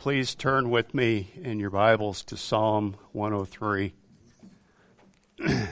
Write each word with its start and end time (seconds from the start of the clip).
Please 0.00 0.34
turn 0.34 0.70
with 0.70 0.94
me 0.94 1.30
in 1.42 1.60
your 1.60 1.68
Bibles 1.68 2.22
to 2.22 2.38
Psalm 2.38 2.96
103. 3.12 3.92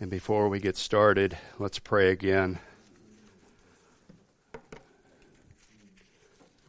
and 0.00 0.08
before 0.08 0.48
we 0.48 0.60
get 0.60 0.78
started, 0.78 1.36
let's 1.58 1.78
pray 1.78 2.10
again. 2.10 2.58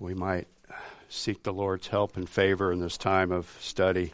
We 0.02 0.14
might 0.14 0.50
seek 1.08 1.44
the 1.44 1.54
Lord's 1.54 1.88
help 1.88 2.18
and 2.18 2.28
favor 2.28 2.74
in 2.74 2.82
this 2.82 2.98
time 2.98 3.32
of 3.32 3.58
study, 3.62 4.12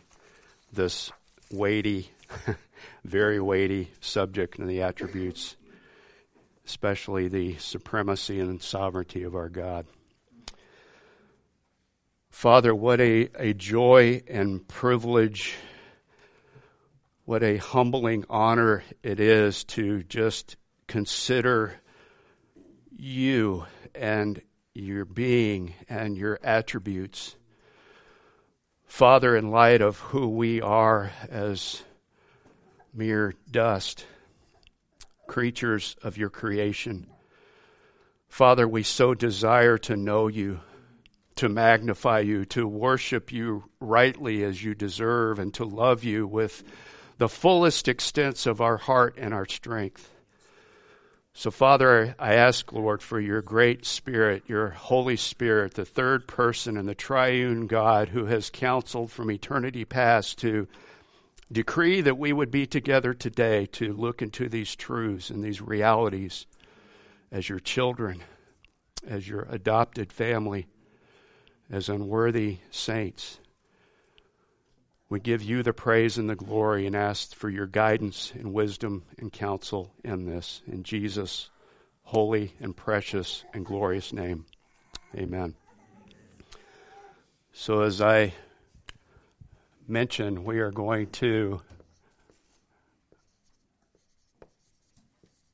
this 0.71 1.11
weighty, 1.51 2.11
very 3.03 3.39
weighty 3.39 3.89
subject 4.01 4.59
and 4.59 4.69
the 4.69 4.83
attributes 4.83 5.55
especially 6.65 7.27
the 7.27 7.55
supremacy 7.57 8.39
and 8.39 8.61
sovereignty 8.61 9.23
of 9.23 9.35
our 9.35 9.49
God. 9.49 9.85
Father, 12.29 12.75
what 12.75 12.99
a, 12.99 13.29
a 13.35 13.53
joy 13.53 14.21
and 14.27 14.67
privilege, 14.67 15.55
what 17.23 17.43
a 17.43 17.57
humbling 17.57 18.25
honor 18.29 18.83
it 19.03 19.19
is 19.19 19.63
to 19.63 20.03
just 20.03 20.57
consider 20.87 21.75
you 22.91 23.65
and 23.93 24.41
your 24.73 25.05
being 25.05 25.73
and 25.87 26.17
your 26.17 26.39
attributes. 26.43 27.35
Father, 28.85 29.35
in 29.35 29.49
light 29.49 29.81
of 29.81 29.99
who 29.99 30.27
we 30.27 30.61
are 30.61 31.11
as 31.29 31.83
mere 32.93 33.33
dust, 33.49 34.05
creatures 35.27 35.95
of 36.01 36.17
your 36.17 36.29
creation. 36.29 37.07
Father, 38.27 38.67
we 38.67 38.83
so 38.83 39.13
desire 39.13 39.77
to 39.79 39.95
know 39.95 40.27
you, 40.27 40.59
to 41.35 41.49
magnify 41.49 42.19
you, 42.19 42.45
to 42.45 42.67
worship 42.67 43.31
you 43.31 43.65
rightly 43.79 44.43
as 44.43 44.63
you 44.63 44.75
deserve, 44.75 45.39
and 45.39 45.53
to 45.53 45.65
love 45.65 46.03
you 46.03 46.27
with 46.27 46.63
the 47.17 47.29
fullest 47.29 47.87
extents 47.87 48.45
of 48.45 48.59
our 48.59 48.77
heart 48.77 49.15
and 49.17 49.33
our 49.33 49.45
strength. 49.45 50.11
So, 51.37 51.51
Father, 51.51 52.15
I 52.17 52.35
ask, 52.35 52.71
Lord, 52.71 53.01
for 53.01 53.19
your 53.19 53.41
great 53.41 53.85
Spirit, 53.85 54.43
your 54.47 54.69
Holy 54.69 55.17
Spirit, 55.17 55.73
the 55.73 55.83
third 55.83 56.27
person 56.27 56.77
and 56.77 56.87
the 56.87 56.95
triune 56.95 57.67
God 57.67 58.09
who 58.09 58.25
has 58.25 58.49
counseled 58.49 59.11
from 59.11 59.29
eternity 59.29 59.83
past 59.83 60.37
to 60.39 60.67
decree 61.51 62.01
that 62.01 62.17
we 62.17 62.33
would 62.33 62.51
be 62.51 62.65
together 62.65 63.13
today 63.13 63.65
to 63.67 63.93
look 63.93 64.21
into 64.21 64.49
these 64.49 64.75
truths 64.75 65.29
and 65.29 65.43
these 65.43 65.61
realities 65.61 66.45
as 67.31 67.49
your 67.49 67.59
children, 67.59 68.23
as 69.07 69.27
your 69.27 69.47
adopted 69.49 70.11
family, 70.11 70.67
as 71.69 71.89
unworthy 71.89 72.57
saints. 72.71 73.39
We 75.07 75.19
give 75.19 75.43
you 75.43 75.61
the 75.61 75.73
praise 75.73 76.17
and 76.17 76.29
the 76.29 76.35
glory 76.35 76.87
and 76.87 76.95
ask 76.95 77.35
for 77.35 77.49
your 77.49 77.67
guidance 77.67 78.33
and 78.35 78.53
wisdom 78.53 79.03
and 79.19 79.31
counsel 79.31 79.93
in 80.03 80.25
this. 80.25 80.63
In 80.65 80.83
Jesus' 80.83 81.49
holy 82.01 82.53
and 82.59 82.75
precious 82.75 83.43
and 83.53 83.65
glorious 83.65 84.11
name. 84.11 84.45
Amen. 85.15 85.55
So, 87.53 87.81
as 87.81 88.01
I 88.01 88.33
mentioned, 89.87 90.43
we 90.43 90.59
are 90.59 90.71
going 90.71 91.07
to 91.07 91.61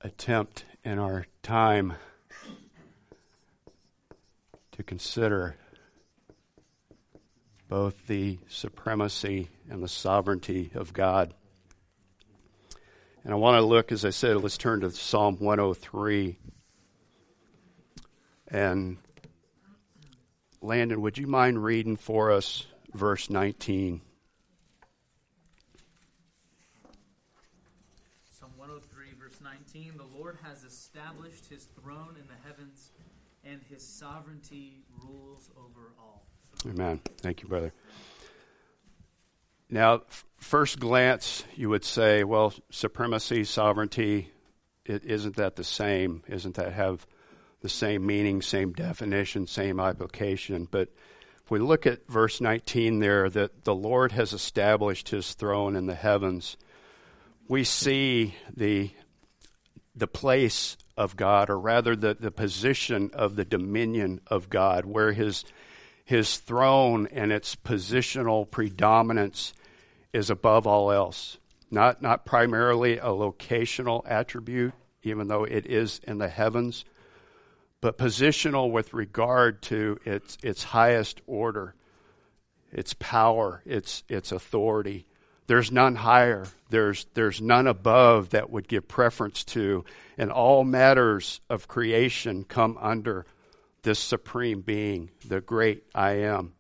attempt 0.02 0.66
in 0.84 0.98
our 1.00 1.26
time 1.44 1.94
to 4.72 4.84
consider 4.84 5.56
both 7.68 8.08
the 8.08 8.40
supremacy 8.48 9.50
and 9.70 9.84
the 9.84 9.88
sovereignty 9.88 10.72
of 10.76 10.94
God. 10.94 11.34
And 13.24 13.34
I 13.34 13.38
want 13.38 13.56
to 13.58 13.66
look, 13.66 13.92
as 13.92 14.04
I 14.04 14.10
said, 14.10 14.38
let's 14.38 14.58
turn 14.58 14.82
to 14.82 14.92
Psalm 14.92 15.38
103. 15.40 16.38
And 18.48 18.98
Landon, 20.62 21.02
would 21.02 21.18
you 21.18 21.28
mind 21.28 21.64
reading 21.64 21.96
for 21.96 22.32
us 22.32 22.66
verse 22.94 23.30
19? 23.30 24.02
19, 29.74 29.94
the 29.98 30.18
Lord 30.18 30.38
has 30.52 30.64
established 30.66 31.46
his 31.46 31.64
throne 31.82 32.18
in 32.20 32.28
the 32.28 32.48
heavens, 32.48 32.92
and 33.46 33.62
his 33.70 33.88
sovereignty 33.88 34.84
rules 35.02 35.50
over 35.58 35.94
all. 35.98 36.26
Amen. 36.68 37.00
Thank 37.20 37.42
you, 37.42 37.48
brother. 37.48 37.72
Now, 39.70 40.02
first 40.38 40.80
glance, 40.80 41.46
you 41.56 41.70
would 41.70 41.86
say, 41.86 42.26
well, 42.26 42.54
supremacy, 42.70 43.46
sovereignty, 43.46 44.30
isn't 44.86 45.38
that 45.38 45.56
the 45.56 45.64
same? 45.64 46.24
Isn't 46.28 46.56
that 46.56 46.74
have 46.74 47.08
the 47.62 47.70
same 47.70 48.06
meaning, 48.06 48.42
same 48.42 48.74
definition, 48.74 49.48
same 49.48 49.80
application? 49.80 50.68
But 50.70 50.90
if 51.46 51.50
we 51.50 51.60
look 51.60 51.88
at 51.88 52.08
verse 52.10 52.42
19 52.42 53.00
there, 53.00 53.30
that 53.30 53.64
the 53.64 53.76
Lord 53.76 54.12
has 54.12 54.34
established 54.34 55.10
his 55.10 55.34
throne 55.34 55.78
in 55.78 55.86
the 55.86 55.96
heavens, 55.96 56.58
we 57.48 57.64
see 57.64 58.36
the 58.54 58.92
the 59.96 60.08
place 60.08 60.78
of 60.98 61.16
God, 61.16 61.50
or 61.50 61.60
rather 61.60 61.96
the, 61.96 62.14
the 62.14 62.32
position 62.32 63.10
of 63.14 63.36
the 63.36 63.46
dominion 63.46 64.22
of 64.28 64.50
God, 64.50 64.86
where 64.86 65.12
his, 65.12 65.44
his 66.06 66.38
throne 66.38 67.08
and 67.12 67.32
its 67.32 67.56
positional 67.56 68.50
predominance 68.50 69.54
is 70.14 70.30
above 70.30 70.68
all 70.68 70.92
else. 70.92 71.38
Not, 71.70 72.02
not 72.02 72.26
primarily 72.26 72.98
a 72.98 73.06
locational 73.06 74.04
attribute, 74.06 74.74
even 75.04 75.28
though 75.28 75.46
it 75.46 75.66
is 75.66 76.02
in 76.04 76.18
the 76.18 76.28
heavens, 76.28 76.86
but 77.80 77.98
positional 77.98 78.72
with 78.72 78.94
regard 78.94 79.62
to 79.64 79.98
its, 80.06 80.38
its 80.44 80.64
highest 80.66 81.22
order, 81.26 81.74
its 82.72 82.94
power, 82.94 83.64
its, 83.66 84.04
its 84.08 84.32
authority. 84.32 85.08
There's 85.48 85.72
none 85.72 85.96
higher. 85.96 86.46
There's, 86.70 87.06
there's 87.14 87.42
none 87.42 87.68
above 87.68 88.30
that 88.30 88.50
would 88.50 88.68
give 88.68 88.88
preference 88.88 89.44
to. 89.46 89.84
And 90.18 90.32
all 90.32 90.64
matters 90.64 91.42
of 91.50 91.68
creation 91.68 92.44
come 92.44 92.78
under 92.80 93.26
this 93.84 94.00
supreme 94.00 94.62
being, 94.62 95.10
the 95.28 95.42
great 95.42 95.84
I 95.94 96.12
am. 96.20 96.54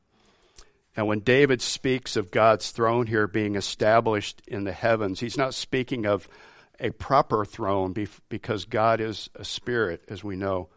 And 0.95 1.07
when 1.07 1.19
David 1.19 1.61
speaks 1.61 2.15
of 2.15 2.31
God's 2.31 2.71
throne 2.71 3.07
here 3.07 3.27
being 3.27 3.55
established 3.55 4.41
in 4.47 4.65
the 4.65 4.73
heavens, 4.73 5.19
he's 5.19 5.37
not 5.37 5.53
speaking 5.53 6.05
of 6.05 6.27
a 6.79 6.89
proper 6.89 7.45
throne 7.45 7.93
because 8.27 8.65
God 8.65 8.99
is 8.99 9.29
a 9.35 9.45
spirit, 9.45 10.03
as 10.09 10.23
we 10.23 10.35
know. 10.35 10.69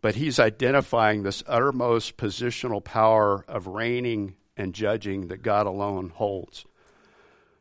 But 0.00 0.14
he's 0.14 0.38
identifying 0.38 1.22
this 1.22 1.42
uttermost 1.46 2.16
positional 2.16 2.82
power 2.82 3.44
of 3.48 3.66
reigning 3.66 4.36
and 4.56 4.72
judging 4.74 5.28
that 5.28 5.42
God 5.42 5.66
alone 5.66 6.10
holds. 6.10 6.64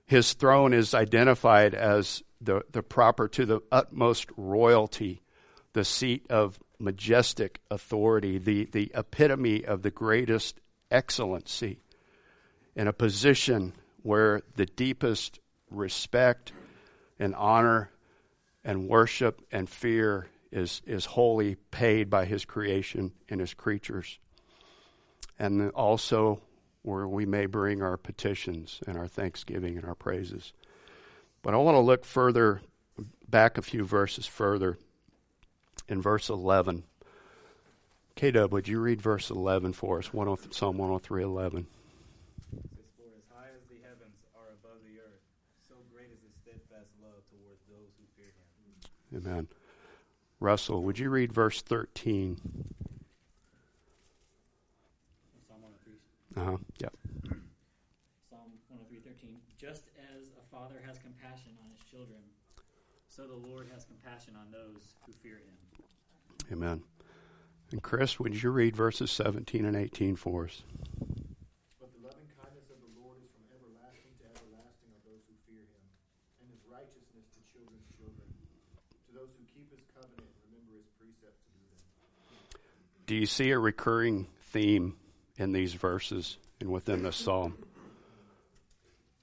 His 0.05 0.33
throne 0.33 0.73
is 0.73 0.93
identified 0.93 1.73
as 1.73 2.23
the, 2.41 2.63
the 2.71 2.83
proper 2.83 3.27
to 3.29 3.45
the 3.45 3.61
utmost 3.71 4.27
royalty, 4.35 5.21
the 5.73 5.85
seat 5.85 6.25
of 6.29 6.59
majestic 6.79 7.61
authority, 7.71 8.37
the, 8.37 8.65
the 8.65 8.91
epitome 8.93 9.65
of 9.65 9.81
the 9.81 9.91
greatest 9.91 10.59
excellency, 10.91 11.79
in 12.75 12.87
a 12.87 12.93
position 12.93 13.73
where 14.01 14.41
the 14.55 14.65
deepest 14.65 15.39
respect 15.71 16.51
and 17.19 17.33
honor 17.35 17.89
and 18.63 18.87
worship 18.87 19.41
and 19.51 19.69
fear 19.69 20.27
is, 20.51 20.81
is 20.85 21.05
wholly 21.05 21.55
paid 21.71 22.09
by 22.09 22.25
his 22.25 22.45
creation 22.45 23.11
and 23.29 23.39
his 23.39 23.53
creatures. 23.53 24.19
And 25.39 25.71
also 25.71 26.41
where 26.83 27.07
we 27.07 27.25
may 27.25 27.45
bring 27.45 27.81
our 27.81 27.97
petitions 27.97 28.79
and 28.85 28.97
our 28.97 29.07
thanksgiving 29.07 29.77
and 29.77 29.85
our 29.85 29.95
praises. 29.95 30.53
But 31.41 31.53
I 31.53 31.57
want 31.57 31.75
to 31.75 31.79
look 31.79 32.05
further, 32.05 32.61
back 33.27 33.57
a 33.57 33.61
few 33.61 33.83
verses 33.83 34.27
further, 34.27 34.77
in 35.89 36.01
verse 36.01 36.29
11. 36.29 36.83
K 38.15 38.31
Dub, 38.31 38.51
would 38.53 38.67
you 38.67 38.79
read 38.79 39.01
verse 39.01 39.29
11 39.29 39.73
for 39.73 39.99
us? 39.99 40.09
Oh 40.13 40.37
Psalm 40.51 40.77
103 40.77 41.23
11. 41.23 41.65
Amen. 49.15 49.47
Russell, 50.39 50.83
would 50.83 50.99
you 50.99 51.09
read 51.09 51.31
verse 51.31 51.61
13? 51.61 52.72
Uh-huh. 56.35 56.57
Yeah. 56.81 56.89
Psalm 58.29 58.51
103:13. 58.69 59.37
Just 59.57 59.89
as 60.13 60.33
a 60.33 60.43
father 60.49 60.81
has 60.85 60.97
compassion 60.97 61.53
on 61.61 61.69
his 61.69 61.79
children, 61.89 62.19
so 63.07 63.27
the 63.27 63.37
Lord 63.37 63.67
has 63.73 63.85
compassion 63.85 64.35
on 64.35 64.51
those 64.51 64.95
who 65.05 65.13
fear 65.13 65.37
him. 65.37 65.55
Amen. 66.51 66.83
And 67.71 67.81
Chris, 67.81 68.19
would 68.19 68.41
you 68.41 68.49
read 68.49 68.75
verses 68.75 69.11
17 69.11 69.65
and 69.65 69.75
18 69.75 70.15
for 70.15 70.45
us? 70.45 70.63
But 71.79 71.93
the 71.93 72.01
loving 72.01 72.29
kindness 72.33 72.69
of 72.69 72.81
the 72.81 72.91
Lord 72.97 73.21
is 73.21 73.29
from 73.29 73.45
everlasting 73.53 74.13
to 74.21 74.25
everlasting 74.25 74.89
of 74.97 75.01
those 75.05 75.21
who 75.29 75.37
fear 75.45 75.61
him, 75.61 75.85
and 76.41 76.49
his 76.49 76.65
righteousness 76.65 77.29
to 77.37 77.41
children's 77.53 77.89
children, 77.93 78.25
to 79.05 79.11
those 79.13 79.37
who 79.37 79.45
keep 79.53 79.69
his 79.69 79.85
covenant 79.93 80.25
and 80.25 80.49
remember 80.49 80.73
his 80.81 80.89
precepts 80.97 81.45
to 81.45 81.53
do 81.53 81.65
them. 81.69 81.81
Do 83.05 83.13
you 83.15 83.25
see 83.29 83.53
a 83.53 83.59
recurring 83.61 84.27
theme 84.49 84.97
in 85.37 85.51
these 85.51 85.73
verses 85.73 86.37
and 86.59 86.71
within 86.71 87.03
this 87.03 87.15
psalm? 87.15 87.57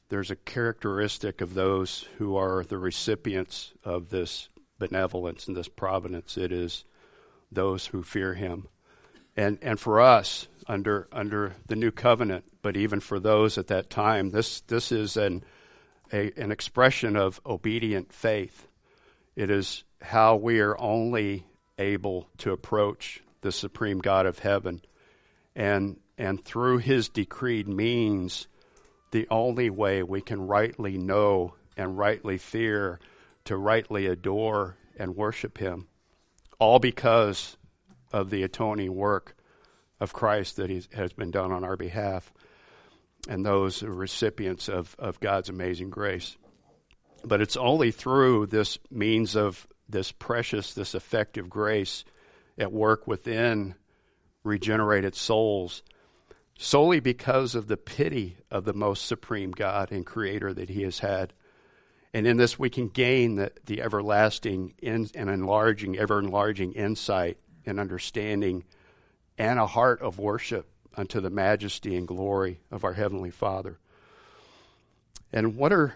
There's 0.08 0.30
a 0.30 0.36
characteristic 0.36 1.40
of 1.40 1.54
those 1.54 2.06
who 2.18 2.36
are 2.36 2.64
the 2.64 2.78
recipients 2.78 3.72
of 3.84 4.10
this 4.10 4.48
benevolence 4.78 5.46
and 5.46 5.56
this 5.56 5.68
providence. 5.68 6.36
It 6.36 6.50
is 6.50 6.84
those 7.52 7.86
who 7.86 8.02
fear 8.02 8.34
him. 8.34 8.66
And, 9.36 9.58
and 9.62 9.78
for 9.78 10.00
us, 10.00 10.48
under, 10.66 11.08
under 11.12 11.54
the 11.66 11.76
new 11.76 11.90
covenant, 11.90 12.44
but 12.62 12.76
even 12.76 13.00
for 13.00 13.20
those 13.20 13.56
at 13.58 13.68
that 13.68 13.88
time, 13.88 14.30
this, 14.30 14.60
this 14.62 14.90
is 14.90 15.16
an, 15.16 15.44
a, 16.12 16.32
an 16.36 16.50
expression 16.50 17.16
of 17.16 17.40
obedient 17.46 18.12
faith. 18.12 18.66
It 19.36 19.50
is 19.50 19.84
how 20.02 20.36
we 20.36 20.60
are 20.60 20.78
only 20.78 21.46
able 21.78 22.28
to 22.38 22.52
approach 22.52 23.22
the 23.40 23.52
supreme 23.52 24.00
God 24.00 24.26
of 24.26 24.40
heaven. 24.40 24.82
And, 25.54 25.98
and 26.16 26.44
through 26.44 26.78
his 26.78 27.08
decreed 27.08 27.68
means, 27.68 28.46
the 29.10 29.26
only 29.30 29.70
way 29.70 30.02
we 30.02 30.20
can 30.20 30.46
rightly 30.46 30.96
know 30.96 31.54
and 31.76 31.98
rightly 31.98 32.38
fear, 32.38 33.00
to 33.44 33.56
rightly 33.56 34.06
adore 34.06 34.76
and 34.98 35.16
worship 35.16 35.58
Him, 35.58 35.88
all 36.58 36.78
because 36.78 37.56
of 38.12 38.30
the 38.30 38.42
atoning 38.42 38.94
work 38.94 39.34
of 39.98 40.12
Christ 40.12 40.56
that 40.56 40.70
has 40.92 41.12
been 41.12 41.30
done 41.30 41.52
on 41.52 41.64
our 41.64 41.76
behalf, 41.76 42.32
and 43.28 43.44
those 43.44 43.82
recipients 43.82 44.68
of, 44.68 44.94
of 44.98 45.20
God's 45.20 45.48
amazing 45.48 45.90
grace. 45.90 46.36
But 47.24 47.40
it's 47.40 47.56
only 47.56 47.90
through 47.90 48.46
this 48.46 48.78
means 48.90 49.36
of 49.36 49.66
this 49.88 50.12
precious, 50.12 50.74
this 50.74 50.94
effective 50.94 51.50
grace 51.50 52.04
at 52.58 52.72
work 52.72 53.06
within 53.06 53.74
regenerated 54.44 55.14
souls 55.14 55.82
solely 56.58 57.00
because 57.00 57.54
of 57.54 57.68
the 57.68 57.76
pity 57.76 58.36
of 58.50 58.64
the 58.64 58.74
most 58.74 59.06
supreme 59.06 59.50
God 59.50 59.90
and 59.90 60.04
creator 60.04 60.52
that 60.52 60.68
he 60.68 60.82
has 60.82 60.98
had. 60.98 61.32
And 62.12 62.26
in 62.26 62.36
this, 62.36 62.58
we 62.58 62.68
can 62.68 62.88
gain 62.88 63.36
the, 63.36 63.52
the 63.64 63.80
everlasting 63.80 64.74
in, 64.82 65.08
and 65.14 65.30
enlarging, 65.30 65.96
ever 65.96 66.18
enlarging 66.18 66.72
insight 66.72 67.38
and 67.64 67.80
understanding 67.80 68.64
and 69.38 69.58
a 69.58 69.66
heart 69.66 70.02
of 70.02 70.18
worship 70.18 70.68
unto 70.94 71.20
the 71.20 71.30
majesty 71.30 71.96
and 71.96 72.06
glory 72.06 72.60
of 72.70 72.84
our 72.84 72.92
Heavenly 72.92 73.30
Father. 73.30 73.78
And 75.32 75.56
what 75.56 75.72
are, 75.72 75.94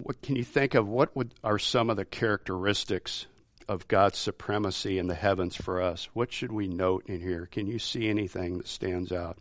what 0.00 0.22
can 0.22 0.36
you 0.36 0.44
think 0.44 0.74
of, 0.74 0.86
what 0.86 1.16
would, 1.16 1.34
are 1.42 1.58
some 1.58 1.90
of 1.90 1.96
the 1.96 2.04
characteristics 2.04 3.26
of 3.68 3.88
God's 3.88 4.18
supremacy 4.18 4.98
in 4.98 5.06
the 5.06 5.14
heavens 5.14 5.56
for 5.56 5.80
us? 5.80 6.08
What 6.12 6.32
should 6.32 6.52
we 6.52 6.68
note 6.68 7.04
in 7.06 7.20
here? 7.20 7.46
Can 7.50 7.66
you 7.66 7.78
see 7.78 8.08
anything 8.08 8.58
that 8.58 8.68
stands 8.68 9.12
out? 9.12 9.38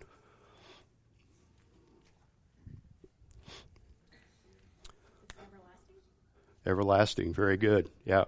Everlasting, 6.65 6.65
Everlasting. 6.65 7.33
very 7.33 7.57
good. 7.57 7.89
Yeah. 8.05 8.25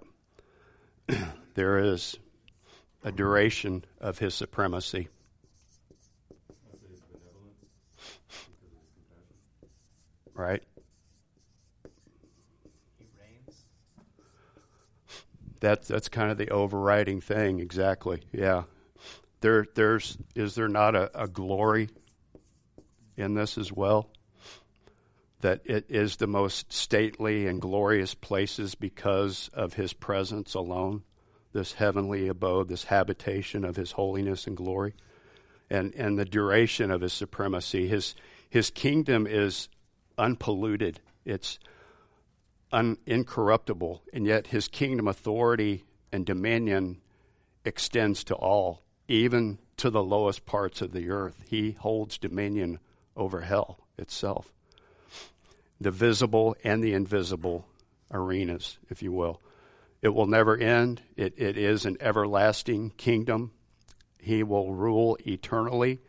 there 1.55 1.79
is 1.79 2.17
a 3.03 3.11
duration 3.11 3.85
of 3.99 4.19
his 4.19 4.35
supremacy. 4.35 5.07
Right? 10.33 10.61
He 12.99 13.05
reigns. 13.19 13.63
That, 15.59 15.87
that's 15.87 16.09
kind 16.09 16.31
of 16.31 16.37
the 16.37 16.49
overriding 16.49 17.21
thing, 17.21 17.59
exactly. 17.59 18.21
Yeah. 18.31 18.63
There, 19.41 19.65
there's, 19.75 20.17
is 20.35 20.55
there 20.55 20.67
not 20.67 20.95
a, 20.95 21.23
a 21.23 21.27
glory 21.27 21.89
in 23.15 23.33
this 23.33 23.57
as 23.57 23.71
well? 23.71 24.09
that 25.41 25.61
it 25.65 25.85
is 25.89 26.15
the 26.15 26.27
most 26.27 26.73
stately 26.73 27.47
and 27.47 27.61
glorious 27.61 28.13
places 28.13 28.75
because 28.75 29.49
of 29.53 29.73
his 29.73 29.93
presence 29.93 30.53
alone, 30.55 31.03
this 31.53 31.73
heavenly 31.73 32.27
abode, 32.27 32.67
this 32.67 32.85
habitation 32.85 33.63
of 33.63 33.75
his 33.75 33.91
holiness 33.91 34.47
and 34.47 34.57
glory, 34.57 34.93
and, 35.69 35.93
and 35.95 36.17
the 36.17 36.25
duration 36.25 36.89
of 36.91 37.01
his 37.01 37.13
supremacy. 37.13 37.87
His, 37.87 38.15
his 38.49 38.71
kingdom 38.71 39.27
is 39.27 39.69
unpolluted, 40.17 40.99
it's 41.23 41.59
un, 42.71 42.97
incorruptible, 43.05 44.03
and 44.13 44.25
yet 44.25 44.47
his 44.47 44.67
kingdom 44.67 45.07
authority 45.07 45.83
and 46.11 46.25
dominion 46.25 47.01
extends 47.65 48.23
to 48.25 48.35
all, 48.35 48.83
even 49.07 49.59
to 49.77 49.89
the 49.89 50.03
lowest 50.03 50.45
parts 50.45 50.81
of 50.81 50.91
the 50.91 51.09
earth. 51.09 51.43
He 51.49 51.71
holds 51.71 52.17
dominion 52.17 52.79
over 53.15 53.41
hell 53.41 53.79
itself 53.97 54.51
the 55.79 55.91
visible 55.91 56.55
and 56.63 56.83
the 56.83 56.93
invisible 56.93 57.67
arenas, 58.11 58.77
if 58.89 59.01
you 59.01 59.11
will. 59.11 59.41
It 60.01 60.09
will 60.09 60.27
never 60.27 60.57
end. 60.57 61.01
It, 61.15 61.33
it 61.37 61.57
is 61.57 61.85
an 61.85 61.97
everlasting 61.99 62.91
kingdom. 62.91 63.51
He 64.19 64.43
will 64.43 64.73
rule 64.73 65.17
eternally 65.25 65.99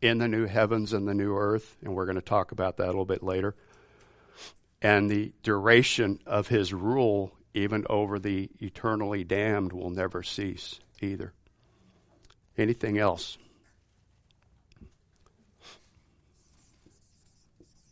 in 0.00 0.18
the 0.18 0.28
new 0.28 0.46
heavens 0.46 0.92
and 0.92 1.06
the 1.06 1.14
new 1.14 1.36
earth, 1.36 1.76
and 1.82 1.94
we're 1.94 2.06
going 2.06 2.16
to 2.16 2.22
talk 2.22 2.52
about 2.52 2.76
that 2.76 2.84
a 2.84 2.86
little 2.86 3.04
bit 3.04 3.22
later. 3.22 3.54
And 4.80 5.10
the 5.10 5.32
duration 5.42 6.20
of 6.26 6.48
his 6.48 6.72
rule, 6.72 7.32
even 7.54 7.84
over 7.90 8.18
the 8.18 8.50
eternally 8.60 9.24
damned, 9.24 9.72
will 9.72 9.90
never 9.90 10.22
cease 10.22 10.78
either. 11.00 11.32
Anything 12.56 12.98
else? 12.98 13.38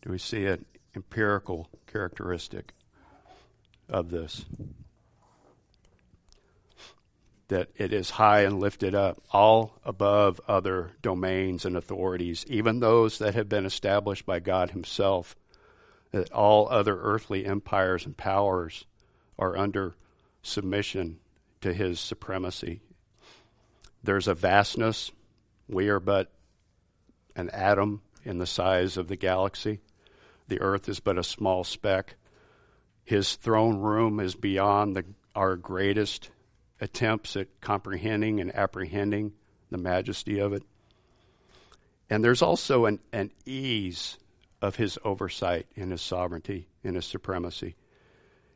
Do 0.02 0.10
we 0.10 0.18
see 0.18 0.46
an 0.46 0.64
empirical 0.94 1.68
characteristic 1.86 2.72
of 3.88 4.10
this. 4.10 4.44
That 7.48 7.68
it 7.76 7.92
is 7.92 8.10
high 8.10 8.42
and 8.42 8.58
lifted 8.58 8.94
up, 8.94 9.22
all 9.30 9.78
above 9.84 10.40
other 10.48 10.92
domains 11.00 11.64
and 11.64 11.76
authorities, 11.76 12.44
even 12.48 12.80
those 12.80 13.18
that 13.18 13.34
have 13.34 13.48
been 13.48 13.66
established 13.66 14.26
by 14.26 14.40
God 14.40 14.70
Himself, 14.70 15.36
that 16.12 16.32
all 16.32 16.68
other 16.68 16.98
earthly 17.00 17.44
empires 17.44 18.06
and 18.06 18.16
powers 18.16 18.84
are 19.38 19.56
under 19.56 19.94
submission 20.42 21.18
to 21.60 21.72
His 21.72 22.00
supremacy. 22.00 22.80
There's 24.02 24.28
a 24.28 24.34
vastness. 24.34 25.10
We 25.68 25.88
are 25.88 26.00
but 26.00 26.32
an 27.34 27.50
atom 27.50 28.02
in 28.24 28.38
the 28.38 28.46
size 28.46 28.96
of 28.96 29.08
the 29.08 29.16
galaxy. 29.16 29.80
The 30.48 30.60
earth 30.60 30.88
is 30.88 31.00
but 31.00 31.18
a 31.18 31.24
small 31.24 31.64
speck. 31.64 32.14
His 33.04 33.34
throne 33.34 33.78
room 33.78 34.20
is 34.20 34.34
beyond 34.34 34.96
the, 34.96 35.04
our 35.34 35.56
greatest 35.56 36.30
attempts 36.80 37.36
at 37.36 37.60
comprehending 37.60 38.40
and 38.40 38.54
apprehending 38.54 39.32
the 39.70 39.78
majesty 39.78 40.38
of 40.38 40.52
it. 40.52 40.62
And 42.08 42.22
there's 42.22 42.42
also 42.42 42.86
an, 42.86 43.00
an 43.12 43.30
ease 43.44 44.18
of 44.66 44.76
his 44.76 44.98
oversight 45.04 45.66
in 45.76 45.92
his 45.92 46.02
sovereignty, 46.02 46.66
in 46.82 46.96
his 46.96 47.06
supremacy. 47.06 47.76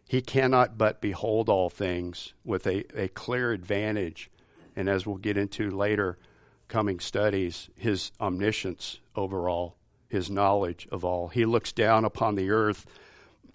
He 0.08 0.20
cannot 0.20 0.76
but 0.76 1.00
behold 1.00 1.48
all 1.48 1.70
things 1.70 2.34
with 2.44 2.66
a, 2.66 2.84
a 3.00 3.06
clear 3.06 3.52
advantage, 3.52 4.28
and 4.74 4.88
as 4.88 5.06
we'll 5.06 5.18
get 5.18 5.36
into 5.36 5.70
later 5.70 6.18
coming 6.66 6.98
studies, 6.98 7.70
his 7.76 8.10
omniscience 8.20 8.98
over 9.14 9.48
all 9.48 9.76
his 10.08 10.28
knowledge 10.28 10.88
of 10.90 11.04
all. 11.04 11.28
He 11.28 11.44
looks 11.44 11.70
down 11.70 12.04
upon 12.04 12.34
the 12.34 12.50
earth 12.50 12.86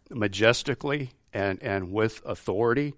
majestically 0.09 1.11
and, 1.33 1.61
and 1.61 1.91
with 1.91 2.21
authority, 2.25 2.93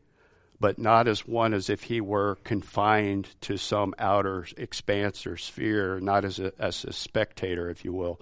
but 0.60 0.78
not 0.78 1.08
as 1.08 1.26
one 1.26 1.56
as 1.56 1.68
if 1.68 1.82
he 1.84 2.00
were 2.00 2.38
confined 2.44 3.30
to 3.42 3.58
some 3.58 3.96
outer 3.98 4.46
expanse 4.56 5.26
or 5.26 5.36
sphere, 5.36 6.00
not 6.00 6.26
as 6.26 6.38
a, 6.38 6.54
as 6.60 6.86
a 6.86 6.94
spectator, 6.94 7.72
if 7.72 7.84
you 7.84 7.92
will, 7.92 8.22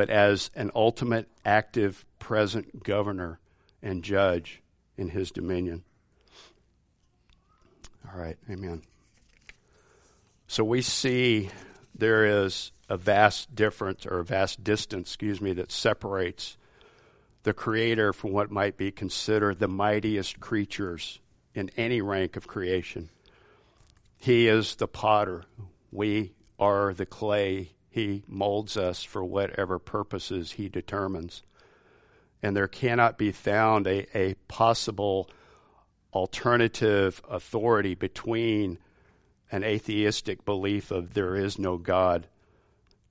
but 0.00 0.08
as 0.08 0.50
an 0.54 0.70
ultimate, 0.74 1.28
active, 1.44 2.06
present 2.18 2.82
governor 2.82 3.38
and 3.82 4.02
judge 4.02 4.62
in 4.96 5.10
his 5.10 5.30
dominion. 5.30 5.84
All 8.06 8.18
right, 8.18 8.38
amen. 8.48 8.80
So 10.46 10.64
we 10.64 10.80
see 10.80 11.50
there 11.94 12.24
is 12.24 12.72
a 12.88 12.96
vast 12.96 13.54
difference 13.54 14.06
or 14.06 14.20
a 14.20 14.24
vast 14.24 14.64
distance, 14.64 15.10
excuse 15.10 15.42
me, 15.42 15.52
that 15.52 15.70
separates 15.70 16.56
the 17.42 17.52
Creator 17.52 18.14
from 18.14 18.32
what 18.32 18.50
might 18.50 18.78
be 18.78 18.90
considered 18.90 19.58
the 19.58 19.68
mightiest 19.68 20.40
creatures 20.40 21.20
in 21.54 21.70
any 21.76 22.00
rank 22.00 22.36
of 22.36 22.46
creation. 22.46 23.10
He 24.16 24.48
is 24.48 24.76
the 24.76 24.88
potter. 24.88 25.44
We 25.92 26.32
are 26.58 26.94
the 26.94 27.04
clay. 27.04 27.72
He 27.90 28.22
molds 28.26 28.76
us 28.76 29.02
for 29.02 29.24
whatever 29.24 29.78
purposes 29.78 30.52
He 30.52 30.68
determines. 30.68 31.42
And 32.42 32.56
there 32.56 32.68
cannot 32.68 33.18
be 33.18 33.32
found 33.32 33.86
a, 33.86 34.06
a 34.16 34.34
possible 34.48 35.28
alternative 36.12 37.20
authority 37.28 37.94
between 37.94 38.78
an 39.52 39.64
atheistic 39.64 40.44
belief 40.44 40.90
of 40.90 41.14
there 41.14 41.34
is 41.34 41.58
no 41.58 41.76
God 41.76 42.28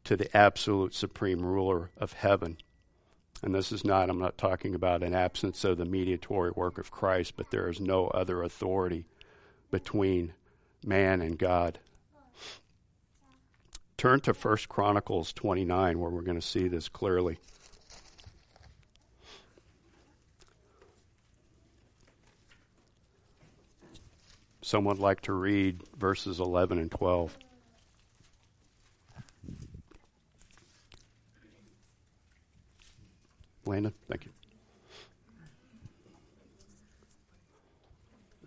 to 0.05 0.15
the 0.15 0.35
absolute 0.35 0.93
supreme 0.93 1.41
ruler 1.41 1.91
of 1.97 2.13
heaven. 2.13 2.57
And 3.43 3.53
this 3.53 3.71
is 3.71 3.85
not, 3.85 4.09
I'm 4.09 4.19
not 4.19 4.37
talking 4.37 4.75
about 4.75 5.03
an 5.03 5.13
absence 5.13 5.63
of 5.63 5.77
the 5.77 5.85
mediatory 5.85 6.51
work 6.51 6.77
of 6.77 6.91
Christ, 6.91 7.35
but 7.37 7.51
there 7.51 7.69
is 7.69 7.79
no 7.79 8.07
other 8.07 8.41
authority 8.41 9.05
between 9.71 10.33
man 10.83 11.21
and 11.21 11.37
God. 11.37 11.79
Turn 13.99 14.21
to 14.21 14.31
1 14.31 14.57
Chronicles 14.69 15.33
29, 15.33 15.99
where 15.99 16.09
we're 16.09 16.21
going 16.21 16.39
to 16.39 16.47
see 16.47 16.69
this 16.69 16.87
clearly. 16.87 17.37
Someone 24.61 24.95
like 24.99 25.19
to 25.23 25.33
read 25.33 25.83
verses 25.97 26.39
11 26.39 26.79
and 26.79 26.89
12. 26.89 27.37
Landon, 33.65 33.93
thank 34.07 34.23
you. 34.23 34.31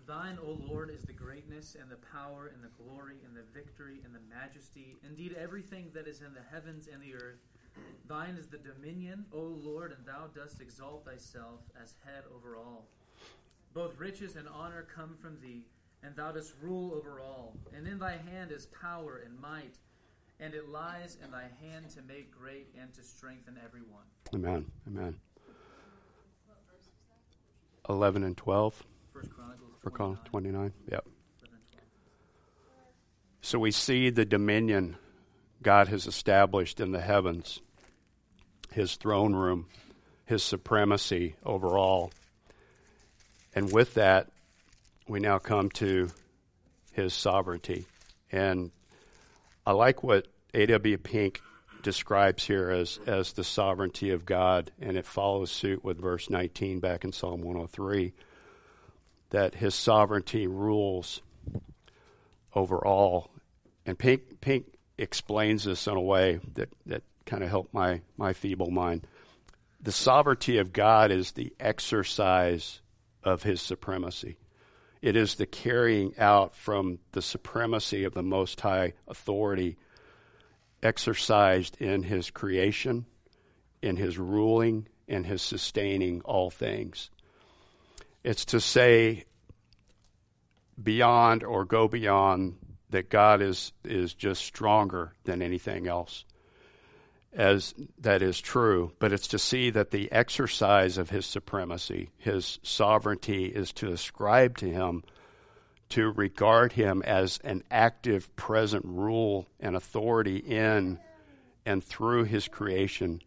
Thine, 0.07 0.39
O 0.43 0.57
Lord, 0.67 0.89
is 0.89 1.03
the 1.03 1.13
greatness 1.53 1.75
and 1.79 1.91
the 1.91 2.07
power 2.11 2.51
and 2.53 2.63
the 2.63 2.83
glory 2.83 3.17
and 3.25 3.35
the 3.35 3.43
victory 3.53 3.99
and 4.03 4.13
the 4.13 4.19
majesty, 4.29 4.97
indeed 5.07 5.35
everything 5.39 5.89
that 5.93 6.07
is 6.07 6.21
in 6.21 6.33
the 6.33 6.41
heavens 6.51 6.87
and 6.91 7.01
the 7.01 7.13
earth. 7.13 7.39
Thine 8.07 8.35
is 8.39 8.47
the 8.47 8.57
dominion, 8.57 9.25
O 9.33 9.39
Lord, 9.39 9.91
and 9.91 10.05
thou 10.05 10.27
dost 10.33 10.61
exalt 10.61 11.05
thyself 11.05 11.61
as 11.81 11.95
head 12.05 12.23
over 12.35 12.55
all. 12.55 12.87
Both 13.73 13.99
riches 13.99 14.35
and 14.35 14.47
honor 14.47 14.87
come 14.95 15.15
from 15.19 15.39
thee, 15.41 15.65
and 16.03 16.15
thou 16.15 16.31
dost 16.31 16.53
rule 16.61 16.93
over 16.93 17.19
all. 17.19 17.55
And 17.75 17.87
in 17.87 17.99
thy 17.99 18.17
hand 18.17 18.51
is 18.51 18.67
power 18.67 19.21
and 19.25 19.39
might, 19.39 19.77
and 20.39 20.53
it 20.53 20.69
lies 20.69 21.17
in 21.23 21.31
thy 21.31 21.49
hand 21.61 21.89
to 21.91 22.01
make 22.01 22.31
great 22.31 22.67
and 22.79 22.93
to 22.93 23.03
strengthen 23.03 23.59
everyone. 23.63 24.05
Amen. 24.33 24.65
Amen. 24.87 25.15
11 27.89 28.23
and 28.23 28.37
12. 28.37 28.83
First 29.11 29.31
Chronicles 29.31 29.73
For 29.81 29.89
call 29.91 30.17
29, 30.25 30.71
29. 30.71 30.73
Yep. 30.91 31.05
11 33.43 33.51
and 33.51 33.51
12. 33.51 33.51
So 33.51 33.59
we 33.59 33.71
see 33.71 34.09
the 34.09 34.25
dominion 34.25 34.97
God 35.61 35.87
has 35.89 36.07
established 36.07 36.79
in 36.79 36.91
the 36.91 37.01
heavens, 37.01 37.61
his 38.71 38.95
throne 38.95 39.33
room, 39.35 39.67
his 40.25 40.43
supremacy 40.43 41.35
over 41.45 41.77
all. 41.77 42.11
And 43.55 43.71
with 43.71 43.93
that, 43.95 44.29
we 45.07 45.19
now 45.19 45.39
come 45.39 45.69
to 45.71 46.09
his 46.91 47.13
sovereignty. 47.13 47.85
And 48.31 48.71
I 49.65 49.71
like 49.73 50.03
what 50.03 50.27
A.W. 50.53 50.97
Pink 50.97 51.41
describes 51.83 52.45
here 52.45 52.69
as, 52.69 52.99
as 53.05 53.33
the 53.33 53.43
sovereignty 53.43 54.11
of 54.11 54.25
God, 54.25 54.71
and 54.79 54.97
it 54.97 55.05
follows 55.05 55.51
suit 55.51 55.83
with 55.83 55.99
verse 55.99 56.29
19 56.29 56.79
back 56.79 57.03
in 57.03 57.11
Psalm 57.11 57.41
103 57.41 58.13
that 59.31 59.55
his 59.55 59.75
sovereignty 59.75 60.47
rules 60.47 61.21
over 62.55 62.77
all. 62.85 63.32
And 63.85 63.97
Pink, 63.97 64.41
Pink 64.41 64.73
explains 64.97 65.65
this 65.65 65.87
in 65.87 65.95
a 65.95 66.01
way 66.01 66.39
that, 66.55 66.69
that 66.85 67.03
kind 67.25 67.43
of 67.43 67.49
helped 67.49 67.73
my, 67.73 68.01
my 68.17 68.33
feeble 68.33 68.71
mind. 68.71 69.07
The 69.81 69.91
sovereignty 69.91 70.57
of 70.57 70.71
God 70.71 71.11
is 71.11 71.31
the 71.31 71.53
exercise 71.59 72.79
of 73.23 73.43
his 73.43 73.61
supremacy. 73.61 74.37
It 75.01 75.17
is 75.17 75.35
the 75.35 75.45
carrying 75.45 76.17
out 76.17 76.55
from 76.55 76.99
the 77.11 77.21
supremacy 77.21 78.05
of 78.05 78.13
the 78.13 78.23
Most 78.23 78.61
High 78.61 78.93
authority 79.07 79.77
exercised 80.81 81.75
in 81.81 82.03
his 82.03 82.29
creation, 82.29 83.05
in 83.81 83.97
his 83.97 84.17
ruling, 84.17 84.87
in 85.07 85.25
his 85.25 85.41
sustaining 85.41 86.21
all 86.21 86.49
things. 86.49 87.09
It's 88.23 88.45
to 88.45 88.61
say 88.61 89.25
beyond 90.81 91.43
or 91.43 91.65
go 91.65 91.89
beyond 91.89 92.55
that 92.93 93.09
God 93.09 93.41
is, 93.41 93.73
is 93.83 94.13
just 94.13 94.43
stronger 94.43 95.13
than 95.25 95.41
anything 95.41 95.87
else. 95.87 96.25
As 97.33 97.73
that 97.99 98.21
is 98.21 98.39
true, 98.39 98.91
but 98.99 99.11
it's 99.11 99.29
to 99.29 99.39
see 99.39 99.71
that 99.71 99.89
the 99.89 100.11
exercise 100.11 100.99
of 100.99 101.09
his 101.09 101.25
supremacy, 101.25 102.11
his 102.17 102.59
sovereignty, 102.61 103.45
is 103.45 103.73
to 103.73 103.91
ascribe 103.91 104.59
to 104.59 104.69
him, 104.69 105.03
to 105.89 106.11
regard 106.11 106.73
him 106.73 107.01
as 107.01 107.39
an 107.43 107.63
active, 107.71 108.35
present 108.35 108.85
rule 108.85 109.47
and 109.59 109.75
authority 109.75 110.37
in 110.37 110.99
and 111.65 111.83
through 111.83 112.25
his 112.25 112.47
creation 112.47 113.21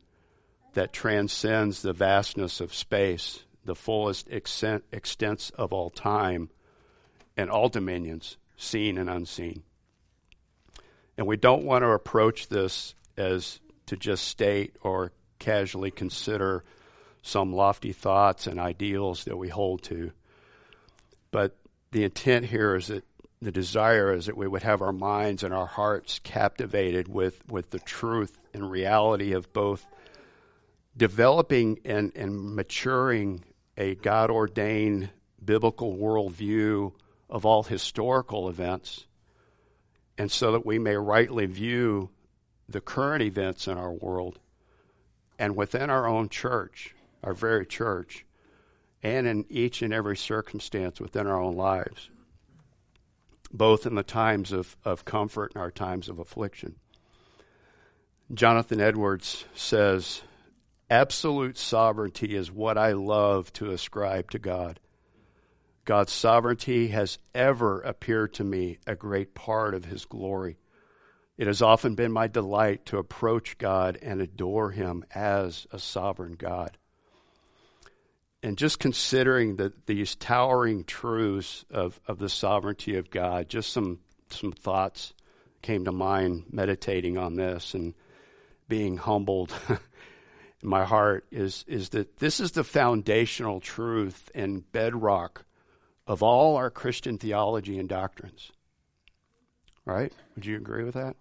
that 0.74 0.92
transcends 0.92 1.82
the 1.82 1.92
vastness 1.92 2.60
of 2.60 2.72
space, 2.72 3.44
the 3.64 3.74
fullest 3.74 4.28
extent, 4.28 4.84
extents 4.92 5.50
of 5.50 5.72
all 5.72 5.90
time, 5.90 6.50
and 7.36 7.50
all 7.50 7.68
dominions, 7.68 8.36
seen 8.56 8.98
and 8.98 9.08
unseen. 9.08 9.62
And 11.16 11.26
we 11.26 11.36
don't 11.36 11.64
want 11.64 11.82
to 11.82 11.90
approach 11.90 12.48
this 12.48 12.94
as 13.16 13.60
to 13.86 13.96
just 13.96 14.26
state 14.28 14.76
or 14.82 15.12
casually 15.38 15.90
consider 15.90 16.64
some 17.22 17.52
lofty 17.52 17.92
thoughts 17.92 18.46
and 18.46 18.60
ideals 18.60 19.24
that 19.24 19.36
we 19.36 19.48
hold 19.48 19.82
to. 19.84 20.12
But 21.30 21.56
the 21.90 22.04
intent 22.04 22.46
here 22.46 22.76
is 22.76 22.88
that 22.88 23.04
the 23.42 23.52
desire 23.52 24.12
is 24.12 24.26
that 24.26 24.36
we 24.36 24.46
would 24.46 24.62
have 24.62 24.80
our 24.80 24.92
minds 24.92 25.42
and 25.42 25.52
our 25.52 25.66
hearts 25.66 26.20
captivated 26.20 27.08
with, 27.08 27.46
with 27.48 27.70
the 27.70 27.78
truth 27.78 28.44
and 28.54 28.70
reality 28.70 29.32
of 29.32 29.52
both 29.52 29.86
developing 30.96 31.78
and, 31.84 32.12
and 32.16 32.54
maturing 32.54 33.44
a 33.76 33.94
God 33.94 34.30
ordained 34.30 35.10
biblical 35.44 35.96
worldview 35.96 36.92
of 37.28 37.44
all 37.44 37.62
historical 37.64 38.48
events, 38.48 39.06
and 40.18 40.30
so 40.30 40.52
that 40.52 40.66
we 40.66 40.78
may 40.78 40.96
rightly 40.96 41.46
view 41.46 42.10
the 42.68 42.80
current 42.80 43.22
events 43.22 43.68
in 43.68 43.76
our 43.76 43.92
world 43.92 44.38
and 45.38 45.56
within 45.56 45.90
our 45.90 46.06
own 46.06 46.28
church, 46.28 46.94
our 47.22 47.34
very 47.34 47.66
church, 47.66 48.24
and 49.02 49.26
in 49.26 49.44
each 49.48 49.82
and 49.82 49.92
every 49.92 50.16
circumstance 50.16 51.00
within 51.00 51.26
our 51.26 51.40
own 51.40 51.54
lives, 51.54 52.10
both 53.52 53.86
in 53.86 53.94
the 53.94 54.02
times 54.02 54.52
of, 54.52 54.76
of 54.84 55.04
comfort 55.04 55.52
and 55.54 55.62
our 55.62 55.70
times 55.70 56.08
of 56.08 56.18
affliction. 56.18 56.76
Jonathan 58.32 58.80
Edwards 58.80 59.44
says, 59.54 60.22
Absolute 60.88 61.58
sovereignty 61.58 62.34
is 62.34 62.50
what 62.50 62.78
I 62.78 62.92
love 62.92 63.52
to 63.54 63.70
ascribe 63.70 64.30
to 64.30 64.38
God. 64.38 64.80
God's 65.86 66.12
sovereignty 66.12 66.88
has 66.88 67.18
ever 67.32 67.80
appeared 67.80 68.34
to 68.34 68.44
me 68.44 68.78
a 68.88 68.96
great 68.96 69.34
part 69.34 69.72
of 69.72 69.84
His 69.84 70.04
glory. 70.04 70.58
It 71.38 71.46
has 71.46 71.62
often 71.62 71.94
been 71.94 72.10
my 72.10 72.26
delight 72.26 72.86
to 72.86 72.98
approach 72.98 73.56
God 73.56 73.96
and 74.02 74.20
adore 74.20 74.72
Him 74.72 75.04
as 75.14 75.64
a 75.70 75.78
sovereign 75.78 76.32
God. 76.32 76.76
And 78.42 78.58
just 78.58 78.80
considering 78.80 79.56
the, 79.56 79.72
these 79.86 80.16
towering 80.16 80.82
truths 80.84 81.64
of, 81.70 82.00
of 82.08 82.18
the 82.18 82.28
sovereignty 82.28 82.96
of 82.96 83.08
God, 83.08 83.48
just 83.48 83.72
some, 83.72 84.00
some 84.28 84.50
thoughts 84.50 85.14
came 85.62 85.84
to 85.84 85.92
mind 85.92 86.46
meditating 86.50 87.16
on 87.16 87.36
this 87.36 87.74
and 87.74 87.94
being 88.68 88.96
humbled 88.96 89.52
in 89.68 90.68
my 90.68 90.84
heart 90.84 91.26
is, 91.30 91.64
is 91.68 91.90
that 91.90 92.16
this 92.16 92.40
is 92.40 92.52
the 92.52 92.64
foundational 92.64 93.60
truth 93.60 94.32
and 94.34 94.70
bedrock 94.72 95.45
of 96.06 96.22
all 96.22 96.56
our 96.56 96.70
Christian 96.70 97.18
theology 97.18 97.78
and 97.78 97.88
doctrines. 97.88 98.52
Right? 99.84 100.12
Would 100.34 100.46
you 100.46 100.56
agree 100.56 100.84
with 100.84 100.94
that? 100.94 101.16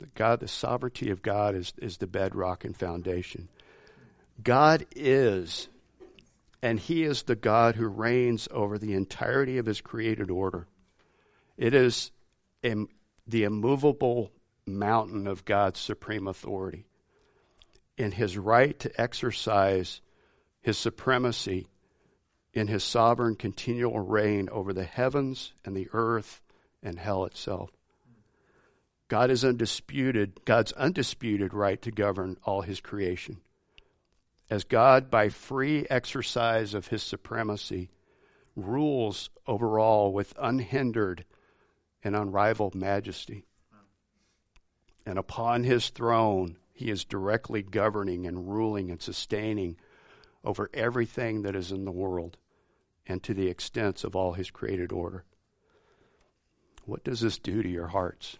That 0.00 0.14
God, 0.14 0.40
the 0.40 0.48
sovereignty 0.48 1.10
of 1.10 1.22
God 1.22 1.54
is, 1.54 1.72
is 1.78 1.98
the 1.98 2.06
bedrock 2.06 2.64
and 2.64 2.76
foundation. 2.76 3.48
God 4.42 4.86
is, 4.94 5.68
and 6.62 6.78
He 6.78 7.04
is 7.04 7.22
the 7.22 7.36
God 7.36 7.76
who 7.76 7.86
reigns 7.86 8.48
over 8.50 8.78
the 8.78 8.92
entirety 8.92 9.58
of 9.58 9.66
His 9.66 9.80
created 9.80 10.30
order. 10.30 10.66
It 11.56 11.74
is 11.74 12.10
Im, 12.62 12.88
the 13.26 13.44
immovable 13.44 14.32
mountain 14.66 15.26
of 15.26 15.44
God's 15.44 15.80
supreme 15.80 16.26
authority 16.26 16.86
in 17.96 18.12
His 18.12 18.36
right 18.36 18.78
to 18.80 19.00
exercise 19.00 20.02
His 20.60 20.76
supremacy 20.76 21.66
in 22.56 22.68
His 22.68 22.82
sovereign 22.82 23.36
continual 23.36 24.00
reign 24.00 24.48
over 24.50 24.72
the 24.72 24.84
heavens 24.84 25.52
and 25.64 25.76
the 25.76 25.88
earth 25.92 26.40
and 26.82 26.98
hell 26.98 27.26
itself. 27.26 27.70
God 29.08 29.30
is 29.30 29.44
undisputed, 29.44 30.44
God's 30.44 30.72
undisputed 30.72 31.54
right 31.54 31.80
to 31.82 31.90
govern 31.90 32.38
all 32.44 32.62
his 32.62 32.80
creation. 32.80 33.38
As 34.50 34.64
God, 34.64 35.10
by 35.10 35.28
free 35.28 35.86
exercise 35.90 36.74
of 36.74 36.88
his 36.88 37.02
supremacy, 37.02 37.90
rules 38.56 39.30
over 39.46 39.78
all 39.78 40.12
with 40.12 40.34
unhindered 40.40 41.24
and 42.02 42.16
unrivaled 42.16 42.74
majesty. 42.74 43.44
And 45.04 45.18
upon 45.18 45.62
his 45.62 45.90
throne, 45.90 46.56
he 46.72 46.90
is 46.90 47.04
directly 47.04 47.62
governing 47.62 48.26
and 48.26 48.48
ruling 48.48 48.90
and 48.90 49.00
sustaining 49.00 49.76
over 50.42 50.68
everything 50.74 51.42
that 51.42 51.54
is 51.54 51.70
in 51.70 51.84
the 51.84 51.92
world 51.92 52.36
and 53.08 53.22
to 53.22 53.34
the 53.34 53.48
extents 53.48 54.04
of 54.04 54.16
all 54.16 54.32
his 54.32 54.50
created 54.50 54.92
order. 54.92 55.24
What 56.84 57.04
does 57.04 57.20
this 57.20 57.38
do 57.38 57.62
to 57.62 57.68
your 57.68 57.88
hearts? 57.88 58.36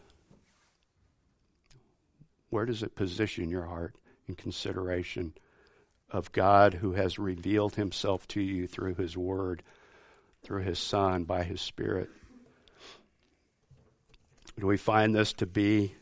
Where 2.50 2.64
does 2.64 2.82
it 2.82 2.94
position 2.94 3.50
your 3.50 3.66
heart 3.66 3.94
in 4.28 4.34
consideration 4.34 5.34
of 6.10 6.32
God 6.32 6.74
who 6.74 6.92
has 6.92 7.18
revealed 7.18 7.74
himself 7.74 8.26
to 8.28 8.40
you 8.40 8.66
through 8.66 8.94
his 8.94 9.16
word, 9.16 9.62
through 10.42 10.62
his 10.62 10.78
Son, 10.78 11.24
by 11.24 11.42
his 11.42 11.60
Spirit? 11.60 12.08
Do 14.58 14.66
we 14.66 14.76
find 14.76 15.14
this 15.14 15.32
to 15.34 15.46
be 15.46 15.94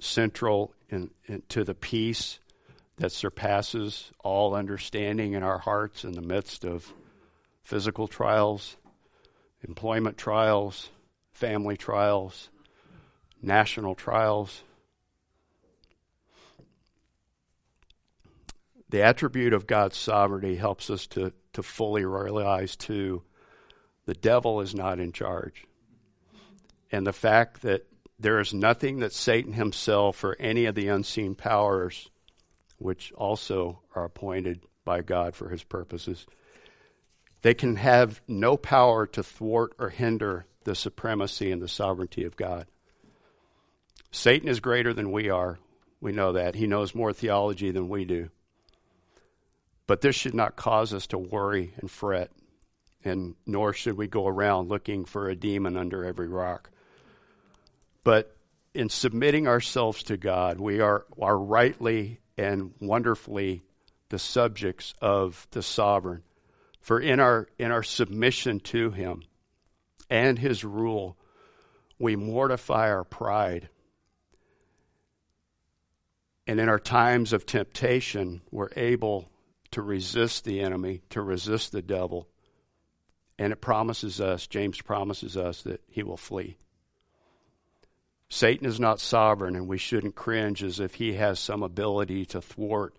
central 0.00 0.74
in, 0.88 1.10
in, 1.26 1.42
to 1.50 1.64
the 1.64 1.74
peace 1.74 2.40
that 2.96 3.12
surpasses 3.12 4.10
all 4.20 4.54
understanding 4.54 5.34
in 5.34 5.42
our 5.42 5.58
hearts 5.58 6.02
in 6.02 6.12
the 6.12 6.22
midst 6.22 6.64
of 6.64 6.92
physical 7.68 8.08
trials, 8.08 8.76
employment 9.66 10.16
trials, 10.16 10.88
family 11.32 11.76
trials, 11.76 12.48
national 13.42 13.94
trials? 13.94 14.62
the 18.90 19.02
attribute 19.02 19.52
of 19.52 19.66
God's 19.66 19.96
sovereignty 19.96 20.56
helps 20.56 20.90
us 20.90 21.06
to, 21.08 21.32
to 21.52 21.62
fully 21.62 22.04
realize, 22.04 22.76
too, 22.76 23.22
the 24.06 24.14
devil 24.14 24.60
is 24.60 24.74
not 24.74 24.98
in 24.98 25.12
charge. 25.12 25.66
And 26.90 27.06
the 27.06 27.12
fact 27.12 27.62
that 27.62 27.86
there 28.18 28.40
is 28.40 28.54
nothing 28.54 29.00
that 29.00 29.12
Satan 29.12 29.52
himself 29.52 30.24
or 30.24 30.36
any 30.40 30.64
of 30.64 30.74
the 30.74 30.88
unseen 30.88 31.34
powers, 31.34 32.08
which 32.78 33.12
also 33.12 33.80
are 33.94 34.04
appointed 34.04 34.62
by 34.84 35.02
God 35.02 35.34
for 35.34 35.50
his 35.50 35.62
purposes, 35.62 36.26
they 37.42 37.54
can 37.54 37.76
have 37.76 38.20
no 38.26 38.56
power 38.56 39.06
to 39.06 39.22
thwart 39.22 39.72
or 39.78 39.90
hinder 39.90 40.46
the 40.64 40.74
supremacy 40.74 41.50
and 41.50 41.62
the 41.62 41.68
sovereignty 41.68 42.24
of 42.24 42.36
God. 42.36 42.66
Satan 44.10 44.48
is 44.48 44.60
greater 44.60 44.92
than 44.92 45.12
we 45.12 45.30
are. 45.30 45.58
We 46.00 46.12
know 46.12 46.32
that. 46.32 46.54
He 46.54 46.66
knows 46.66 46.94
more 46.94 47.12
theology 47.12 47.70
than 47.70 47.88
we 47.88 48.04
do. 48.04 48.30
But 49.86 50.00
this 50.00 50.14
should 50.16 50.34
not 50.34 50.56
cause 50.56 50.92
us 50.92 51.06
to 51.08 51.18
worry 51.18 51.72
and 51.78 51.90
fret, 51.90 52.30
and 53.04 53.34
nor 53.46 53.72
should 53.72 53.96
we 53.96 54.06
go 54.06 54.26
around 54.26 54.68
looking 54.68 55.04
for 55.04 55.28
a 55.28 55.36
demon 55.36 55.76
under 55.76 56.04
every 56.04 56.28
rock. 56.28 56.70
But 58.04 58.36
in 58.74 58.90
submitting 58.90 59.48
ourselves 59.48 60.02
to 60.04 60.16
God, 60.16 60.60
we 60.60 60.80
are, 60.80 61.06
are 61.20 61.38
rightly 61.38 62.20
and 62.36 62.72
wonderfully 62.80 63.62
the 64.10 64.18
subjects 64.18 64.94
of 65.00 65.46
the 65.50 65.62
sovereign. 65.62 66.22
For 66.80 67.00
in 67.00 67.20
our, 67.20 67.48
in 67.58 67.70
our 67.70 67.82
submission 67.82 68.60
to 68.60 68.90
Him 68.90 69.22
and 70.08 70.38
His 70.38 70.64
rule, 70.64 71.16
we 71.98 72.16
mortify 72.16 72.90
our 72.90 73.04
pride. 73.04 73.68
And 76.46 76.60
in 76.60 76.68
our 76.68 76.78
times 76.78 77.32
of 77.32 77.44
temptation, 77.44 78.40
we're 78.50 78.70
able 78.74 79.28
to 79.72 79.82
resist 79.82 80.44
the 80.44 80.60
enemy, 80.60 81.02
to 81.10 81.20
resist 81.20 81.72
the 81.72 81.82
devil. 81.82 82.26
And 83.38 83.52
it 83.52 83.60
promises 83.60 84.20
us, 84.20 84.46
James 84.46 84.80
promises 84.80 85.36
us, 85.36 85.62
that 85.62 85.82
he 85.88 86.02
will 86.02 86.16
flee. 86.16 86.56
Satan 88.30 88.66
is 88.66 88.80
not 88.80 89.00
sovereign, 89.00 89.56
and 89.56 89.68
we 89.68 89.78
shouldn't 89.78 90.14
cringe 90.14 90.62
as 90.62 90.80
if 90.80 90.94
he 90.94 91.14
has 91.14 91.38
some 91.38 91.62
ability 91.62 92.26
to 92.26 92.40
thwart 92.40 92.94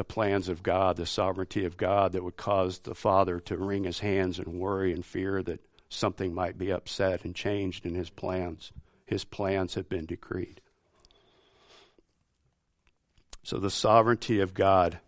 the 0.00 0.04
plans 0.04 0.48
of 0.48 0.62
God, 0.62 0.96
the 0.96 1.04
sovereignty 1.04 1.66
of 1.66 1.76
God 1.76 2.12
that 2.12 2.24
would 2.24 2.38
cause 2.38 2.78
the 2.78 2.94
Father 2.94 3.38
to 3.40 3.58
wring 3.58 3.84
his 3.84 3.98
hands 3.98 4.38
and 4.38 4.58
worry 4.58 4.94
and 4.94 5.04
fear 5.04 5.42
that 5.42 5.60
something 5.90 6.32
might 6.32 6.56
be 6.56 6.72
upset 6.72 7.22
and 7.22 7.34
changed 7.34 7.84
in 7.84 7.94
his 7.94 8.08
plans. 8.08 8.72
His 9.04 9.24
plans 9.24 9.74
have 9.74 9.90
been 9.90 10.06
decreed. 10.06 10.62
So 13.42 13.58
the 13.58 13.68
sovereignty 13.68 14.40
of 14.40 14.54
God 14.54 15.00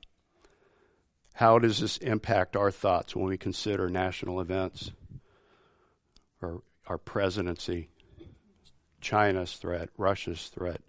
how 1.32 1.58
does 1.58 1.80
this 1.80 1.96
impact 1.96 2.54
our 2.54 2.70
thoughts 2.70 3.16
when 3.16 3.24
we 3.24 3.38
consider 3.38 3.88
national 3.88 4.42
events 4.42 4.92
or 6.42 6.62
our 6.86 6.98
presidency, 6.98 7.88
China's 9.00 9.54
threat, 9.54 9.88
Russia's 9.96 10.48
threat, 10.48 10.82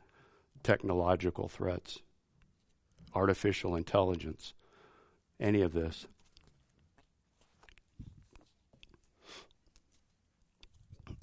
technological 0.62 1.48
threats, 1.48 2.00
artificial 3.16 3.76
intelligence, 3.76 4.54
any 5.40 5.62
of 5.62 5.74
this? 5.74 6.08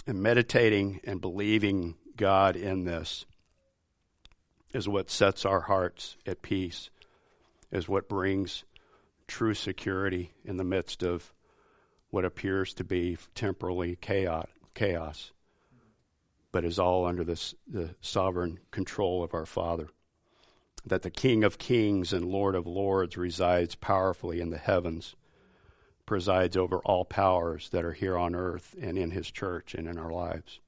And 0.07 0.22
meditating 0.22 1.00
and 1.05 1.20
believing 1.20 1.96
God 2.16 2.57
in 2.57 2.85
this 2.85 3.26
is 4.72 4.88
what 4.88 5.11
sets 5.11 5.44
our 5.44 5.61
hearts 5.61 6.16
at 6.26 6.42
peace, 6.42 6.90
is 7.70 7.88
what 7.88 8.09
brings 8.09 8.64
true 9.26 9.55
security 9.55 10.33
in 10.44 10.57
the 10.57 10.64
midst 10.64 11.03
of 11.03 11.33
what 12.11 12.24
appears 12.24 12.74
to 12.74 12.85
be 12.85 13.16
temporally 13.35 13.96
chaos, 14.00 14.48
chaos 14.74 15.33
but 16.53 16.64
is 16.64 16.79
all 16.79 17.07
under 17.07 17.24
this, 17.24 17.55
the 17.66 17.90
sovereign 18.00 18.59
control 18.70 19.22
of 19.22 19.35
our 19.35 19.46
Father. 19.46 19.88
That 20.84 21.02
the 21.02 21.10
King 21.10 21.44
of 21.44 21.58
kings 21.58 22.12
and 22.12 22.24
Lord 22.24 22.54
of 22.54 22.66
lords 22.66 23.16
resides 23.16 23.74
powerfully 23.74 24.40
in 24.40 24.50
the 24.50 24.58
heavens, 24.58 25.14
presides 26.06 26.56
over 26.56 26.78
all 26.78 27.04
powers 27.04 27.68
that 27.70 27.84
are 27.84 27.92
here 27.92 28.16
on 28.16 28.34
earth 28.34 28.74
and 28.80 28.98
in 28.98 29.10
his 29.10 29.30
church 29.30 29.74
and 29.74 29.86
in 29.86 29.98
our 29.98 30.10
lives. 30.10 30.60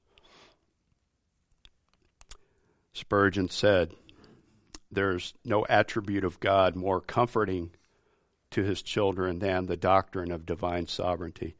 Spurgeon 2.93 3.49
said, 3.49 3.93
There's 4.91 5.33
no 5.43 5.65
attribute 5.65 6.23
of 6.23 6.39
God 6.39 6.75
more 6.75 7.01
comforting 7.01 7.71
to 8.51 8.63
his 8.63 8.83
children 8.83 9.39
than 9.39 9.65
the 9.65 9.75
doctrine 9.75 10.31
of 10.31 10.45
divine 10.45 10.87
sovereignty. 10.87 11.55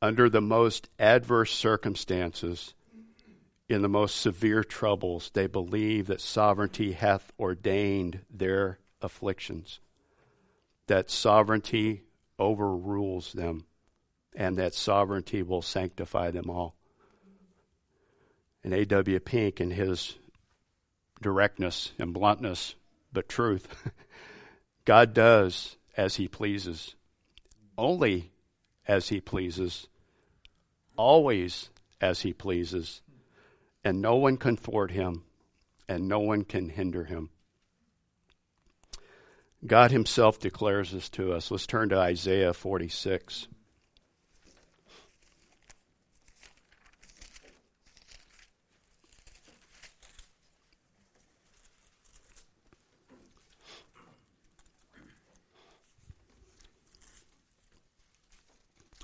Under 0.00 0.30
the 0.30 0.40
most 0.40 0.88
adverse 0.98 1.52
circumstances, 1.52 2.74
in 3.70 3.82
the 3.82 3.88
most 3.88 4.16
severe 4.16 4.64
troubles, 4.64 5.30
they 5.32 5.46
believe 5.46 6.08
that 6.08 6.20
sovereignty 6.20 6.90
hath 6.90 7.32
ordained 7.38 8.18
their 8.28 8.80
afflictions, 9.00 9.78
that 10.88 11.08
sovereignty 11.08 12.02
overrules 12.36 13.32
them, 13.32 13.64
and 14.34 14.56
that 14.56 14.74
sovereignty 14.74 15.40
will 15.44 15.62
sanctify 15.62 16.32
them 16.32 16.50
all. 16.50 16.74
And 18.64 18.74
A.W. 18.74 19.20
Pink, 19.20 19.60
in 19.60 19.70
his 19.70 20.18
directness 21.22 21.92
and 21.96 22.12
bluntness, 22.12 22.74
but 23.12 23.28
truth, 23.28 23.68
God 24.84 25.14
does 25.14 25.76
as 25.96 26.16
he 26.16 26.26
pleases, 26.26 26.96
only 27.78 28.32
as 28.88 29.10
he 29.10 29.20
pleases, 29.20 29.86
always 30.96 31.70
as 32.00 32.22
he 32.22 32.32
pleases, 32.32 33.00
and 33.84 34.00
no 34.00 34.16
one 34.16 34.36
can 34.36 34.56
thwart 34.56 34.90
him, 34.90 35.24
and 35.88 36.08
no 36.08 36.20
one 36.20 36.44
can 36.44 36.68
hinder 36.68 37.04
him. 37.04 37.30
God 39.66 39.90
himself 39.90 40.38
declares 40.38 40.92
this 40.92 41.08
to 41.10 41.32
us. 41.32 41.50
Let's 41.50 41.66
turn 41.66 41.90
to 41.90 41.98
Isaiah 41.98 42.54
46. 42.54 43.48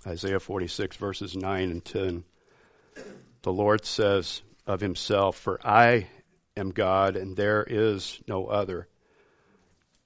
Isaiah 0.06 0.38
46, 0.38 0.96
verses 0.96 1.36
9 1.36 1.70
and 1.70 1.84
10. 1.84 2.24
The 3.42 3.52
Lord 3.52 3.84
says 3.84 4.42
of 4.66 4.80
himself, 4.80 5.36
For 5.36 5.60
I 5.64 6.08
am 6.56 6.70
God, 6.70 7.16
and 7.16 7.36
there 7.36 7.64
is 7.68 8.20
no 8.26 8.46
other. 8.46 8.88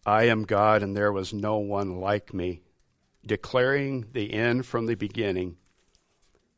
I 0.05 0.25
am 0.25 0.45
God, 0.45 0.83
and 0.83 0.97
there 0.97 1.13
was 1.13 1.33
no 1.33 1.59
one 1.59 2.01
like 2.01 2.35
me, 2.35 2.63
declaring 3.25 4.07
the 4.13 4.33
end 4.33 4.67
from 4.67 4.87
the 4.87 4.95
beginning, 4.95 5.57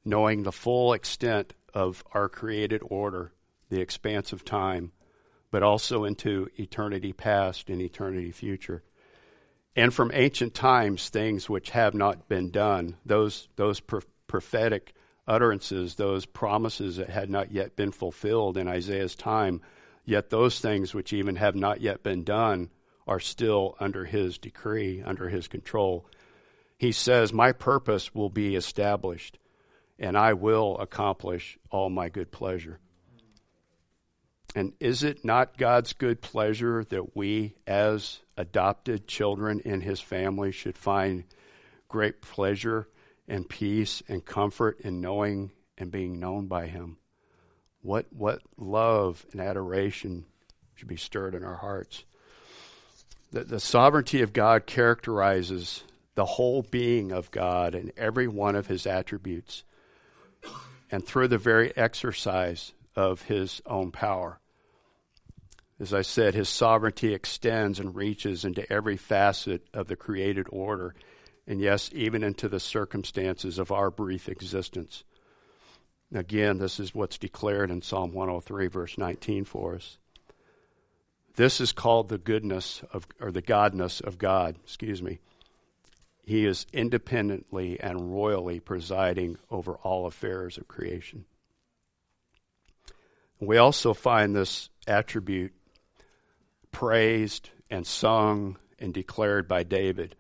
knowing 0.05 0.43
the 0.43 0.53
full 0.53 0.93
extent 0.93 1.55
of 1.75 2.05
our 2.13 2.29
created 2.29 2.83
order, 2.85 3.33
the 3.69 3.81
expanse 3.81 4.33
of 4.33 4.45
time, 4.45 4.93
but 5.51 5.63
also 5.63 6.05
into 6.05 6.49
eternity 6.59 7.13
past 7.13 7.69
and 7.69 7.81
eternity 7.81 8.31
future. 8.31 8.83
And 9.75 9.93
from 9.93 10.11
ancient 10.13 10.55
times, 10.55 11.09
things 11.09 11.49
which 11.49 11.71
have 11.71 11.95
not 11.95 12.29
been 12.29 12.51
done, 12.51 12.97
those, 13.07 13.49
those 13.57 13.81
prophetic 14.27 14.95
utterances, 15.27 15.95
those 15.95 16.27
promises 16.27 16.97
that 16.97 17.11
had 17.11 17.31
not 17.31 17.53
yet 17.53 17.77
been 17.77 17.93
fulfilled 17.93 18.57
in 18.57 18.69
Isaiah's 18.69 19.15
time, 19.15 19.61
yet 20.05 20.31
those 20.31 20.59
things 20.59 20.95
which 20.95 21.13
even 21.13 21.37
have 21.37 21.55
not 21.55 21.81
yet 21.81 22.03
been 22.03 22.25
done 22.25 22.71
are 23.07 23.21
still 23.21 23.77
under 23.81 24.05
his 24.05 24.39
decree, 24.39 25.03
under 25.03 25.29
his 25.29 25.49
control. 25.49 26.07
He 26.79 26.93
says, 26.93 27.33
My 27.33 27.53
purpose 27.53 28.15
will 28.15 28.31
be 28.31 28.57
established, 28.57 29.39
and 29.99 30.17
I 30.17 30.33
will 30.35 30.79
accomplish 30.79 31.59
all 31.71 31.91
my 31.91 32.09
good 32.09 32.31
pleasure. 32.31 32.81
And 34.55 34.75
is 34.81 35.03
it 35.03 35.25
not 35.25 35.57
God's 35.57 35.95
good 35.95 36.21
pleasure 36.21 36.85
that 36.85 37.17
we, 37.17 37.55
as 37.67 38.21
adopted 38.37 39.07
children 39.07 39.61
in 39.61 39.81
his 39.81 40.01
family, 40.01 40.53
should 40.53 40.77
find 40.77 41.25
great 41.89 42.21
pleasure 42.21 42.89
and 43.29 43.49
peace 43.49 44.03
and 44.09 44.25
comfort 44.25 44.81
in 44.81 45.01
knowing 45.01 45.51
and 45.79 45.91
being 45.91 46.19
known 46.19 46.47
by 46.47 46.67
him? 46.67 46.97
What, 47.83 48.07
what 48.11 48.43
love 48.57 49.25
and 49.33 49.41
adoration 49.41 50.25
should 50.75 50.89
be 50.89 50.97
stirred 50.97 51.35
in 51.35 51.45
our 51.45 51.57
hearts? 51.57 52.05
The, 53.33 53.45
the 53.45 53.61
sovereignty 53.61 54.23
of 54.23 54.33
God 54.33 54.67
characterizes 54.67 55.85
the 56.15 56.25
whole 56.25 56.63
being 56.63 57.13
of 57.13 57.31
God 57.31 57.75
and 57.75 57.93
every 57.97 58.29
one 58.29 58.55
of 58.55 58.67
his 58.67 58.87
attributes, 58.87 59.65
and 60.91 61.05
through 61.05 61.29
the 61.29 61.39
very 61.39 61.75
exercise 61.77 62.73
of 62.95 63.23
his 63.23 63.63
own 63.65 63.91
power. 63.91 64.39
As 65.81 65.95
I 65.95 66.03
said, 66.03 66.35
his 66.35 66.49
sovereignty 66.49 67.15
extends 67.15 67.81
and 67.81 67.97
reaches 67.97 68.45
into 68.45 68.71
every 68.71 68.97
facet 68.97 69.67
of 69.73 69.89
the 69.89 69.97
created 69.97 70.47
order, 70.51 70.95
and 71.47 71.61
yes, 71.61 71.91
even 71.93 72.23
into 72.23 72.49
the 72.49 72.61
circumstances 72.61 73.59
of 73.59 73.73
our 73.73 73.91
brief 73.91 74.29
existence. 74.29 75.05
Again, 76.15 76.59
this 76.59 76.79
is 76.79 76.95
what's 76.95 77.19
declared 77.19 77.71
in 77.71 77.83
Psalm 77.83 78.13
103, 78.13 78.67
verse 78.69 78.99
19 78.99 79.45
for 79.45 79.75
us. 79.75 79.99
This 81.37 81.61
is 81.61 81.73
called 81.73 82.09
the 82.09 82.19
goodness 82.19 82.83
of, 82.93 83.07
or 83.19 83.33
the 83.33 83.43
godness 83.43 84.03
of 84.03 84.19
God, 84.19 84.57
excuse 84.63 85.03
me. 85.03 85.19
He 86.25 86.47
is 86.47 86.67
independently 86.73 87.81
and 87.81 88.15
royally 88.15 88.61
presiding 88.61 89.39
over 89.51 89.75
all 89.77 90.07
affairs 90.07 90.59
of 90.59 90.69
creation. 90.69 91.25
We 93.41 93.57
also 93.57 93.93
find 93.93 94.37
this 94.37 94.69
attribute 94.87 95.53
praised 96.71 97.51
and 97.71 97.87
sung 97.87 98.57
and 98.79 98.95
declared 98.95 99.49
by 99.49 99.63
David 99.63 100.15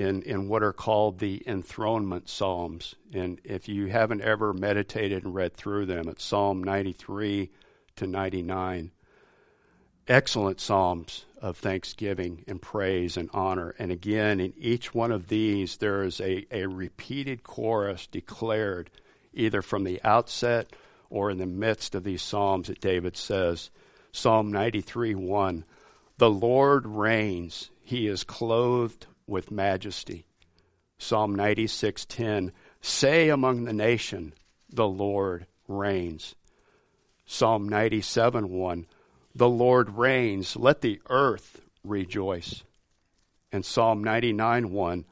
in, 0.00 0.22
in 0.22 0.48
what 0.48 0.62
are 0.62 0.72
called 0.72 1.18
the 1.18 1.42
enthronement 1.46 2.26
psalms. 2.26 2.94
And 3.12 3.38
if 3.44 3.68
you 3.68 3.88
haven't 3.88 4.22
ever 4.22 4.54
meditated 4.54 5.24
and 5.24 5.34
read 5.34 5.54
through 5.54 5.84
them, 5.84 6.08
it's 6.08 6.24
Psalm 6.24 6.64
93 6.64 7.50
to 7.96 8.06
99 8.06 8.92
excellent 10.08 10.58
psalms 10.58 11.26
of 11.42 11.58
thanksgiving 11.58 12.42
and 12.48 12.62
praise 12.62 13.18
and 13.18 13.28
honor. 13.34 13.74
And 13.78 13.92
again, 13.92 14.40
in 14.40 14.54
each 14.56 14.94
one 14.94 15.12
of 15.12 15.28
these, 15.28 15.76
there 15.76 16.02
is 16.02 16.18
a, 16.18 16.46
a 16.50 16.64
repeated 16.64 17.42
chorus 17.42 18.06
declared 18.06 18.90
either 19.34 19.60
from 19.60 19.84
the 19.84 20.02
outset 20.02 20.72
or 21.10 21.30
in 21.30 21.36
the 21.36 21.44
midst 21.44 21.94
of 21.94 22.04
these 22.04 22.22
psalms 22.22 22.68
that 22.68 22.80
David 22.80 23.18
says. 23.18 23.70
Psalm 24.12 24.50
93 24.50 25.14
1 25.14 25.64
The 26.16 26.30
Lord 26.30 26.86
reigns, 26.86 27.68
he 27.82 28.06
is 28.06 28.24
clothed 28.24 29.06
with 29.30 29.50
majesty. 29.50 30.26
Psalm 30.98 31.34
96:10 31.34 32.52
Say 32.82 33.30
among 33.30 33.64
the 33.64 33.72
nation, 33.72 34.34
the 34.68 34.88
Lord 34.88 35.46
reigns. 35.66 36.34
Psalm 37.24 37.68
97 37.68 38.50
1 38.50 38.86
the 39.34 39.48
Lord 39.48 39.90
reigns. 39.96 40.56
Let 40.56 40.80
the 40.80 41.00
earth 41.08 41.62
rejoice. 41.84 42.64
And 43.52 43.64
Psalm 43.64 44.02
99 44.02 44.70
1 44.70 45.04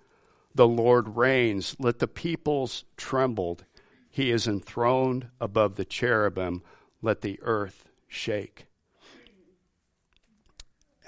The 0.54 0.68
Lord 0.68 1.16
reigns. 1.16 1.76
Let 1.78 1.98
the 1.98 2.08
peoples 2.08 2.84
tremble. 2.96 3.58
He 4.10 4.30
is 4.30 4.48
enthroned 4.48 5.28
above 5.40 5.76
the 5.76 5.84
cherubim. 5.84 6.62
Let 7.00 7.20
the 7.20 7.38
earth 7.42 7.84
shake. 8.08 8.66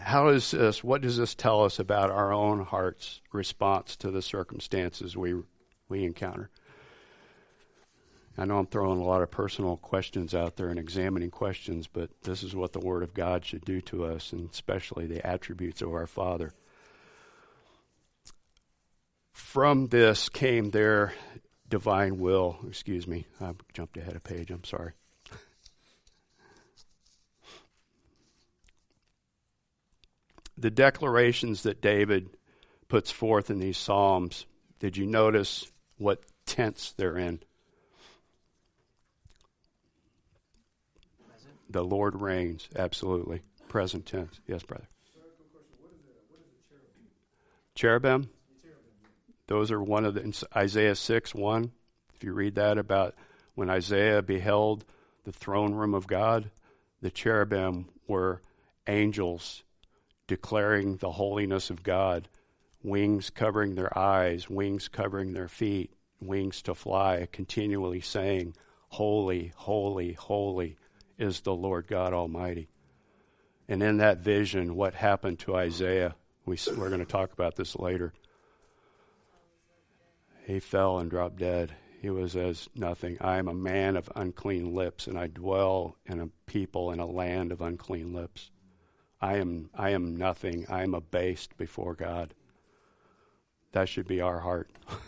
How 0.00 0.28
is 0.28 0.50
this? 0.50 0.82
What 0.82 1.02
does 1.02 1.16
this 1.16 1.34
tell 1.34 1.64
us 1.64 1.78
about 1.78 2.10
our 2.10 2.32
own 2.32 2.64
heart's 2.64 3.20
response 3.32 3.96
to 3.96 4.10
the 4.10 4.22
circumstances 4.22 5.16
we, 5.16 5.34
we 5.88 6.04
encounter? 6.04 6.50
I 8.38 8.46
know 8.46 8.58
I'm 8.58 8.66
throwing 8.66 9.00
a 9.00 9.04
lot 9.04 9.22
of 9.22 9.30
personal 9.30 9.76
questions 9.76 10.34
out 10.34 10.56
there 10.56 10.68
and 10.68 10.78
examining 10.78 11.30
questions, 11.30 11.86
but 11.86 12.10
this 12.22 12.42
is 12.42 12.56
what 12.56 12.72
the 12.72 12.80
Word 12.80 13.02
of 13.02 13.12
God 13.12 13.44
should 13.44 13.64
do 13.64 13.80
to 13.82 14.04
us, 14.04 14.32
and 14.32 14.48
especially 14.50 15.06
the 15.06 15.24
attributes 15.26 15.82
of 15.82 15.92
our 15.92 16.06
Father. 16.06 16.54
From 19.32 19.88
this 19.88 20.28
came 20.28 20.70
their 20.70 21.12
divine 21.68 22.18
will. 22.18 22.58
Excuse 22.66 23.06
me, 23.06 23.26
I 23.40 23.52
jumped 23.74 23.96
ahead 23.96 24.16
of 24.16 24.24
page. 24.24 24.50
I'm 24.50 24.64
sorry. 24.64 24.92
The 30.60 30.70
declarations 30.70 31.62
that 31.62 31.80
David 31.80 32.28
puts 32.88 33.10
forth 33.10 33.48
in 33.48 33.58
these 33.58 33.78
Psalms, 33.78 34.44
did 34.78 34.94
you 34.94 35.06
notice 35.06 35.70
what 35.96 36.22
tense 36.44 36.92
they're 36.96 37.16
in? 37.16 37.40
The 41.70 41.82
Lord 41.82 42.20
reigns, 42.20 42.68
absolutely. 42.76 43.40
Present 43.68 44.04
tense. 44.04 44.38
Yes, 44.46 44.62
brother. 44.62 44.86
cherubim? 47.74 48.28
Those 49.46 49.70
are 49.70 49.82
one 49.82 50.04
of 50.04 50.12
the 50.12 50.46
Isaiah 50.54 50.94
6 50.94 51.34
1. 51.34 51.72
If 52.14 52.24
you 52.24 52.34
read 52.34 52.56
that 52.56 52.76
about 52.76 53.14
when 53.54 53.70
Isaiah 53.70 54.20
beheld 54.20 54.84
the 55.24 55.32
throne 55.32 55.72
room 55.72 55.94
of 55.94 56.06
God, 56.06 56.50
the 57.00 57.10
cherubim 57.10 57.88
were 58.06 58.42
angels 58.86 59.62
declaring 60.30 60.94
the 60.98 61.10
holiness 61.10 61.70
of 61.70 61.82
God, 61.82 62.28
wings 62.84 63.30
covering 63.30 63.74
their 63.74 63.98
eyes, 63.98 64.48
wings 64.48 64.86
covering 64.86 65.32
their 65.32 65.48
feet, 65.48 65.92
wings 66.20 66.62
to 66.62 66.72
fly, 66.72 67.26
continually 67.32 68.00
saying, 68.00 68.54
Holy, 68.90 69.52
holy, 69.56 70.12
holy 70.12 70.76
is 71.18 71.40
the 71.40 71.52
Lord 71.52 71.88
God 71.88 72.12
Almighty. 72.12 72.68
And 73.68 73.82
in 73.82 73.96
that 73.96 74.18
vision, 74.18 74.76
what 74.76 74.94
happened 74.94 75.40
to 75.40 75.56
Isaiah, 75.56 76.14
we, 76.46 76.56
we're 76.76 76.90
going 76.90 77.00
to 77.00 77.04
talk 77.04 77.32
about 77.32 77.56
this 77.56 77.74
later. 77.74 78.12
He 80.46 80.60
fell 80.60 81.00
and 81.00 81.10
dropped 81.10 81.38
dead. 81.38 81.74
He 82.00 82.08
was 82.08 82.36
as 82.36 82.68
nothing. 82.76 83.18
I 83.20 83.38
am 83.38 83.48
a 83.48 83.52
man 83.52 83.96
of 83.96 84.08
unclean 84.14 84.76
lips, 84.76 85.08
and 85.08 85.18
I 85.18 85.26
dwell 85.26 85.96
in 86.06 86.20
a 86.20 86.28
people 86.46 86.92
in 86.92 87.00
a 87.00 87.06
land 87.06 87.50
of 87.50 87.60
unclean 87.60 88.14
lips. 88.14 88.52
I 89.20 89.37
am, 89.37 89.70
I 89.74 89.90
am 89.90 90.16
nothing. 90.16 90.66
I 90.68 90.83
am 90.83 90.94
abased 90.94 91.56
before 91.56 91.94
God. 91.94 92.35
That 93.72 93.88
should 93.88 94.09
be 94.09 94.20
our 94.20 94.40
heart. 94.40 94.70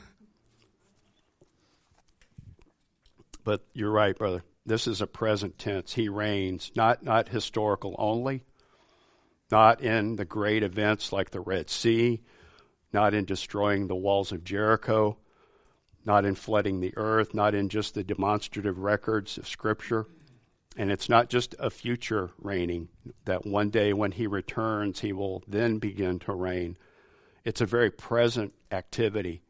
but 3.45 3.65
you're 3.73 3.91
right, 3.91 4.17
brother. 4.17 4.45
This 4.65 4.87
is 4.87 5.01
a 5.01 5.07
present 5.07 5.59
tense. 5.59 5.95
He 5.95 6.09
reigns, 6.09 6.71
not, 6.77 7.03
not 7.03 7.29
historical 7.29 7.97
only, 7.99 8.45
not 9.51 9.81
in 9.81 10.17
the 10.17 10.25
great 10.25 10.63
events 10.63 11.13
like 11.13 11.31
the 11.31 11.41
Red 11.41 11.69
Sea, 11.69 12.23
not 12.93 13.15
in 13.15 13.25
destroying 13.25 13.87
the 13.87 13.97
walls 13.97 14.31
of 14.31 14.45
Jericho, 14.45 15.17
not 16.05 16.25
in 16.25 16.35
flooding 16.35 16.81
the 16.81 16.93
earth, 16.97 17.35
not 17.35 17.55
in 17.55 17.69
just 17.69 17.95
the 17.95 18.05
demonstrative 18.05 18.79
records 18.79 19.39
of 19.39 19.49
Scripture. 19.49 20.07
And 20.77 20.91
it's 20.91 21.09
not 21.09 21.29
just 21.29 21.55
a 21.59 21.71
future 21.71 22.31
reigning, 22.39 22.89
that 23.27 23.47
one 23.47 23.71
day 23.71 23.93
when 23.93 24.13
he 24.13 24.27
returns, 24.27 25.01
he 25.01 25.13
will 25.13 25.43
then 25.47 25.79
begin 25.79 26.19
to 26.21 26.33
reign. 26.33 26.79
It's 27.45 27.61
a 27.61 27.67
very 27.67 27.91
present 27.91 28.55
activity 28.71 29.43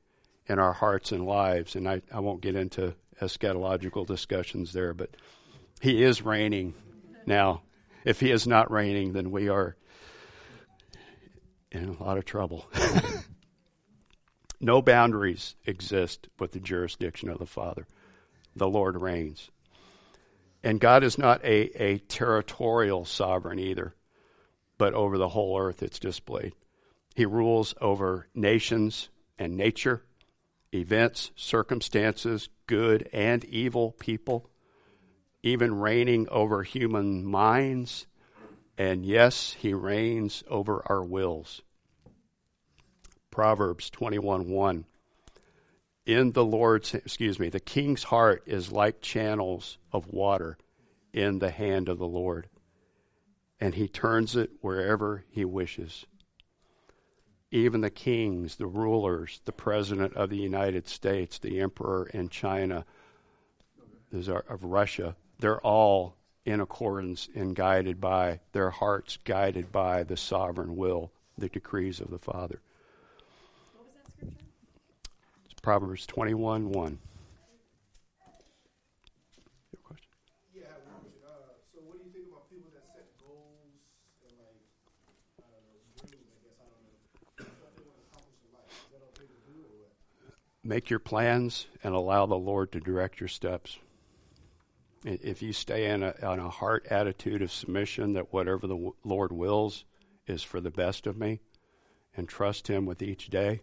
in 0.46 0.58
our 0.58 0.72
hearts 0.72 1.12
and 1.12 1.24
lives. 1.24 1.76
And 1.76 1.88
I, 1.88 2.02
I 2.12 2.20
won't 2.20 2.40
get 2.40 2.56
into 2.56 2.94
eschatological 3.20 4.06
discussions 4.06 4.72
there, 4.72 4.94
but 4.94 5.10
he 5.80 6.02
is 6.02 6.22
reigning 6.22 6.74
now. 7.26 7.62
If 8.04 8.18
he 8.18 8.32
is 8.32 8.46
not 8.46 8.72
reigning, 8.72 9.12
then 9.12 9.30
we 9.30 9.48
are 9.48 9.76
in 11.70 11.88
a 11.88 12.02
lot 12.02 12.18
of 12.18 12.24
trouble. 12.24 12.66
no 14.60 14.82
boundaries 14.82 15.54
exist 15.66 16.28
with 16.38 16.52
the 16.52 16.60
jurisdiction 16.60 17.28
of 17.28 17.38
the 17.38 17.46
Father. 17.46 17.86
The 18.56 18.68
Lord 18.68 19.00
reigns. 19.00 19.50
And 20.62 20.80
God 20.80 21.02
is 21.02 21.18
not 21.18 21.44
a, 21.44 21.82
a 21.82 21.98
territorial 21.98 23.04
sovereign 23.04 23.58
either, 23.58 23.94
but 24.78 24.94
over 24.94 25.18
the 25.18 25.28
whole 25.28 25.58
earth 25.58 25.82
it's 25.82 25.98
displayed. 25.98 26.54
He 27.14 27.26
rules 27.26 27.74
over 27.80 28.28
nations 28.34 29.10
and 29.38 29.56
nature, 29.56 30.02
events, 30.72 31.30
circumstances, 31.36 32.48
good 32.66 33.08
and 33.12 33.44
evil 33.44 33.92
people, 33.92 34.48
even 35.42 35.78
reigning 35.78 36.28
over 36.30 36.62
human 36.62 37.24
minds. 37.24 38.06
And 38.78 39.04
yes, 39.04 39.52
he 39.58 39.74
reigns 39.74 40.42
over 40.48 40.82
our 40.86 41.02
wills. 41.02 41.60
Proverbs 43.30 43.90
21 43.90 44.48
1. 44.48 44.84
In 46.04 46.32
the 46.32 46.44
Lord's, 46.44 46.94
excuse 46.94 47.38
me, 47.38 47.48
the 47.48 47.60
king's 47.60 48.02
heart 48.04 48.42
is 48.46 48.72
like 48.72 49.00
channels 49.00 49.78
of 49.92 50.08
water 50.08 50.58
in 51.12 51.38
the 51.38 51.50
hand 51.50 51.88
of 51.88 51.98
the 51.98 52.06
Lord, 52.06 52.48
and 53.60 53.74
he 53.74 53.86
turns 53.86 54.34
it 54.34 54.50
wherever 54.60 55.24
he 55.30 55.44
wishes 55.44 56.06
even 57.52 57.82
the 57.82 57.90
kings, 57.90 58.56
the 58.56 58.66
rulers, 58.66 59.42
the 59.44 59.52
president 59.52 60.14
of 60.14 60.30
the 60.30 60.38
United 60.38 60.88
States, 60.88 61.38
the 61.38 61.60
emperor 61.60 62.08
in 62.12 62.30
China, 62.30 62.84
of 64.10 64.64
Russia, 64.64 65.14
they're 65.38 65.60
all 65.60 66.16
in 66.44 66.60
accordance 66.60 67.28
and 67.34 67.54
guided 67.54 68.00
by 68.00 68.40
their 68.52 68.70
hearts, 68.70 69.18
guided 69.24 69.70
by 69.70 70.02
the 70.02 70.16
sovereign 70.16 70.76
will, 70.76 71.12
the 71.36 71.48
decrees 71.48 72.00
of 72.00 72.10
the 72.10 72.18
Father. 72.18 72.60
What 73.74 73.84
was 73.84 73.94
that 73.96 74.12
scripture? 74.12 74.46
It's 75.44 75.51
Proverbs 75.62 76.06
21 76.06 76.70
1. 76.70 76.98
Yeah, 80.52 80.64
uh, 81.24 81.28
so 81.72 81.78
what 81.86 81.98
do 81.98 82.04
you 82.04 82.10
think 82.12 82.26
about 82.28 82.50
people 82.50 82.68
that 82.74 82.84
set 82.84 83.06
goals 83.20 83.78
and 84.26 84.36
like, 84.42 84.58
I 85.38 85.46
don't 85.46 85.62
know, 85.62 85.78
dreams, 86.10 86.26
I 86.34 86.42
guess, 86.42 86.58
I 86.58 86.66
don't 86.66 86.82
know, 86.82 87.54
what 87.62 87.76
they 87.76 87.84
want 87.86 87.94
to 87.94 88.10
accomplish 88.10 88.42
in 88.42 88.50
life? 88.52 88.74
Is 88.74 88.90
that 88.90 89.02
okay 89.14 89.30
to 89.30 89.52
do 89.52 89.62
or 89.62 89.86
what? 89.86 89.94
Make 90.64 90.90
your 90.90 90.98
plans 90.98 91.68
and 91.84 91.94
allow 91.94 92.26
the 92.26 92.34
Lord 92.34 92.72
to 92.72 92.80
direct 92.80 93.20
your 93.20 93.28
steps. 93.28 93.78
If 95.04 95.42
you 95.42 95.52
stay 95.52 95.86
in 95.90 96.02
a, 96.02 96.14
on 96.24 96.40
a 96.40 96.50
heart 96.50 96.86
attitude 96.90 97.40
of 97.40 97.52
submission 97.52 98.14
that 98.14 98.32
whatever 98.32 98.66
the 98.66 98.92
Lord 99.04 99.30
wills 99.30 99.84
is 100.26 100.42
for 100.42 100.60
the 100.60 100.70
best 100.70 101.06
of 101.06 101.16
me 101.16 101.38
and 102.16 102.28
trust 102.28 102.66
Him 102.66 102.84
with 102.84 103.00
each 103.00 103.30
day, 103.30 103.60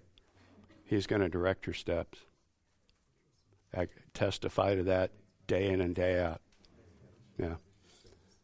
He's 0.89 1.05
going 1.05 1.21
to 1.21 1.29
direct 1.29 1.69
your 1.69 1.77
steps. 1.77 2.17
I 3.77 3.85
testify 4.17 4.73
to 4.73 4.81
that 4.89 5.13
day 5.45 5.69
in 5.69 5.85
and 5.85 5.93
day 5.93 6.17
out. 6.17 6.41
Yeah. 7.37 7.61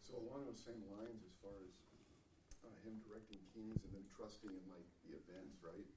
So 0.06 0.14
along 0.22 0.46
those 0.46 0.62
same 0.62 0.86
lines, 0.94 1.26
as 1.26 1.34
far 1.42 1.58
as 1.58 1.74
uh, 2.62 2.70
him 2.86 3.02
directing 3.02 3.42
kings 3.50 3.82
and 3.82 3.98
then 3.98 4.06
trusting 4.14 4.54
in 4.54 4.62
like 4.70 4.86
the 5.10 5.18
events, 5.18 5.58
right? 5.66 5.90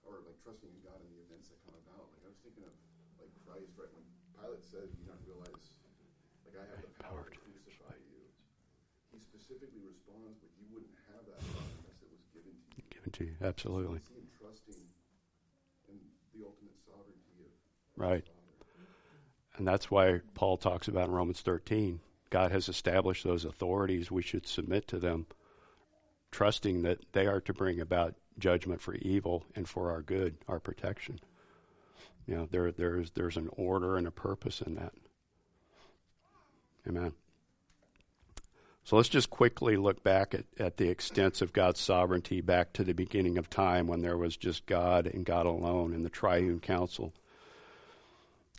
Or 0.00 0.24
like 0.24 0.40
trusting 0.40 0.72
in 0.72 0.80
God 0.80 0.96
in 1.04 1.12
the 1.12 1.20
events 1.28 1.52
that 1.52 1.60
come 1.68 1.76
about. 1.84 2.08
Like 2.16 2.24
I 2.24 2.32
was 2.32 2.40
thinking 2.40 2.64
of 2.64 2.72
like 3.20 3.28
Christ, 3.44 3.76
right? 3.76 3.92
When 3.92 4.08
Pilate 4.32 4.64
said, 4.64 4.88
"You 4.96 5.04
don't 5.04 5.20
realize, 5.28 5.76
like 6.48 6.56
I 6.56 6.64
have 6.72 6.80
the 6.80 6.96
power 7.04 7.28
to 7.28 7.36
crucify 7.36 7.92
you." 8.08 8.24
He 9.12 9.20
specifically 9.20 9.84
responds, 9.84 10.40
"But 10.40 10.56
you 10.56 10.72
wouldn't 10.72 10.96
have 11.12 11.28
that 11.28 11.44
power 11.52 11.68
unless 11.84 12.00
it 12.00 12.08
was 12.08 12.24
given 12.32 12.56
to 12.56 12.80
you." 12.80 12.88
Given 12.88 13.12
to 13.12 13.22
you. 13.28 13.36
Absolutely. 13.44 14.00
So 14.00 14.08
I 14.08 14.16
see 14.16 14.16
him 14.24 14.32
trusting 14.40 14.82
in 15.92 16.00
the 16.32 16.42
ultimate 16.48 16.80
sovereignty 16.80 17.44
of 17.44 17.52
Right. 18.02 18.24
And 19.56 19.68
that's 19.68 19.88
why 19.88 20.22
Paul 20.34 20.56
talks 20.56 20.88
about 20.88 21.06
in 21.06 21.14
Romans 21.14 21.40
13. 21.40 22.00
God 22.30 22.50
has 22.50 22.68
established 22.68 23.22
those 23.22 23.44
authorities. 23.44 24.10
We 24.10 24.22
should 24.22 24.44
submit 24.44 24.88
to 24.88 24.98
them, 24.98 25.26
trusting 26.32 26.82
that 26.82 26.98
they 27.12 27.28
are 27.28 27.40
to 27.42 27.52
bring 27.52 27.80
about 27.80 28.16
judgment 28.40 28.80
for 28.80 28.96
evil 28.96 29.44
and 29.54 29.68
for 29.68 29.92
our 29.92 30.02
good, 30.02 30.34
our 30.48 30.58
protection. 30.58 31.20
You 32.26 32.38
know, 32.38 32.48
there, 32.50 32.72
there's, 32.72 33.12
there's 33.12 33.36
an 33.36 33.48
order 33.52 33.96
and 33.96 34.08
a 34.08 34.10
purpose 34.10 34.62
in 34.62 34.74
that. 34.74 34.94
Amen. 36.88 37.12
So 38.82 38.96
let's 38.96 39.08
just 39.08 39.30
quickly 39.30 39.76
look 39.76 40.02
back 40.02 40.34
at, 40.34 40.46
at 40.58 40.76
the 40.76 40.88
extents 40.88 41.40
of 41.40 41.52
God's 41.52 41.78
sovereignty 41.78 42.40
back 42.40 42.72
to 42.72 42.82
the 42.82 42.94
beginning 42.94 43.38
of 43.38 43.48
time 43.48 43.86
when 43.86 44.02
there 44.02 44.18
was 44.18 44.36
just 44.36 44.66
God 44.66 45.06
and 45.06 45.24
God 45.24 45.46
alone 45.46 45.94
in 45.94 46.02
the 46.02 46.10
triune 46.10 46.58
council. 46.58 47.14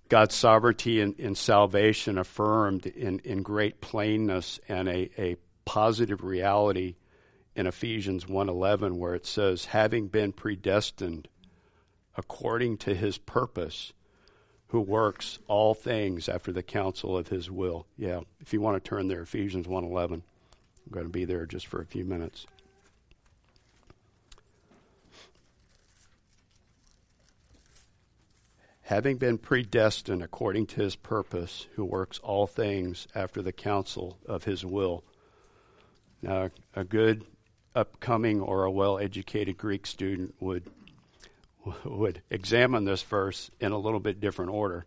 God's 0.10 0.36
sovereignty 0.36 1.02
in 1.02 1.36
salvation 1.36 2.18
affirmed 2.18 2.86
in, 2.86 3.20
in 3.20 3.42
great 3.42 3.82
plainness 3.82 4.60
and 4.68 4.88
a, 4.88 5.10
a 5.18 5.38
positive 5.66 6.24
reality 6.24 6.96
in 7.56 7.68
Ephesians 7.68 8.26
1.11 8.26 8.98
where 8.98 9.16
it 9.16 9.26
says, 9.26 9.66
having 9.66 10.08
been 10.08 10.32
predestined 10.32 11.28
according 12.16 12.78
to 12.78 12.94
his 12.94 13.18
purpose, 13.18 13.94
who 14.68 14.82
works 14.82 15.40
all 15.48 15.74
things 15.74 16.28
after 16.28 16.52
the 16.52 16.64
counsel 16.64 17.18
of 17.18 17.28
his 17.28 17.50
will. 17.50 17.86
Yeah, 17.98 18.22
if 18.40 18.54
you 18.54 18.62
want 18.62 18.84
to 18.84 18.90
turn 18.90 19.08
there, 19.08 19.22
Ephesians 19.22 19.68
1.11. 19.68 20.14
I'm 20.14 20.24
going 20.92 21.06
to 21.06 21.12
be 21.12 21.26
there 21.26 21.46
just 21.46 21.68
for 21.68 21.80
a 21.82 21.86
few 21.86 22.04
minutes. 22.04 22.46
Having 28.84 29.18
been 29.18 29.38
predestined 29.38 30.22
according 30.22 30.68
to 30.68 30.82
his 30.82 30.96
purpose, 30.96 31.68
who 31.76 31.86
works 31.86 32.20
all 32.20 32.46
things 32.46 33.08
after 33.16 33.42
the 33.42 33.52
counsel 33.52 34.18
of 34.26 34.44
his 34.44 34.66
will. 34.66 35.04
Now, 36.22 36.52
a 36.76 36.84
good 36.84 37.26
upcoming 37.76 38.42
or 38.42 38.66
a 38.66 38.72
well 38.72 39.00
educated 39.00 39.58
Greek 39.58 39.86
student 39.86 40.36
would, 40.40 40.64
would 41.86 42.22
examine 42.30 42.84
this 42.84 43.02
verse 43.02 43.50
in 43.60 43.72
a 43.72 43.78
little 43.78 44.02
bit 44.02 44.20
different 44.20 44.52
order. 44.52 44.86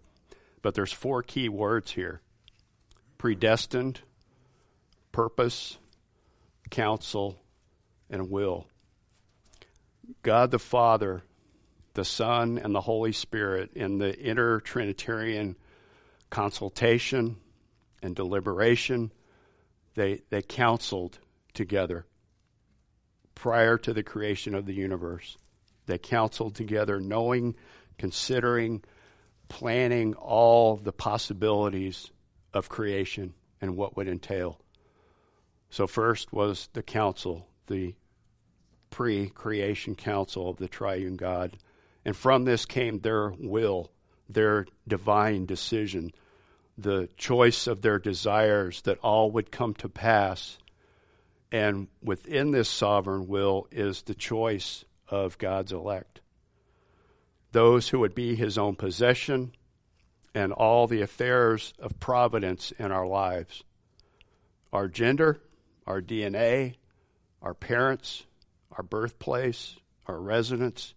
But 0.63 0.75
there's 0.75 0.93
four 0.93 1.23
key 1.23 1.49
words 1.49 1.91
here 1.91 2.21
predestined, 3.19 4.01
purpose, 5.11 5.79
counsel, 6.71 7.39
and 8.11 8.31
will. 8.31 8.67
God 10.23 10.51
the 10.51 10.59
Father 10.59 11.23
the 11.97 12.05
Son 12.05 12.59
and 12.59 12.75
the 12.75 12.81
Holy 12.83 13.13
Spirit 13.13 13.73
in 13.75 13.97
the 13.97 14.15
inner 14.17 14.61
Trinitarian 14.61 15.57
consultation 16.29 17.37
and 18.03 18.15
deliberation, 18.15 19.11
they, 19.95 20.21
they 20.29 20.43
counseled 20.43 21.19
together 21.55 22.05
prior 23.35 23.79
to 23.79 23.95
the 23.95 24.03
creation 24.03 24.55
of 24.55 24.67
the 24.67 24.75
universe. 24.75 25.39
They 25.87 25.97
counseled 25.97 26.55
together, 26.55 27.01
knowing, 27.01 27.55
considering, 27.97 28.85
planning 29.49 30.13
all 30.15 30.77
the 30.77 30.93
possibilities 30.93 32.11
of 32.53 32.69
creation 32.69 33.33
and 33.63 33.75
what 33.75 33.97
would 33.97 34.07
entail. 34.07 34.61
So, 35.71 35.87
first 35.87 36.31
was 36.31 36.69
the 36.75 36.83
council, 36.83 37.49
the 37.69 37.95
pre 38.91 39.31
creation 39.31 39.95
council 39.95 40.51
of 40.51 40.59
the 40.59 40.69
triune 40.69 41.17
God. 41.17 41.57
And 42.07 42.17
from 42.17 42.45
this 42.45 42.67
came 42.67 43.01
their 43.01 43.31
will, 43.31 43.91
their 44.29 44.69
divine 44.87 45.45
decision, 45.45 46.13
the 46.79 47.09
choice 47.17 47.67
of 47.67 47.83
their 47.83 47.99
desires 47.99 48.81
that 48.83 49.01
all 49.01 49.33
would 49.33 49.51
come 49.51 49.75
to 49.75 49.89
pass. 49.89 50.57
And 51.51 51.89
within 52.01 52.53
this 52.53 52.69
sovereign 52.69 53.27
will 53.27 53.67
is 53.73 54.03
the 54.03 54.15
choice 54.15 54.85
of 55.09 55.37
God's 55.39 55.73
elect. 55.73 56.21
Those 57.51 57.89
who 57.89 57.99
would 57.99 58.15
be 58.15 58.37
his 58.37 58.57
own 58.57 58.77
possession 58.77 59.51
and 60.33 60.53
all 60.53 60.87
the 60.87 61.03
affairs 61.03 61.75
of 61.81 61.99
providence 61.99 62.73
in 62.79 62.93
our 62.93 63.07
lives. 63.09 63.65
Our 64.73 64.87
gender, 64.87 65.41
our 65.89 66.01
DNA, 66.01 66.77
our 67.43 67.55
parents, 67.55 68.27
our 68.71 68.85
birthplace, 68.85 69.75
our 70.07 70.21
residence, 70.21 70.95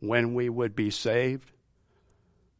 when 0.00 0.34
we 0.34 0.48
would 0.48 0.76
be 0.76 0.90
saved, 0.90 1.50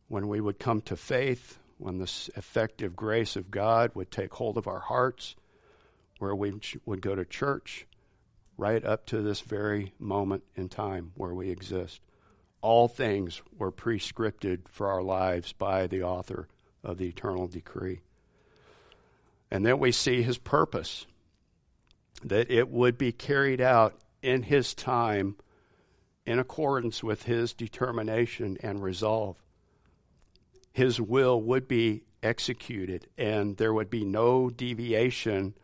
when 0.09 0.29
we 0.29 0.41
would 0.41 0.59
come 0.59 0.81
to 0.83 0.97
faith, 0.97 1.59
when 1.79 1.99
the 1.99 2.11
effective 2.35 2.97
grace 2.97 3.37
of 3.37 3.51
God 3.51 3.93
would 3.95 4.11
take 4.11 4.35
hold 4.35 4.57
of 4.57 4.67
our 4.67 4.81
hearts, 4.81 5.37
where 6.19 6.35
we 6.35 6.53
would 6.85 7.01
go 7.01 7.15
to 7.15 7.25
church, 7.25 7.87
right 8.57 8.85
up 8.85 9.07
to 9.07 9.23
this 9.23 9.41
very 9.41 9.93
moment 10.01 10.43
in 10.57 10.69
time 10.69 11.13
where 11.15 11.35
we 11.35 11.51
exist. 11.51 12.01
All 12.61 12.89
things 12.89 13.41
were 13.57 13.71
prescripted 13.71 14.69
for 14.69 14.89
our 14.89 15.03
lives 15.03 15.53
by 15.53 15.87
the 15.87 16.03
author 16.03 16.49
of 16.83 16.99
the 16.99 17.07
eternal 17.07 17.47
decree. 17.47 18.01
And 19.51 19.65
then 19.65 19.79
we 19.79 19.93
see 19.93 20.23
his 20.23 20.39
purpose, 20.39 21.07
that 22.25 22.51
it 22.51 22.69
would 22.69 22.99
be 22.99 23.13
carried 23.13 23.61
out 23.61 23.95
in 24.23 24.43
his 24.43 24.75
time 24.75 25.37
in 26.29 26.39
accordance 26.39 27.03
with 27.03 27.23
his 27.23 27.55
determination 27.55 28.59
and 28.61 28.83
resolve. 28.83 29.35
His 30.75 31.01
will 31.01 31.41
would 31.41 31.67
be 31.67 32.03
executed, 32.23 33.07
and 33.17 33.57
there 33.57 33.73
would 33.73 33.89
be 33.89 34.05
no 34.05 34.51
deviation 34.51 35.55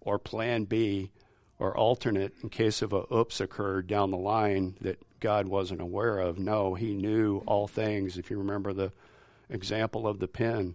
or 0.00 0.18
plan 0.18 0.64
B 0.64 1.12
or 1.60 1.76
alternate 1.76 2.34
in 2.42 2.48
case 2.48 2.82
of 2.82 2.92
a 2.92 3.04
oops 3.14 3.40
occurred 3.40 3.86
down 3.86 4.10
the 4.10 4.16
line 4.16 4.76
that 4.80 4.98
God 5.20 5.46
wasn't 5.46 5.80
aware 5.80 6.18
of. 6.18 6.36
No, 6.36 6.74
He 6.74 6.94
knew 6.94 7.44
all 7.46 7.68
things. 7.68 8.18
If 8.18 8.28
you 8.28 8.38
remember 8.38 8.72
the 8.72 8.90
example 9.48 10.08
of 10.08 10.18
the 10.18 10.26
pen, 10.26 10.74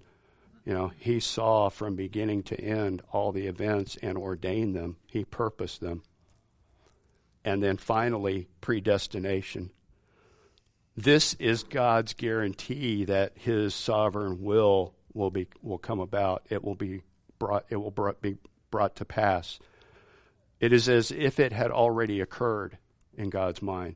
you 0.63 0.73
know, 0.73 0.93
He 0.97 1.19
saw 1.19 1.67
from 1.67 1.97
beginning 1.97 2.43
to 2.43 2.62
end 2.62 3.01
all 3.12 3.34
the 3.34 3.47
events 3.47 3.97
and 4.01 4.17
ordained 4.17 4.73
them, 4.73 4.95
He 5.06 5.25
purposed 5.25 5.82
them. 5.82 6.03
And 7.45 7.62
then 7.62 7.77
finally, 7.77 8.47
predestination. 8.62 9.71
This 10.95 11.34
is 11.36 11.63
God's 11.63 12.13
guarantee 12.13 13.06
that 13.06 13.34
His 13.36 13.73
sovereign 13.73 14.43
will 14.43 14.93
will 15.13 15.32
be 15.32 15.47
will 15.62 15.77
come 15.77 15.99
about. 15.99 16.45
It 16.49 16.63
will 16.63 16.75
be 16.75 17.01
brought. 17.39 17.65
It 17.69 17.77
will 17.77 17.91
brought, 17.91 18.21
be 18.21 18.38
brought 18.71 18.95
to 18.97 19.06
pass. 19.06 19.60
It 20.60 20.71
is 20.71 20.88
as 20.88 21.12
if 21.12 21.39
it 21.39 21.51
had 21.51 21.71
already 21.71 22.21
occurred 22.21 22.77
in 23.17 23.29
God's 23.29 23.62
mind. 23.62 23.95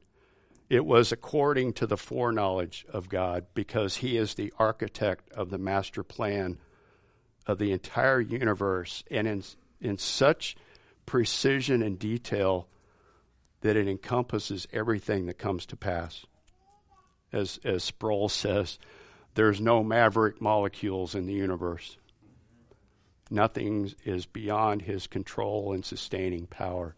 It 0.69 0.85
was 0.85 1.11
according 1.11 1.73
to 1.73 1.87
the 1.87 1.95
foreknowledge 1.95 2.85
of 2.89 3.07
God 3.07 3.45
because 3.53 3.97
He 3.97 4.17
is 4.17 4.33
the 4.33 4.53
architect 4.59 5.31
of 5.31 5.49
the 5.49 5.57
master 5.57 6.03
plan 6.03 6.57
of 7.45 7.57
the 7.57 7.71
entire 7.71 8.19
universe 8.19 9.03
and 9.09 9.27
in, 9.27 9.43
in 9.79 9.97
such 9.97 10.57
precision 11.05 11.81
and 11.81 11.97
detail 11.97 12.67
that 13.61 13.75
it 13.75 13.87
encompasses 13.87 14.67
everything 14.71 15.25
that 15.25 15.37
comes 15.37 15.65
to 15.67 15.75
pass. 15.75 16.25
As, 17.33 17.59
as 17.63 17.83
Sproul 17.83 18.29
says, 18.29 18.77
there's 19.33 19.59
no 19.59 19.83
maverick 19.83 20.41
molecules 20.41 21.15
in 21.15 21.25
the 21.25 21.33
universe. 21.33 21.97
Nothing 23.29 23.93
is 24.05 24.25
beyond 24.25 24.83
his 24.83 25.07
control 25.07 25.73
and 25.73 25.83
sustaining 25.83 26.47
power. 26.47 26.95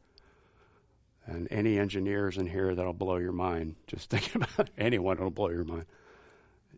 And 1.26 1.48
any 1.52 1.78
engineers 1.78 2.38
in 2.38 2.48
here 2.48 2.76
that'll 2.76 2.93
blow 2.93 3.17
your 3.17 3.32
mind, 3.32 3.76
just 3.88 4.10
think 4.10 4.36
about 4.36 4.69
anyone 4.78 5.17
that'll 5.17 5.32
blow 5.32 5.50
your 5.50 5.63
mind. 5.63 5.86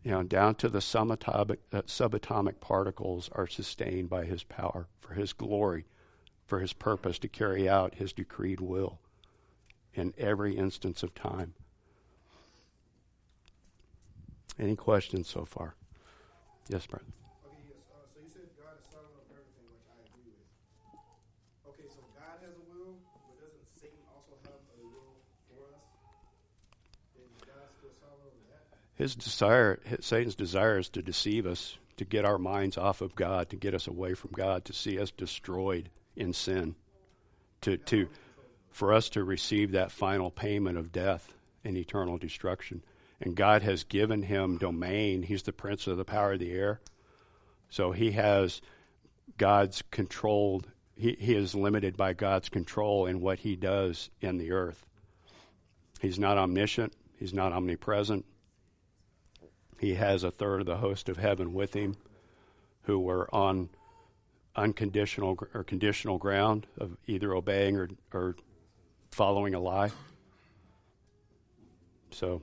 You 0.02 0.12
know, 0.12 0.22
down 0.22 0.56
to 0.56 0.68
the 0.68 0.80
subatomic, 0.80 1.58
uh, 1.72 1.82
subatomic 1.82 2.60
particles 2.60 3.30
are 3.32 3.46
sustained 3.46 4.10
by 4.10 4.24
his 4.24 4.42
power 4.42 4.88
for 4.98 5.14
his 5.14 5.32
glory, 5.32 5.86
for 6.44 6.58
his 6.58 6.72
purpose 6.72 7.20
to 7.20 7.28
carry 7.28 7.68
out 7.68 7.94
his 7.94 8.12
decreed 8.12 8.60
will 8.60 8.98
in 9.94 10.14
every 10.18 10.56
instance 10.56 11.02
of 11.02 11.14
time. 11.14 11.54
Any 14.58 14.76
questions 14.76 15.28
so 15.28 15.44
far? 15.44 15.74
Yes, 16.68 16.86
brother. 16.86 17.04
Okay, 17.44 17.56
yes. 17.68 17.76
Uh, 17.90 18.04
so 18.12 18.20
you 18.20 18.28
said 18.28 18.48
God 18.56 18.76
is 18.78 18.86
sovereign 18.86 19.16
over 19.16 19.40
everything, 19.40 19.66
which 19.72 19.88
I 19.88 19.98
agree 20.06 20.30
with. 20.30 20.46
Okay, 21.72 21.88
so 21.88 22.00
God 22.14 22.36
has 22.40 22.52
a 22.54 22.64
will, 22.70 22.94
but 23.26 23.40
doesn't 23.40 23.66
Satan 23.80 23.98
also 24.12 24.36
have 24.44 24.60
a 24.76 24.84
will 24.84 25.18
for 25.48 25.72
us? 25.72 25.82
Is 27.16 27.32
God 27.40 27.66
still 27.80 27.92
sovereign 27.96 28.28
over 28.28 28.44
that? 28.52 28.76
His 28.94 29.16
desire, 29.16 29.80
Satan's 30.00 30.36
desire 30.36 30.78
is 30.78 30.88
to 30.90 31.02
deceive 31.02 31.46
us, 31.46 31.78
to 31.96 32.04
get 32.04 32.24
our 32.24 32.38
minds 32.38 32.76
off 32.78 33.00
of 33.00 33.14
God, 33.14 33.50
to 33.50 33.56
get 33.56 33.74
us 33.74 33.86
away 33.86 34.14
from 34.14 34.32
God, 34.32 34.66
to 34.66 34.72
see 34.72 35.00
us 35.00 35.10
destroyed 35.10 35.88
in 36.14 36.32
sin, 36.32 36.74
to, 37.62 37.78
to, 37.78 38.08
for 38.72 38.92
us 38.92 39.10
to 39.10 39.22
receive 39.22 39.72
that 39.72 39.92
final 39.92 40.30
payment 40.30 40.78
of 40.78 40.92
death 40.92 41.34
and 41.64 41.76
eternal 41.76 42.18
destruction. 42.18 42.82
And 43.20 43.36
God 43.36 43.62
has 43.62 43.84
given 43.84 44.22
him 44.22 44.58
domain. 44.58 45.22
He's 45.22 45.42
the 45.42 45.52
prince 45.52 45.86
of 45.86 45.96
the 45.96 46.04
power 46.04 46.32
of 46.32 46.40
the 46.40 46.52
air. 46.52 46.80
So 47.70 47.92
he 47.92 48.12
has 48.12 48.60
God's 49.38 49.82
controlled, 49.90 50.68
he, 50.96 51.16
he 51.18 51.34
is 51.34 51.54
limited 51.54 51.96
by 51.96 52.12
God's 52.12 52.48
control 52.48 53.06
in 53.06 53.20
what 53.20 53.38
he 53.38 53.56
does 53.56 54.10
in 54.20 54.38
the 54.38 54.52
earth. 54.52 54.84
He's 56.00 56.18
not 56.18 56.36
omniscient, 56.36 56.92
he's 57.18 57.32
not 57.32 57.52
omnipresent. 57.52 58.24
He 59.78 59.94
has 59.94 60.24
a 60.24 60.30
third 60.30 60.60
of 60.60 60.66
the 60.66 60.76
host 60.76 61.08
of 61.08 61.16
heaven 61.16 61.54
with 61.54 61.74
him 61.74 61.96
who 62.82 63.00
were 63.00 63.32
on 63.34 63.68
unconditional 64.54 65.36
or 65.54 65.64
conditional 65.64 66.18
ground 66.18 66.66
of 66.78 66.96
either 67.06 67.34
obeying 67.34 67.76
or, 67.76 67.88
or 68.12 68.36
following 69.12 69.54
a 69.54 69.60
lie. 69.60 69.90
So, 72.10 72.42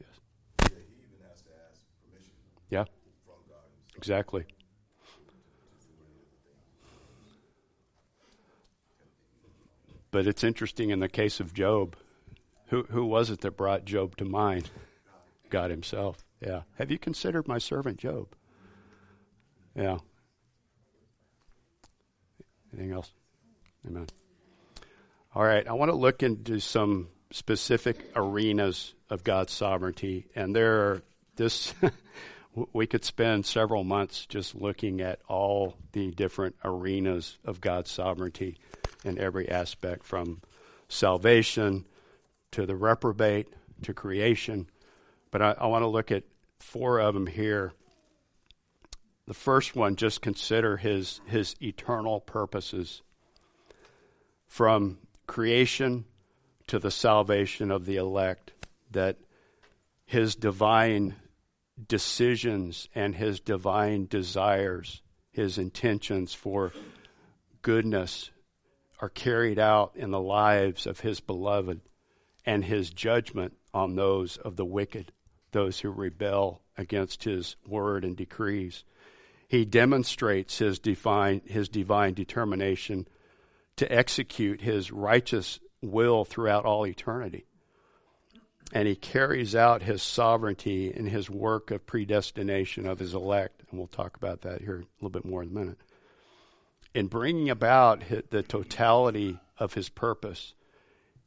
yes. 0.00 0.70
Yeah, 2.70 2.84
exactly. 3.96 4.46
But 10.12 10.26
it's 10.26 10.42
interesting 10.42 10.90
in 10.90 10.98
the 10.98 11.08
case 11.08 11.38
of 11.38 11.54
Job. 11.54 11.96
Who, 12.66 12.84
who 12.84 13.04
was 13.04 13.30
it 13.30 13.40
that 13.42 13.56
brought 13.56 13.84
Job 13.84 14.16
to 14.16 14.24
mind? 14.24 14.70
God 15.50 15.70
himself. 15.70 16.24
Yeah. 16.40 16.62
Have 16.78 16.90
you 16.90 16.98
considered 16.98 17.46
my 17.46 17.58
servant 17.58 17.98
Job? 17.98 18.28
Yeah. 19.74 19.98
Anything 22.72 22.92
else? 22.92 23.12
Amen. 23.86 24.06
All 25.32 25.44
right. 25.44 25.66
I 25.66 25.74
want 25.74 25.92
to 25.92 25.96
look 25.96 26.24
into 26.24 26.58
some 26.58 27.06
specific 27.30 28.10
arenas 28.16 28.94
of 29.08 29.22
God's 29.22 29.52
sovereignty. 29.52 30.26
And 30.34 30.56
there 30.56 30.80
are 30.80 31.02
this, 31.36 31.72
we 32.72 32.88
could 32.88 33.04
spend 33.04 33.46
several 33.46 33.84
months 33.84 34.26
just 34.26 34.56
looking 34.56 35.00
at 35.00 35.20
all 35.28 35.76
the 35.92 36.10
different 36.10 36.56
arenas 36.64 37.38
of 37.44 37.60
God's 37.60 37.92
sovereignty 37.92 38.56
in 39.04 39.20
every 39.20 39.48
aspect 39.48 40.04
from 40.04 40.40
salvation 40.88 41.84
to 42.50 42.66
the 42.66 42.74
reprobate 42.74 43.46
to 43.82 43.94
creation. 43.94 44.68
But 45.30 45.42
I, 45.42 45.54
I 45.60 45.66
want 45.68 45.82
to 45.82 45.88
look 45.88 46.10
at 46.10 46.24
four 46.58 46.98
of 46.98 47.14
them 47.14 47.28
here. 47.28 47.72
The 49.28 49.34
first 49.34 49.76
one, 49.76 49.94
just 49.94 50.22
consider 50.22 50.76
his, 50.76 51.20
his 51.26 51.54
eternal 51.62 52.18
purposes 52.18 53.02
from 54.48 54.98
creation 55.30 56.04
to 56.66 56.80
the 56.80 56.90
salvation 56.90 57.70
of 57.70 57.86
the 57.86 57.94
elect, 57.94 58.50
that 58.90 59.16
his 60.04 60.34
divine 60.34 61.14
decisions 61.86 62.88
and 62.96 63.14
his 63.14 63.38
divine 63.38 64.06
desires, 64.06 65.02
his 65.30 65.56
intentions 65.56 66.34
for 66.34 66.72
goodness 67.62 68.32
are 69.00 69.08
carried 69.08 69.56
out 69.56 69.92
in 69.94 70.10
the 70.10 70.20
lives 70.20 70.84
of 70.84 70.98
his 70.98 71.20
beloved 71.20 71.80
and 72.44 72.64
his 72.64 72.90
judgment 72.90 73.56
on 73.72 73.94
those 73.94 74.36
of 74.38 74.56
the 74.56 74.64
wicked, 74.64 75.12
those 75.52 75.78
who 75.78 75.90
rebel 75.90 76.60
against 76.76 77.22
his 77.22 77.54
word 77.68 78.04
and 78.04 78.16
decrees. 78.16 78.82
He 79.46 79.64
demonstrates 79.64 80.58
his 80.58 80.80
divine, 80.80 81.40
his 81.44 81.68
divine 81.68 82.14
determination 82.14 83.06
to 83.80 83.90
execute 83.90 84.60
his 84.60 84.92
righteous 84.92 85.58
will 85.80 86.26
throughout 86.26 86.66
all 86.66 86.86
eternity. 86.86 87.46
And 88.74 88.86
he 88.86 88.94
carries 88.94 89.54
out 89.54 89.82
his 89.82 90.02
sovereignty 90.02 90.92
in 90.94 91.06
his 91.06 91.30
work 91.30 91.70
of 91.70 91.86
predestination 91.86 92.86
of 92.86 92.98
his 92.98 93.14
elect. 93.14 93.62
And 93.70 93.78
we'll 93.78 93.88
talk 93.88 94.18
about 94.18 94.42
that 94.42 94.60
here 94.60 94.80
a 94.80 94.84
little 95.02 95.08
bit 95.08 95.24
more 95.24 95.42
in 95.42 95.48
a 95.48 95.52
minute. 95.52 95.78
In 96.92 97.06
bringing 97.06 97.48
about 97.48 98.02
the 98.28 98.42
totality 98.42 99.40
of 99.56 99.72
his 99.72 99.88
purpose 99.88 100.52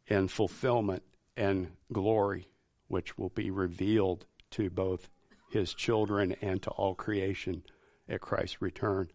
and 0.08 0.30
fulfillment 0.30 1.02
and 1.36 1.72
glory, 1.92 2.50
which 2.88 3.18
will 3.18 3.30
be 3.30 3.50
revealed 3.50 4.28
to 4.52 4.70
both 4.70 5.10
his 5.50 5.74
children 5.74 6.36
and 6.40 6.62
to 6.62 6.70
all 6.70 6.94
creation 6.94 7.64
at 8.08 8.22
Christ's 8.22 8.62
return. 8.62 9.10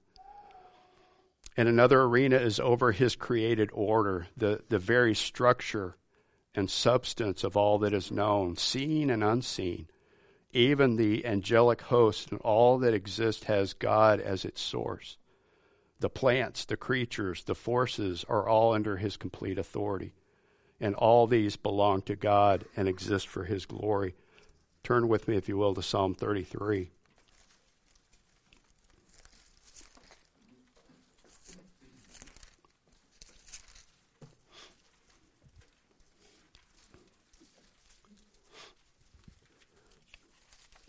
And 1.59 1.69
another 1.69 2.03
arena 2.03 2.37
is 2.37 2.61
over 2.61 2.93
his 2.93 3.17
created 3.17 3.71
order, 3.73 4.29
the, 4.37 4.63
the 4.69 4.79
very 4.79 5.13
structure 5.13 5.97
and 6.55 6.71
substance 6.71 7.43
of 7.43 7.57
all 7.57 7.81
that 7.81 7.93
is 7.93 8.13
known, 8.13 8.57
seen 8.57 9.11
and 9.11 9.25
unseen. 9.25 9.89
Even 10.53 10.95
the 10.95 11.27
angelic 11.27 11.83
host 11.83 12.31
and 12.31 12.41
all 12.43 12.79
that 12.79 12.95
exists 12.95 13.47
has 13.47 13.73
God 13.73 14.21
as 14.21 14.45
its 14.45 14.61
source. 14.61 15.19
The 15.99 16.09
plants, 16.09 16.65
the 16.65 16.77
creatures, 16.77 17.43
the 17.43 17.57
forces 17.57 18.25
are 18.29 18.49
all 18.49 18.73
under 18.73 18.99
his 18.99 19.17
complete 19.17 19.59
authority. 19.59 20.13
And 20.79 20.95
all 20.95 21.27
these 21.27 21.57
belong 21.57 22.03
to 22.03 22.15
God 22.15 22.67
and 22.77 22.87
exist 22.87 23.27
for 23.27 23.43
his 23.43 23.67
glory. 23.67 24.15
Turn 24.85 25.09
with 25.09 25.27
me, 25.27 25.37
if 25.37 25.49
you 25.49 25.57
will, 25.57 25.75
to 25.75 25.83
Psalm 25.83 26.15
33. 26.15 26.93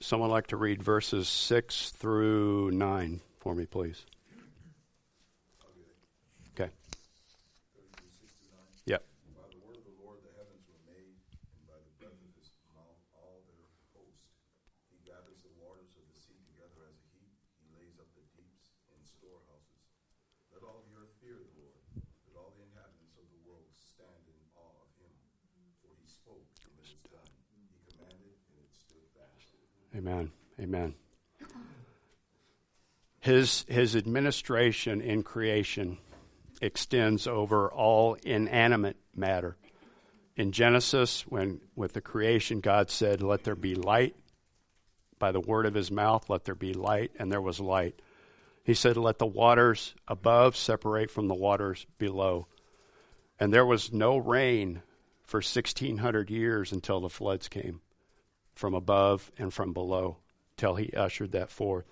Someone 0.10 0.34
like 0.34 0.50
to 0.50 0.58
read 0.58 0.82
verses 0.82 1.30
6 1.30 1.94
through 1.94 2.74
9 2.74 3.22
for 3.38 3.54
me, 3.54 3.70
please? 3.70 4.10
Okay. 6.58 6.74
Yep. 8.90 9.06
By 9.38 9.46
the 9.54 9.62
word 9.62 9.78
of 9.78 9.86
the 9.86 9.94
Lord 10.02 10.18
the 10.26 10.34
heavens 10.34 10.66
were 10.66 10.82
made, 10.90 11.14
and 11.14 11.62
by 11.70 11.78
the 11.78 11.94
breath 12.02 12.18
of 12.18 12.34
his 12.42 12.50
mouth 12.74 12.98
all 13.22 13.46
their 13.54 13.70
host. 13.94 14.26
He 14.90 14.98
gathers 15.06 15.46
the 15.46 15.54
waters 15.62 15.94
of 15.94 16.02
the 16.10 16.18
sea 16.18 16.42
together 16.58 16.90
as 16.90 16.98
a 16.98 17.06
heap. 17.14 17.30
He 17.62 17.70
lays 17.78 18.02
up 18.02 18.10
the 18.18 18.26
deeps 18.34 18.74
in 18.90 18.98
storehouses. 19.06 19.94
Let 20.50 20.66
all 20.66 20.82
the 20.90 21.06
earth 21.06 21.14
fear 21.22 21.38
the 21.38 21.54
Lord. 21.54 21.86
Let 22.34 22.42
all 22.42 22.58
the 22.58 22.66
inhabitants 22.66 23.14
of 23.22 23.30
the 23.30 23.46
world 23.46 23.70
stand 23.78 24.26
in 24.26 24.42
awe 24.58 24.74
of 24.74 24.90
him. 24.98 25.14
For 25.86 25.94
he 26.02 26.10
spoke, 26.10 26.50
and 26.66 26.74
it 26.82 26.98
is 26.98 27.06
done. 27.14 27.30
He 27.62 27.70
commanded, 27.94 28.34
and 28.50 28.58
it 28.58 28.74
stood 28.74 29.06
fast. 29.14 29.54
Amen. 29.98 30.30
Amen. 30.60 30.94
His, 33.30 33.64
his 33.68 33.96
administration 33.96 35.02
in 35.02 35.22
creation 35.22 36.00
extends 36.64 37.28
over 37.28 37.72
all 37.72 38.16
inanimate 38.26 38.98
matter. 39.16 39.56
In 40.36 40.52
Genesis, 40.52 41.28
when 41.28 41.62
with 41.76 41.94
the 41.94 42.02
creation, 42.02 42.60
God 42.60 42.90
said, 42.90 43.22
Let 43.22 43.44
there 43.44 43.54
be 43.54 43.76
light. 43.76 44.16
By 45.20 45.32
the 45.32 45.40
word 45.40 45.68
of 45.68 45.76
his 45.76 45.92
mouth, 45.92 46.28
let 46.28 46.46
there 46.46 46.56
be 46.56 46.74
light, 46.74 47.12
and 47.20 47.32
there 47.32 47.40
was 47.40 47.60
light. 47.60 48.02
He 48.64 48.74
said, 48.74 48.98
Let 48.98 49.20
the 49.20 49.28
waters 49.28 49.94
above 50.08 50.58
separate 50.58 51.12
from 51.12 51.28
the 51.28 51.36
waters 51.36 51.86
below. 52.00 52.48
And 53.40 53.54
there 53.54 53.64
was 53.64 53.94
no 53.94 54.18
rain 54.18 54.82
for 55.22 55.38
1600 55.38 56.32
years 56.32 56.72
until 56.72 57.00
the 57.00 57.10
floods 57.10 57.48
came 57.48 57.82
from 58.56 58.74
above 58.74 59.32
and 59.38 59.54
from 59.54 59.72
below 59.72 60.18
till 60.58 60.74
he 60.78 60.92
ushered 60.94 61.34
that 61.34 61.52
forth. 61.52 61.86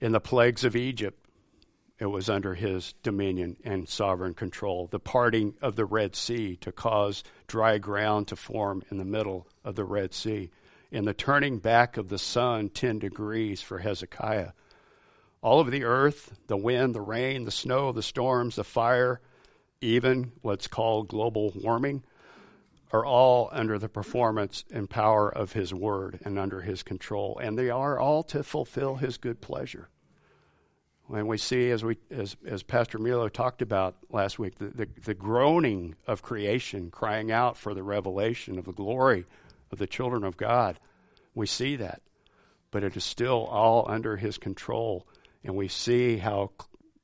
In 0.00 0.12
the 0.12 0.20
plagues 0.20 0.64
of 0.64 0.76
Egypt, 0.76 1.24
it 1.98 2.06
was 2.06 2.28
under 2.28 2.54
his 2.54 2.94
dominion 3.02 3.56
and 3.64 3.88
sovereign 3.88 4.34
control. 4.34 4.88
The 4.88 4.98
parting 4.98 5.54
of 5.62 5.76
the 5.76 5.84
Red 5.84 6.16
Sea 6.16 6.56
to 6.56 6.72
cause 6.72 7.22
dry 7.46 7.78
ground 7.78 8.28
to 8.28 8.36
form 8.36 8.82
in 8.90 8.98
the 8.98 9.04
middle 9.04 9.46
of 9.64 9.76
the 9.76 9.84
Red 9.84 10.12
Sea. 10.12 10.50
In 10.90 11.04
the 11.04 11.14
turning 11.14 11.58
back 11.58 11.96
of 11.96 12.08
the 12.08 12.18
sun 12.18 12.68
10 12.68 12.98
degrees 12.98 13.62
for 13.62 13.78
Hezekiah. 13.78 14.50
All 15.40 15.60
of 15.60 15.70
the 15.70 15.84
earth, 15.84 16.36
the 16.46 16.56
wind, 16.56 16.94
the 16.94 17.00
rain, 17.00 17.44
the 17.44 17.50
snow, 17.50 17.92
the 17.92 18.02
storms, 18.02 18.56
the 18.56 18.64
fire, 18.64 19.20
even 19.80 20.32
what's 20.42 20.66
called 20.66 21.08
global 21.08 21.52
warming, 21.54 22.02
are 22.94 23.04
all 23.04 23.48
under 23.50 23.76
the 23.76 23.88
performance 23.88 24.64
and 24.72 24.88
power 24.88 25.28
of 25.28 25.52
his 25.52 25.74
word 25.74 26.20
and 26.24 26.38
under 26.38 26.60
his 26.60 26.84
control 26.84 27.40
and 27.42 27.58
they 27.58 27.68
are 27.68 27.98
all 27.98 28.22
to 28.22 28.40
fulfill 28.44 28.94
his 28.94 29.16
good 29.16 29.40
pleasure. 29.40 29.88
And 31.12 31.26
we 31.26 31.36
see 31.36 31.70
as 31.70 31.82
we 31.84 31.98
as, 32.12 32.36
as 32.46 32.62
pastor 32.62 32.98
milo 32.98 33.28
talked 33.28 33.62
about 33.62 33.96
last 34.10 34.38
week 34.38 34.58
the, 34.58 34.66
the, 34.66 34.88
the 35.06 35.14
groaning 35.14 35.96
of 36.06 36.22
creation 36.22 36.88
crying 36.92 37.32
out 37.32 37.56
for 37.56 37.74
the 37.74 37.82
revelation 37.82 38.60
of 38.60 38.64
the 38.64 38.72
glory 38.72 39.26
of 39.72 39.78
the 39.78 39.88
children 39.88 40.22
of 40.22 40.36
god 40.36 40.78
we 41.34 41.46
see 41.46 41.74
that. 41.74 42.00
But 42.70 42.84
it 42.84 42.96
is 42.96 43.02
still 43.02 43.44
all 43.46 43.90
under 43.90 44.16
his 44.16 44.38
control 44.38 45.04
and 45.42 45.56
we 45.56 45.66
see 45.66 46.18
how 46.18 46.52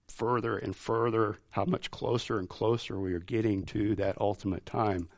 further 0.07 0.57
and 0.57 0.77
further 0.77 1.39
how 1.51 1.65
much 1.65 1.91
closer 1.91 2.39
and 2.39 2.49
closer 2.49 3.01
we 3.01 3.13
are 3.13 3.19
getting 3.19 3.65
to 3.65 3.97
that 3.97 4.21
ultimate 4.21 4.65
time 4.65 5.09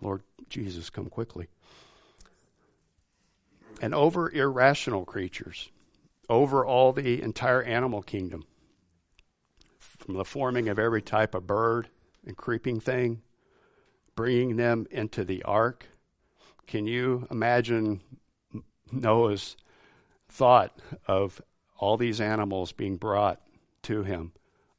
Lord 0.00 0.22
Jesus, 0.48 0.90
come 0.90 1.06
quickly. 1.06 1.48
And 3.80 3.94
over 3.94 4.30
irrational 4.30 5.04
creatures, 5.04 5.70
over 6.28 6.64
all 6.64 6.92
the 6.92 7.22
entire 7.22 7.62
animal 7.62 8.02
kingdom, 8.02 8.44
from 9.78 10.14
the 10.14 10.24
forming 10.24 10.68
of 10.68 10.78
every 10.78 11.02
type 11.02 11.34
of 11.34 11.46
bird 11.46 11.88
and 12.24 12.36
creeping 12.36 12.80
thing, 12.80 13.22
bringing 14.14 14.56
them 14.56 14.86
into 14.90 15.24
the 15.24 15.42
ark. 15.42 15.86
Can 16.66 16.86
you 16.86 17.26
imagine 17.30 18.00
Noah's 18.90 19.56
thought 20.28 20.78
of 21.06 21.40
all 21.78 21.96
these 21.96 22.20
animals 22.20 22.72
being 22.72 22.96
brought 22.96 23.40
to 23.82 24.02
him 24.02 24.32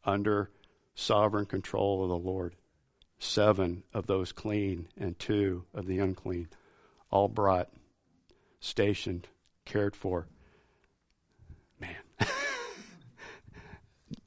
under 0.04 0.50
sovereign 0.96 1.46
control 1.46 2.04
of 2.04 2.10
the 2.10 2.18
Lord? 2.18 2.56
Seven 3.20 3.84
of 3.94 4.08
those 4.08 4.32
clean 4.32 4.88
and 4.98 5.18
two 5.18 5.64
of 5.74 5.88
the 5.88 6.00
unclean, 6.00 6.48
all 7.10 7.28
brought, 7.28 7.70
stationed, 8.60 9.28
cared 9.66 9.96
for. 9.96 10.28
Man, 11.80 11.96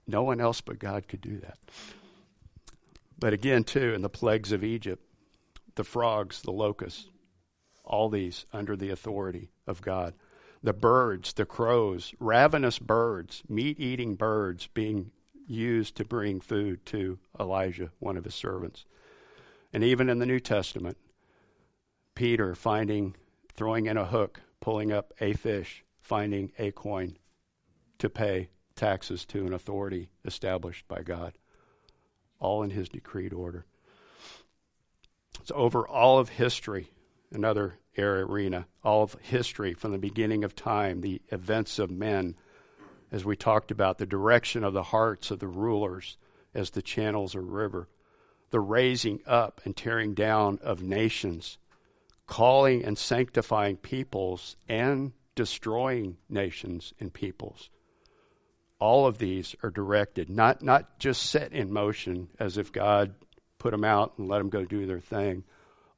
no 0.06 0.22
one 0.22 0.40
else 0.40 0.60
but 0.60 0.78
God 0.78 1.08
could 1.08 1.20
do 1.20 1.38
that. 1.38 1.58
But 3.18 3.32
again, 3.32 3.64
too, 3.64 3.92
in 3.92 4.02
the 4.02 4.08
plagues 4.08 4.52
of 4.52 4.64
Egypt, 4.64 5.04
the 5.74 5.84
frogs, 5.84 6.42
the 6.42 6.52
locusts, 6.52 7.06
all 7.84 8.08
these 8.08 8.46
under 8.52 8.76
the 8.76 8.90
authority 8.90 9.50
of 9.66 9.82
God. 9.82 10.14
The 10.62 10.72
birds, 10.72 11.32
the 11.32 11.46
crows, 11.46 12.14
ravenous 12.20 12.78
birds, 12.78 13.42
meat 13.48 13.80
eating 13.80 14.14
birds 14.14 14.68
being 14.68 15.10
used 15.50 15.96
to 15.96 16.04
bring 16.04 16.40
food 16.40 16.86
to 16.86 17.18
Elijah, 17.38 17.90
one 17.98 18.16
of 18.16 18.24
his 18.24 18.34
servants. 18.34 18.84
And 19.72 19.82
even 19.82 20.08
in 20.08 20.18
the 20.18 20.26
New 20.26 20.40
Testament, 20.40 20.96
Peter 22.14 22.54
finding, 22.54 23.16
throwing 23.54 23.86
in 23.86 23.96
a 23.96 24.06
hook, 24.06 24.40
pulling 24.60 24.92
up 24.92 25.12
a 25.20 25.32
fish, 25.32 25.84
finding 26.00 26.52
a 26.58 26.70
coin 26.70 27.16
to 27.98 28.08
pay 28.08 28.48
taxes 28.76 29.24
to 29.26 29.46
an 29.46 29.52
authority 29.52 30.10
established 30.24 30.86
by 30.88 31.02
God, 31.02 31.36
all 32.38 32.62
in 32.62 32.70
his 32.70 32.88
decreed 32.88 33.32
order. 33.32 33.66
It's 35.40 35.52
over 35.54 35.86
all 35.86 36.18
of 36.18 36.30
history, 36.30 36.90
another 37.32 37.78
arena, 37.98 38.66
all 38.82 39.02
of 39.02 39.16
history 39.20 39.74
from 39.74 39.92
the 39.92 39.98
beginning 39.98 40.44
of 40.44 40.54
time, 40.54 41.00
the 41.00 41.20
events 41.28 41.78
of 41.78 41.90
men 41.90 42.36
as 43.12 43.24
we 43.24 43.36
talked 43.36 43.70
about, 43.70 43.98
the 43.98 44.06
direction 44.06 44.64
of 44.64 44.72
the 44.72 44.84
hearts 44.84 45.30
of 45.30 45.38
the 45.38 45.48
rulers 45.48 46.16
as 46.54 46.70
the 46.70 46.82
channels 46.82 47.34
of 47.34 47.48
river, 47.50 47.88
the 48.50 48.60
raising 48.60 49.20
up 49.26 49.60
and 49.64 49.76
tearing 49.76 50.14
down 50.14 50.58
of 50.62 50.82
nations, 50.82 51.58
calling 52.26 52.84
and 52.84 52.96
sanctifying 52.96 53.76
peoples, 53.76 54.56
and 54.68 55.12
destroying 55.34 56.16
nations 56.28 56.92
and 57.00 57.12
peoples. 57.12 57.70
All 58.78 59.06
of 59.06 59.18
these 59.18 59.54
are 59.62 59.70
directed, 59.70 60.30
not, 60.30 60.62
not 60.62 60.98
just 60.98 61.22
set 61.22 61.52
in 61.52 61.72
motion 61.72 62.28
as 62.38 62.56
if 62.56 62.72
God 62.72 63.14
put 63.58 63.72
them 63.72 63.84
out 63.84 64.14
and 64.16 64.28
let 64.28 64.38
them 64.38 64.48
go 64.48 64.64
do 64.64 64.86
their 64.86 65.00
thing, 65.00 65.44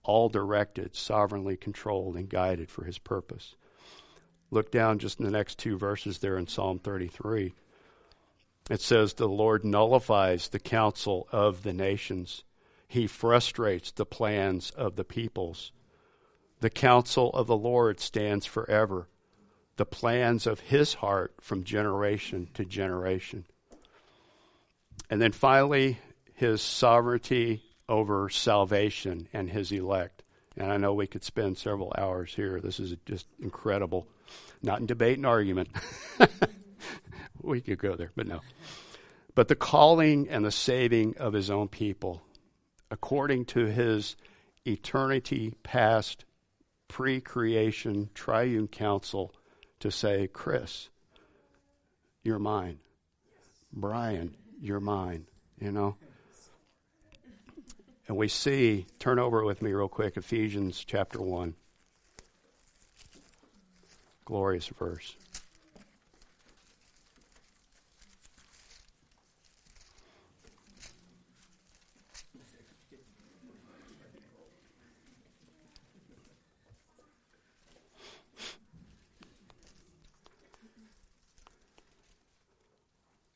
all 0.02 0.28
directed, 0.28 0.96
sovereignly 0.96 1.56
controlled, 1.56 2.16
and 2.16 2.28
guided 2.28 2.70
for 2.70 2.84
his 2.84 2.98
purpose. 2.98 3.54
Look 4.52 4.70
down 4.70 4.98
just 4.98 5.18
in 5.18 5.24
the 5.24 5.30
next 5.30 5.58
two 5.58 5.78
verses 5.78 6.18
there 6.18 6.36
in 6.36 6.46
Psalm 6.46 6.78
33. 6.78 7.54
It 8.68 8.82
says, 8.82 9.14
The 9.14 9.26
Lord 9.26 9.64
nullifies 9.64 10.48
the 10.48 10.58
counsel 10.58 11.26
of 11.32 11.62
the 11.62 11.72
nations, 11.72 12.44
He 12.86 13.06
frustrates 13.06 13.90
the 13.90 14.04
plans 14.04 14.70
of 14.72 14.96
the 14.96 15.04
peoples. 15.04 15.72
The 16.60 16.68
counsel 16.68 17.30
of 17.30 17.46
the 17.46 17.56
Lord 17.56 17.98
stands 17.98 18.44
forever, 18.44 19.08
the 19.78 19.86
plans 19.86 20.46
of 20.46 20.60
His 20.60 20.92
heart 20.94 21.32
from 21.40 21.64
generation 21.64 22.48
to 22.52 22.66
generation. 22.66 23.46
And 25.08 25.22
then 25.22 25.32
finally, 25.32 25.98
His 26.34 26.60
sovereignty 26.60 27.62
over 27.88 28.28
salvation 28.28 29.28
and 29.32 29.48
His 29.48 29.72
elect. 29.72 30.24
And 30.58 30.70
I 30.70 30.76
know 30.76 30.92
we 30.92 31.06
could 31.06 31.24
spend 31.24 31.56
several 31.56 31.94
hours 31.96 32.34
here. 32.34 32.60
This 32.60 32.78
is 32.78 32.94
just 33.06 33.26
incredible 33.40 34.06
not 34.62 34.80
in 34.80 34.86
debate 34.86 35.16
and 35.16 35.26
argument. 35.26 35.68
we 37.42 37.60
could 37.60 37.78
go 37.78 37.96
there, 37.96 38.12
but 38.14 38.26
no. 38.26 38.40
But 39.34 39.48
the 39.48 39.56
calling 39.56 40.28
and 40.28 40.44
the 40.44 40.50
saving 40.50 41.16
of 41.18 41.32
his 41.32 41.50
own 41.50 41.68
people, 41.68 42.22
according 42.90 43.46
to 43.46 43.66
his 43.66 44.16
eternity 44.66 45.54
past 45.62 46.24
pre 46.88 47.20
creation 47.20 48.10
triune 48.14 48.68
council, 48.68 49.34
to 49.80 49.90
say, 49.90 50.28
Chris, 50.28 50.90
you're 52.22 52.38
mine. 52.38 52.78
Brian, 53.72 54.36
you're 54.60 54.80
mine. 54.80 55.26
You 55.58 55.72
know? 55.72 55.96
And 58.06 58.16
we 58.16 58.28
see, 58.28 58.86
turn 58.98 59.18
over 59.18 59.44
with 59.44 59.62
me 59.62 59.72
real 59.72 59.88
quick, 59.88 60.16
Ephesians 60.16 60.84
chapter 60.84 61.20
1 61.20 61.54
Glorious 64.24 64.68
verse. 64.68 65.16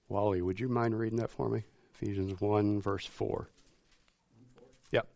Wally, 0.09 0.41
would 0.41 0.59
you 0.59 0.69
mind 0.69 0.99
reading 0.99 1.19
that 1.19 1.31
for 1.31 1.49
me? 1.49 1.63
Ephesians 1.93 2.41
1, 2.41 2.81
verse 2.81 3.05
4. 3.05 3.49
Yep. 4.93 5.09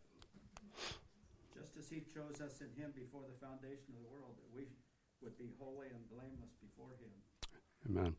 Just 1.55 1.77
as 1.79 1.89
he 1.89 2.03
chose 2.13 2.41
us 2.41 2.61
in 2.61 2.69
him 2.77 2.93
before 2.95 3.23
the 3.23 3.47
foundation 3.47 3.95
of 3.97 4.03
the 4.03 4.11
world, 4.13 4.35
that 4.37 4.55
we 4.55 4.67
would 5.23 5.37
be 5.39 5.51
holy 5.59 5.89
and 5.89 6.09
blameless 6.11 6.51
before 6.61 6.91
him. 7.01 7.11
Amen. 7.89 8.17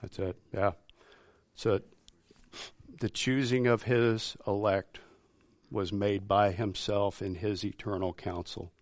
That's 0.00 0.18
it. 0.18 0.36
Yeah. 0.52 0.72
So 1.54 1.80
the 3.00 3.08
choosing 3.08 3.66
of 3.66 3.84
his 3.84 4.36
elect 4.46 5.00
was 5.70 5.92
made 5.92 6.28
by 6.28 6.52
himself 6.52 7.20
in 7.20 7.36
his 7.36 7.64
eternal 7.64 8.12
counsel. 8.12 8.72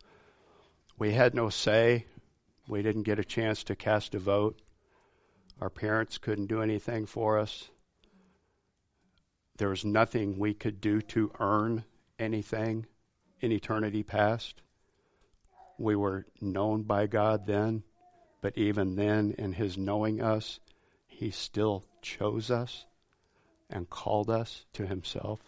We 0.98 1.12
had 1.12 1.34
no 1.34 1.48
say. 1.48 2.06
We 2.68 2.82
didn't 2.82 3.02
get 3.02 3.18
a 3.18 3.24
chance 3.24 3.64
to 3.64 3.76
cast 3.76 4.14
a 4.14 4.18
vote. 4.18 4.60
Our 5.60 5.70
parents 5.70 6.18
couldn't 6.18 6.46
do 6.46 6.62
anything 6.62 7.06
for 7.06 7.38
us. 7.38 7.70
There 9.56 9.68
was 9.68 9.84
nothing 9.84 10.38
we 10.38 10.52
could 10.52 10.80
do 10.80 11.00
to 11.02 11.30
earn 11.38 11.84
anything 12.18 12.86
in 13.40 13.52
eternity 13.52 14.02
past. 14.02 14.62
We 15.78 15.96
were 15.96 16.26
known 16.40 16.82
by 16.82 17.06
God 17.06 17.46
then, 17.46 17.82
but 18.40 18.56
even 18.56 18.96
then, 18.96 19.34
in 19.38 19.52
His 19.52 19.76
knowing 19.76 20.20
us, 20.20 20.60
He 21.06 21.30
still 21.30 21.84
chose 22.02 22.50
us 22.50 22.86
and 23.68 23.90
called 23.90 24.30
us 24.30 24.66
to 24.74 24.86
Himself. 24.86 25.40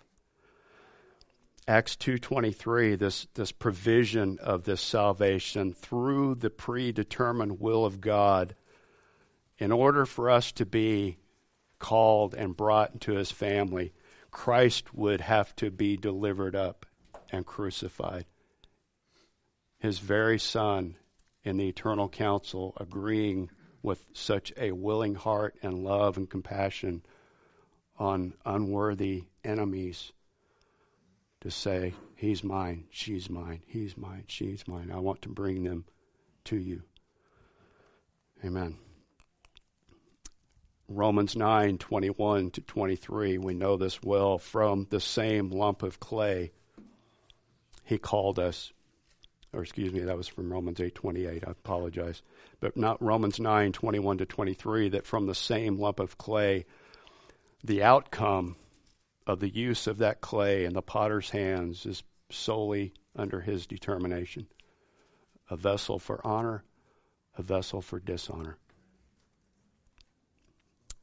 Acts 1.69 1.97
2:23 1.97 2.97
this 2.97 3.27
this 3.35 3.51
provision 3.51 4.39
of 4.39 4.65
this 4.65 4.81
salvation 4.81 5.73
through 5.75 6.37
the 6.37 6.51
predetermined 6.51 7.59
will 7.59 7.85
of 7.85 8.01
God 8.01 8.55
in 9.59 9.73
order 9.73 10.07
for 10.07 10.31
us 10.31 10.53
to 10.53 10.65
be 10.65 11.19
called 11.81 12.35
and 12.35 12.57
brought 12.57 12.93
into 12.93 13.15
his 13.15 13.33
family 13.33 13.93
Christ 14.31 14.95
would 14.95 15.21
have 15.23 15.57
to 15.57 15.73
be 15.73 15.97
delivered 15.97 16.55
up 16.55 16.87
and 17.31 17.45
crucified 17.45 18.27
his 19.79 19.99
very 19.99 20.39
son 20.39 20.97
in 21.45 21.57
the 21.57 21.69
eternal 21.69 22.09
council 22.09 22.75
agreeing 22.79 23.51
with 23.83 24.05
such 24.13 24.53
a 24.57 24.73
willing 24.73 25.15
heart 25.15 25.55
and 25.63 25.85
love 25.85 26.17
and 26.17 26.29
compassion 26.29 27.03
on 27.99 28.35
unworthy 28.45 29.25
enemies 29.45 30.13
to 31.41 31.51
say, 31.51 31.95
He's 32.17 32.43
mine, 32.43 32.85
she's 32.91 33.29
mine, 33.29 33.63
he's 33.67 33.97
mine, 33.97 34.25
she's 34.27 34.67
mine. 34.67 34.91
I 34.91 34.99
want 34.99 35.23
to 35.23 35.29
bring 35.29 35.65
them 35.65 35.85
to 36.45 36.57
you. 36.57 36.83
Amen. 38.45 38.77
Romans 40.89 41.37
9 41.37 41.79
21 41.79 42.51
to 42.53 42.61
23, 42.61 43.39
we 43.39 43.55
know 43.55 43.77
this 43.77 44.03
well. 44.03 44.39
From 44.39 44.87
the 44.91 45.01
same 45.01 45.51
lump 45.51 45.83
of 45.83 46.01
clay, 46.01 46.53
He 47.85 47.99
called 47.99 48.39
us. 48.39 48.73
Or 49.57 49.63
excuse 49.63 49.91
me, 49.91 50.01
that 50.01 50.19
was 50.19 50.29
from 50.29 50.53
Romans 50.53 50.81
8 50.81 50.95
28. 50.95 51.45
I 51.47 51.51
apologize. 51.51 52.21
But 52.61 52.77
not 52.77 53.03
Romans 53.03 53.41
9 53.41 53.73
21 53.73 54.19
to 54.19 54.27
23, 54.27 54.91
that 54.91 55.07
from 55.07 55.25
the 55.25 55.35
same 55.35 55.79
lump 55.79 55.99
of 55.99 56.19
clay, 56.19 56.67
the 57.65 57.83
outcome 57.83 58.57
of 59.27 59.41
the 59.41 59.49
use 59.49 59.87
of 59.87 59.99
that 59.99 60.21
clay 60.21 60.67
in 60.67 60.75
the 60.75 60.83
potter's 60.83 61.31
hands 61.31 61.87
is 61.87 62.03
solely 62.31 62.93
under 63.17 63.41
his 63.41 63.67
determination. 63.67 64.47
A 65.49 65.57
vessel 65.57 65.99
for 65.99 66.21
honor, 66.25 66.63
a 67.39 67.43
vessel 67.43 67.81
for 67.81 67.99
dishonor. 67.99 68.59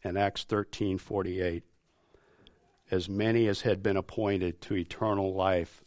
And 0.04 0.16
Acts 0.16 0.46
13:48 0.46 1.64
As 2.92 3.10
many 3.10 3.48
as 3.48 3.62
had 3.62 3.82
been 3.82 3.98
appointed 3.98 4.62
to 4.62 4.76
eternal 4.76 5.34
life 5.34 5.84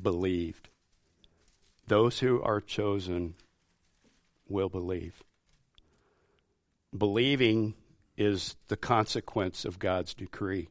believed. 0.00 0.68
Those 1.86 2.18
who 2.20 2.40
are 2.42 2.60
chosen 2.60 3.34
will 4.48 4.68
believe. 4.68 5.22
Believing 6.96 7.74
is 8.16 8.56
the 8.68 8.76
consequence 8.76 9.64
of 9.64 9.78
God's 9.78 10.14
decree 10.14 10.68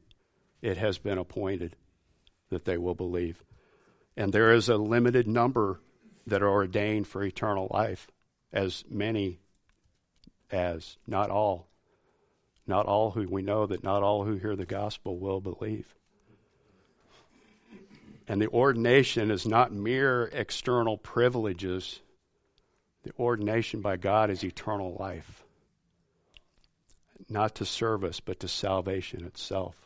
it 0.62 0.78
has 0.78 0.98
been 1.00 1.18
appointed 1.18 1.76
that 2.50 2.66
they 2.66 2.78
will 2.78 2.96
believe. 2.96 3.44
And 4.16 4.32
there 4.32 4.54
is 4.54 4.70
a 4.70 4.78
limited 4.78 5.28
number 5.28 5.80
that 6.28 6.44
are 6.44 6.50
ordained 6.50 7.08
for 7.08 7.24
eternal 7.24 7.68
life, 7.72 8.08
as 8.54 8.84
many 8.90 9.40
as, 10.52 10.98
not 11.08 11.30
all. 11.30 11.68
Not 12.68 12.86
all 12.86 13.12
who 13.12 13.28
we 13.28 13.42
know 13.42 13.66
that 13.66 13.84
not 13.84 14.04
all 14.04 14.24
who 14.24 14.36
hear 14.36 14.56
the 14.56 14.66
gospel 14.66 15.18
will 15.18 15.42
believe. 15.42 15.96
And 18.28 18.42
the 18.42 18.50
ordination 18.50 19.32
is 19.32 19.46
not 19.46 19.74
mere 19.74 20.26
external 20.34 20.98
privileges. 20.98 22.02
The 23.04 23.12
ordination 23.20 23.82
by 23.82 23.98
God 23.98 24.30
is 24.30 24.44
eternal 24.44 24.96
life. 25.00 25.44
Not 27.30 27.56
to 27.56 27.66
service, 27.66 28.20
but 28.20 28.40
to 28.42 28.48
salvation 28.48 29.26
itself 29.26 29.82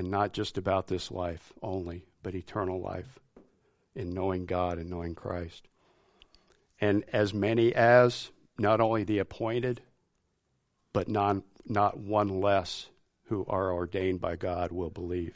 and 0.00 0.10
not 0.10 0.32
just 0.32 0.56
about 0.56 0.86
this 0.86 1.10
life 1.10 1.52
only, 1.62 2.06
but 2.22 2.34
eternal 2.34 2.80
life 2.80 3.18
in 3.94 4.14
knowing 4.14 4.46
God 4.46 4.78
and 4.78 4.88
knowing 4.88 5.14
Christ. 5.14 5.68
And 6.80 7.04
as 7.12 7.34
many 7.34 7.74
as, 7.74 8.30
not 8.58 8.80
only 8.80 9.04
the 9.04 9.18
appointed, 9.18 9.82
but 10.94 11.06
non, 11.06 11.42
not 11.66 11.98
one 11.98 12.40
less 12.40 12.88
who 13.24 13.44
are 13.46 13.70
ordained 13.70 14.22
by 14.22 14.36
God 14.36 14.72
will 14.72 14.88
believe. 14.88 15.34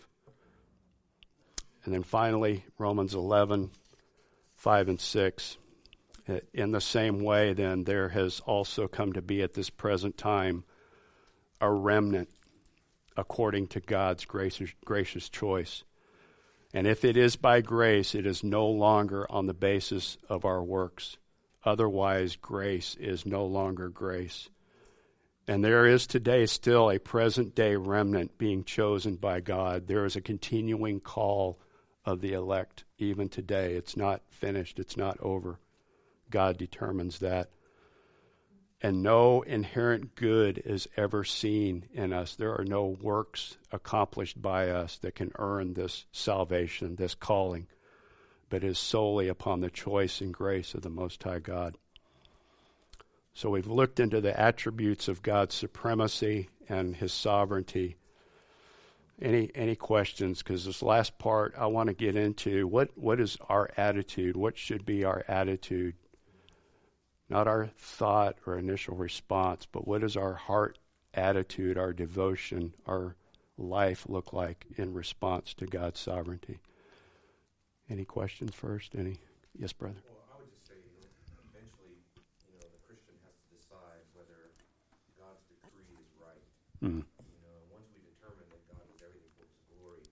And 1.84 1.92
then 1.92 2.02
finally, 2.02 2.64
Romans 2.78 3.14
11, 3.14 3.70
5 4.56 4.88
and 4.88 5.00
6. 5.00 5.58
Eh, 6.28 6.40
in 6.54 6.72
the 6.72 6.80
same 6.80 7.20
way, 7.20 7.52
then, 7.52 7.84
there 7.84 8.08
has 8.08 8.40
also 8.40 8.88
come 8.88 9.12
to 9.12 9.22
be 9.22 9.42
at 9.42 9.54
this 9.54 9.70
present 9.70 10.16
time 10.16 10.64
a 11.60 11.70
remnant 11.70 12.28
according 13.16 13.68
to 13.68 13.80
God's 13.80 14.24
gracious, 14.24 14.70
gracious 14.84 15.28
choice. 15.28 15.84
And 16.72 16.86
if 16.86 17.04
it 17.04 17.16
is 17.16 17.36
by 17.36 17.60
grace, 17.60 18.14
it 18.14 18.26
is 18.26 18.42
no 18.42 18.66
longer 18.66 19.30
on 19.30 19.46
the 19.46 19.54
basis 19.54 20.16
of 20.28 20.44
our 20.44 20.62
works. 20.62 21.16
Otherwise, 21.64 22.36
grace 22.36 22.96
is 22.98 23.24
no 23.24 23.46
longer 23.46 23.88
grace. 23.88 24.48
And 25.46 25.62
there 25.62 25.86
is 25.86 26.06
today 26.06 26.46
still 26.46 26.90
a 26.90 26.98
present 26.98 27.54
day 27.54 27.76
remnant 27.76 28.38
being 28.38 28.64
chosen 28.64 29.16
by 29.16 29.40
God. 29.40 29.86
There 29.86 30.04
is 30.04 30.16
a 30.16 30.20
continuing 30.20 31.00
call 31.00 31.60
of 32.04 32.20
the 32.20 32.32
elect 32.32 32.84
even 32.98 33.28
today. 33.28 33.74
It's 33.74 33.96
not 33.96 34.22
finished, 34.28 34.78
it's 34.78 34.96
not 34.96 35.18
over. 35.20 35.58
God 36.30 36.58
determines 36.58 37.18
that 37.20 37.50
and 38.84 39.02
no 39.02 39.40
inherent 39.40 40.14
good 40.14 40.60
is 40.62 40.86
ever 40.94 41.24
seen 41.24 41.86
in 41.94 42.12
us. 42.12 42.36
There 42.36 42.54
are 42.54 42.66
no 42.66 42.84
works 42.84 43.56
accomplished 43.72 44.42
by 44.42 44.68
us 44.68 44.98
that 44.98 45.14
can 45.14 45.32
earn 45.38 45.72
this 45.72 46.04
salvation, 46.12 46.96
this 46.96 47.14
calling, 47.14 47.66
but 48.50 48.62
is 48.62 48.78
solely 48.78 49.28
upon 49.28 49.60
the 49.60 49.70
choice 49.70 50.20
and 50.20 50.34
grace 50.34 50.74
of 50.74 50.82
the 50.82 50.90
Most 50.90 51.22
High 51.22 51.38
God. 51.38 51.78
So 53.32 53.48
we've 53.48 53.66
looked 53.66 54.00
into 54.00 54.20
the 54.20 54.38
attributes 54.38 55.08
of 55.08 55.22
God's 55.22 55.54
supremacy 55.54 56.50
and 56.68 56.94
His 56.94 57.14
sovereignty. 57.14 57.96
Any 59.22 59.50
any 59.54 59.76
questions? 59.76 60.42
Because 60.42 60.64
this 60.64 60.82
last 60.82 61.18
part 61.18 61.54
I 61.56 61.66
want 61.66 61.86
to 61.88 61.94
get 61.94 62.16
into 62.16 62.66
what 62.66 62.90
what 62.96 63.20
is 63.20 63.38
our 63.48 63.70
attitude? 63.76 64.36
What 64.36 64.58
should 64.58 64.84
be 64.84 65.04
our 65.04 65.24
attitude 65.28 65.94
not 67.28 67.48
our 67.48 67.70
thought 67.78 68.36
or 68.46 68.58
initial 68.58 68.96
response, 68.96 69.66
but 69.70 69.88
what 69.88 70.02
does 70.02 70.14
our 70.16 70.34
heart 70.34 70.78
attitude, 71.14 71.78
our 71.78 71.92
devotion, 71.92 72.74
our 72.86 73.16
life 73.56 74.04
look 74.08 74.32
like 74.32 74.66
in 74.76 74.92
response 74.92 75.54
to 75.54 75.66
God's 75.66 76.00
sovereignty? 76.00 76.58
Any 77.88 78.04
questions 78.04 78.52
first? 78.54 78.94
Any? 78.94 79.20
Yes, 79.58 79.72
brother. 79.72 80.02
Well, 80.04 80.20
I 80.32 80.40
would 80.40 80.52
just 80.52 80.66
say, 80.68 80.74
eventually, 81.48 81.96
you 82.44 82.52
know, 82.60 82.66
the 82.68 82.80
Christian 82.84 83.16
has 83.24 83.32
to 83.40 83.46
decide 83.56 84.04
whether 84.12 84.52
God's 85.16 85.40
decree 85.48 85.88
is 85.96 86.12
right. 86.20 86.44
Mm. 86.84 87.08
You 87.08 87.40
know, 87.40 87.56
once 87.72 87.88
we 87.96 88.04
determine 88.04 88.44
that 88.52 88.62
God 88.68 88.84
is 88.92 89.00
everything 89.00 89.32
for 89.36 89.48
His 89.48 89.64
glory, 89.72 90.04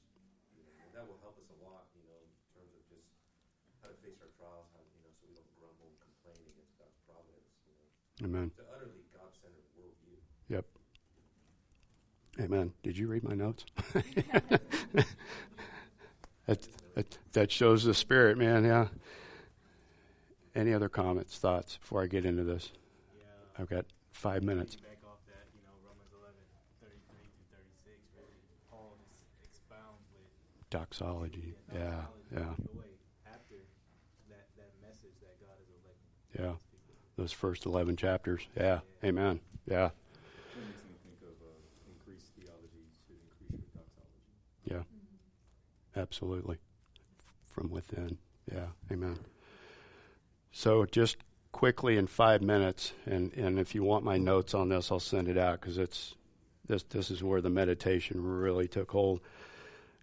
You 0.56 0.64
know, 0.64 0.72
and 0.80 0.88
that 0.96 1.04
will 1.04 1.20
help 1.20 1.36
us 1.36 1.48
a 1.52 1.58
lot, 1.60 1.92
you 1.92 2.04
know, 2.08 2.20
in 2.24 2.32
terms 2.56 2.72
of 2.72 2.82
just 2.88 3.04
how 3.84 3.92
to 3.92 3.98
face 4.00 4.16
our 4.24 4.32
trials, 4.40 4.68
how 4.72 4.80
you 4.80 5.00
know, 5.04 5.12
so 5.18 5.28
we 5.28 5.36
don't 5.36 5.52
grumble 5.60 5.92
and 5.92 5.98
complain 6.00 6.40
against 6.48 6.72
God's 6.80 6.96
providence. 7.04 7.52
You 7.68 7.76
know, 7.76 7.88
Amen. 8.24 8.50
it's 8.50 8.58
an 8.58 8.64
utterly 8.74 9.04
God-centered 9.16 9.64
worldview. 9.78 10.18
Yep. 10.48 10.64
Amen. 12.40 12.72
Did 12.82 12.96
you 12.98 13.06
read 13.08 13.22
my 13.24 13.34
notes? 13.34 13.64
that, 16.46 16.66
that, 16.94 17.18
that 17.32 17.50
shows 17.52 17.84
the 17.84 17.94
spirit, 17.94 18.38
man. 18.38 18.64
Yeah. 18.64 18.88
Any 20.54 20.72
other 20.74 20.88
comments, 20.88 21.38
thoughts 21.38 21.76
before 21.78 22.02
I 22.02 22.06
get 22.06 22.24
into 22.24 22.42
this? 22.44 22.72
Yeah. 23.16 23.24
I've 23.58 23.68
got 23.68 23.84
five 24.12 24.42
minutes. 24.42 24.76
Back 24.76 24.98
off 25.06 25.18
that, 25.28 25.46
you 25.54 25.60
know, 25.62 25.74
Romans 25.86 26.10
11, 26.14 26.34
33 26.82 26.98
through 27.30 27.46
36, 27.86 28.02
really, 28.18 28.34
Paul 28.70 28.96
just 29.12 29.22
expounds 29.44 30.02
with 30.10 30.26
Doxology. 30.70 31.54
yeah, 31.72 31.78
Yeah. 31.78 32.02
doxology, 32.02 32.34
Yeah. 32.34 32.54
joy 32.74 32.90
after 33.30 33.58
that, 34.30 34.46
that 34.58 34.72
message 34.82 35.14
that 35.22 35.38
God 35.38 35.58
is 35.62 35.70
electing. 35.70 36.10
Yeah. 36.34 36.54
his 36.74 36.98
people. 36.98 37.07
Those 37.18 37.32
first 37.32 37.66
11 37.66 37.96
chapters. 37.96 38.46
Yeah. 38.56 38.80
Amen. 39.04 39.40
Yeah. 39.66 39.90
Yeah. 44.64 44.82
Absolutely. 45.96 46.58
From 47.48 47.70
within. 47.70 48.18
Yeah. 48.50 48.66
Amen. 48.92 49.18
So 50.52 50.86
just 50.86 51.16
quickly 51.50 51.96
in 51.96 52.06
five 52.06 52.40
minutes, 52.40 52.92
and, 53.04 53.34
and 53.34 53.58
if 53.58 53.74
you 53.74 53.82
want 53.82 54.04
my 54.04 54.16
notes 54.16 54.54
on 54.54 54.68
this, 54.68 54.92
I'll 54.92 55.00
send 55.00 55.26
it 55.26 55.36
out 55.36 55.60
because 55.60 55.76
it's 55.76 56.14
this 56.68 56.84
this 56.84 57.10
is 57.10 57.22
where 57.22 57.40
the 57.40 57.50
meditation 57.50 58.22
really 58.22 58.68
took 58.68 58.92
hold. 58.92 59.20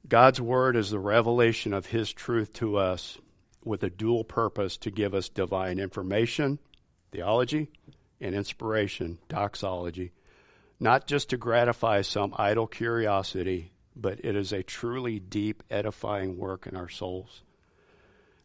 God's 0.08 0.42
word 0.42 0.76
is 0.76 0.90
the 0.90 1.00
revelation 1.00 1.74
of 1.74 1.86
His 1.86 2.12
truth 2.12 2.54
to 2.56 2.78
us, 2.78 3.18
with 3.64 3.84
a 3.84 3.90
dual 3.90 4.24
purpose 4.24 4.78
to 4.78 4.92
give 4.92 5.14
us 5.14 5.30
divine 5.30 5.80
information, 5.80 6.60
theology, 7.16 7.70
and 8.20 8.36
inspiration, 8.36 9.18
doxology, 9.30 10.12
not 10.80 11.08
just 11.08 11.30
to 11.30 11.38
gratify 11.38 12.02
some 12.02 12.34
idle 12.38 12.68
curiosity, 12.68 13.72
but 13.96 14.20
it 14.26 14.36
is 14.36 14.52
a 14.52 14.64
truly 14.64 15.20
deep, 15.20 15.64
edifying 15.72 16.38
work 16.38 16.68
in 16.68 16.76
our 16.76 16.90
souls. 16.90 17.42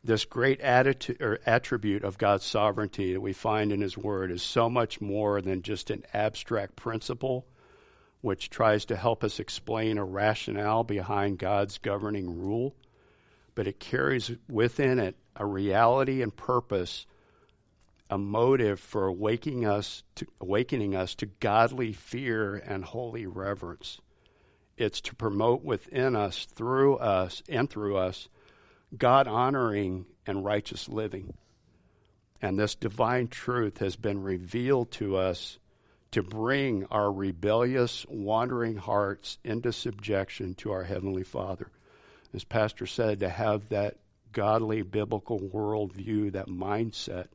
This 0.04 0.24
great 0.24 0.60
or 0.62 1.38
attribute 1.44 2.04
of 2.04 2.16
God's 2.16 2.44
sovereignty 2.44 3.12
that 3.12 3.20
we 3.20 3.32
find 3.32 3.72
in 3.72 3.80
His 3.80 3.98
Word 3.98 4.30
is 4.30 4.42
so 4.42 4.70
much 4.70 5.00
more 5.00 5.42
than 5.42 5.62
just 5.62 5.90
an 5.90 6.04
abstract 6.14 6.76
principle 6.76 7.46
which 8.22 8.50
tries 8.50 8.84
to 8.84 8.96
help 8.96 9.24
us 9.24 9.40
explain 9.40 9.98
a 9.98 10.04
rationale 10.04 10.84
behind 10.84 11.38
God's 11.38 11.78
governing 11.78 12.40
rule, 12.40 12.74
but 13.54 13.66
it 13.66 13.80
carries 13.80 14.30
within 14.48 14.98
it 14.98 15.16
a 15.34 15.44
reality 15.44 16.22
and 16.22 16.34
purpose, 16.34 17.06
a 18.10 18.18
motive 18.18 18.80
for 18.80 19.06
awakening 19.06 19.64
us 19.64 20.02
to, 20.16 20.26
awakening 20.40 20.96
us 20.96 21.14
to 21.14 21.26
godly 21.26 21.92
fear 21.92 22.56
and 22.56 22.84
holy 22.84 23.24
reverence. 23.24 24.00
It's 24.76 25.00
to 25.02 25.14
promote 25.14 25.62
within 25.62 26.16
us, 26.16 26.46
through 26.46 26.96
us, 26.96 27.42
and 27.48 27.70
through 27.70 27.96
us, 27.96 28.28
God 28.96 29.28
honoring 29.28 30.06
and 30.26 30.44
righteous 30.44 30.88
living. 30.88 31.34
And 32.42 32.58
this 32.58 32.74
divine 32.74 33.28
truth 33.28 33.78
has 33.78 33.94
been 33.94 34.22
revealed 34.22 34.90
to 34.92 35.16
us 35.16 35.58
to 36.10 36.22
bring 36.24 36.86
our 36.86 37.12
rebellious, 37.12 38.04
wandering 38.08 38.76
hearts 38.76 39.38
into 39.44 39.72
subjection 39.72 40.54
to 40.54 40.72
our 40.72 40.82
Heavenly 40.82 41.22
Father. 41.22 41.68
As 42.34 42.42
Pastor 42.42 42.86
said, 42.86 43.20
to 43.20 43.28
have 43.28 43.68
that 43.68 43.98
godly 44.32 44.82
biblical 44.82 45.38
worldview, 45.38 46.32
that 46.32 46.48
mindset 46.48 47.26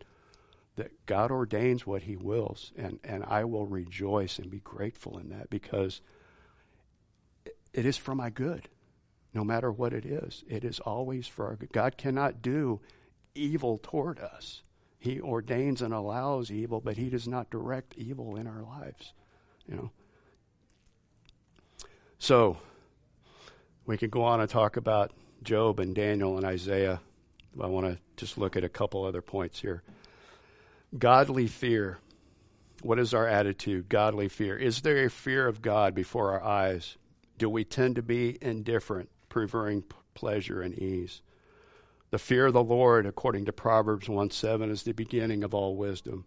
that 0.75 1.05
God 1.05 1.31
ordains 1.31 1.87
what 1.87 2.03
He 2.03 2.15
wills. 2.15 2.71
And, 2.77 2.99
and 3.03 3.23
I 3.23 3.45
will 3.45 3.65
rejoice 3.65 4.39
and 4.39 4.49
be 4.49 4.59
grateful 4.59 5.17
in 5.17 5.29
that 5.29 5.49
because 5.49 6.01
it 7.73 7.85
is 7.85 7.97
for 7.97 8.15
my 8.15 8.29
good, 8.29 8.69
no 9.33 9.43
matter 9.43 9.71
what 9.71 9.93
it 9.93 10.05
is. 10.05 10.43
It 10.47 10.63
is 10.63 10.79
always 10.79 11.27
for 11.27 11.47
our 11.47 11.55
good. 11.55 11.71
God 11.71 11.97
cannot 11.97 12.41
do 12.41 12.79
evil 13.33 13.79
toward 13.81 14.19
us. 14.19 14.63
He 14.97 15.21
ordains 15.21 15.81
and 15.81 15.93
allows 15.93 16.49
evil, 16.49 16.81
but 16.81 16.97
He 16.97 17.09
does 17.09 17.27
not 17.27 17.49
direct 17.49 17.93
evil 17.95 18.35
in 18.37 18.47
our 18.47 18.63
lives. 18.63 19.13
You 19.67 19.75
know. 19.75 19.91
So 22.17 22.57
we 23.85 23.97
could 23.97 24.11
go 24.11 24.23
on 24.23 24.41
and 24.41 24.49
talk 24.49 24.77
about 24.77 25.11
Job 25.43 25.79
and 25.79 25.93
Daniel 25.93 26.37
and 26.37 26.45
Isaiah. 26.45 27.01
I 27.61 27.67
want 27.67 27.85
to 27.85 27.99
just 28.17 28.37
look 28.37 28.57
at 28.57 28.63
a 28.63 28.69
couple 28.69 29.03
other 29.03 29.21
points 29.21 29.59
here. 29.59 29.83
Godly 30.97 31.47
fear. 31.47 31.97
What 32.81 32.99
is 32.99 33.13
our 33.13 33.27
attitude? 33.27 33.89
Godly 33.89 34.29
fear. 34.29 34.55
Is 34.55 34.81
there 34.81 35.05
a 35.05 35.09
fear 35.09 35.47
of 35.47 35.61
God 35.61 35.93
before 35.93 36.31
our 36.31 36.43
eyes? 36.43 36.97
Do 37.37 37.49
we 37.49 37.65
tend 37.65 37.95
to 37.95 38.01
be 38.01 38.37
indifferent, 38.41 39.09
preferring 39.27 39.83
pleasure 40.13 40.61
and 40.61 40.77
ease? 40.77 41.21
The 42.11 42.19
fear 42.19 42.45
of 42.45 42.53
the 42.53 42.63
Lord, 42.63 43.05
according 43.05 43.45
to 43.45 43.53
Proverbs 43.53 44.07
1 44.07 44.29
7, 44.29 44.69
is 44.69 44.83
the 44.83 44.93
beginning 44.93 45.43
of 45.43 45.53
all 45.53 45.75
wisdom. 45.75 46.25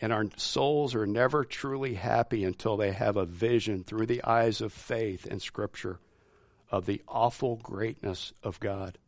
And 0.00 0.12
our 0.12 0.24
souls 0.36 0.94
are 0.94 1.06
never 1.06 1.44
truly 1.44 1.94
happy 1.94 2.42
until 2.42 2.76
they 2.76 2.92
have 2.92 3.16
a 3.16 3.26
vision 3.26 3.84
through 3.84 4.06
the 4.06 4.24
eyes 4.24 4.60
of 4.60 4.72
faith 4.72 5.26
and 5.30 5.40
Scripture 5.40 6.00
of 6.70 6.86
the 6.86 7.02
awful 7.06 7.56
greatness 7.56 8.32
of 8.42 8.58
God. 8.58 8.98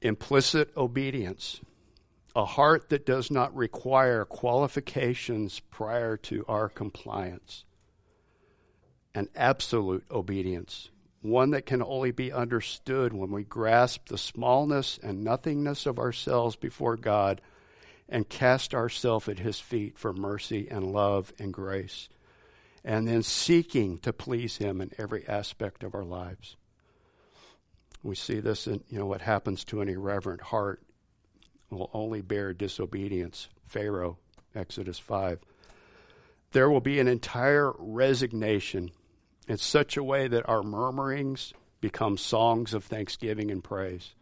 Implicit 0.00 0.70
obedience, 0.76 1.60
a 2.34 2.44
heart 2.44 2.88
that 2.88 3.06
does 3.06 3.30
not 3.30 3.54
require 3.54 4.24
qualifications 4.24 5.60
prior 5.70 6.16
to 6.16 6.44
our 6.48 6.68
compliance. 6.68 7.64
And 9.14 9.28
absolute 9.36 10.04
obedience, 10.10 10.90
one 11.22 11.50
that 11.50 11.66
can 11.66 11.82
only 11.82 12.10
be 12.10 12.32
understood 12.32 13.12
when 13.12 13.30
we 13.30 13.44
grasp 13.44 14.08
the 14.08 14.18
smallness 14.18 14.98
and 15.00 15.22
nothingness 15.22 15.86
of 15.86 16.00
ourselves 16.00 16.56
before 16.56 16.96
God 16.96 17.40
and 18.08 18.28
cast 18.28 18.74
ourselves 18.74 19.28
at 19.28 19.38
His 19.38 19.60
feet 19.60 19.96
for 19.96 20.12
mercy 20.12 20.66
and 20.68 20.92
love 20.92 21.32
and 21.38 21.54
grace, 21.54 22.08
and 22.84 23.06
then 23.06 23.22
seeking 23.22 23.98
to 23.98 24.12
please 24.12 24.56
Him 24.56 24.80
in 24.80 24.90
every 24.98 25.26
aspect 25.28 25.84
of 25.84 25.94
our 25.94 26.04
lives. 26.04 26.56
We 28.02 28.16
see 28.16 28.40
this 28.40 28.66
in 28.66 28.82
you 28.90 28.98
know 28.98 29.06
what 29.06 29.22
happens 29.22 29.64
to 29.66 29.80
an 29.80 29.88
irreverent 29.88 30.42
heart 30.42 30.83
will 31.70 31.90
only 31.92 32.20
bear 32.20 32.52
disobedience. 32.52 33.48
Pharaoh, 33.66 34.18
Exodus 34.54 34.98
5. 34.98 35.40
There 36.52 36.70
will 36.70 36.80
be 36.80 37.00
an 37.00 37.08
entire 37.08 37.72
resignation 37.78 38.90
in 39.48 39.58
such 39.58 39.96
a 39.96 40.04
way 40.04 40.28
that 40.28 40.48
our 40.48 40.62
murmurings 40.62 41.52
become 41.80 42.16
songs 42.16 42.72
of 42.72 42.84
thanksgiving 42.84 43.50
and 43.50 43.62
praise. 43.62 44.14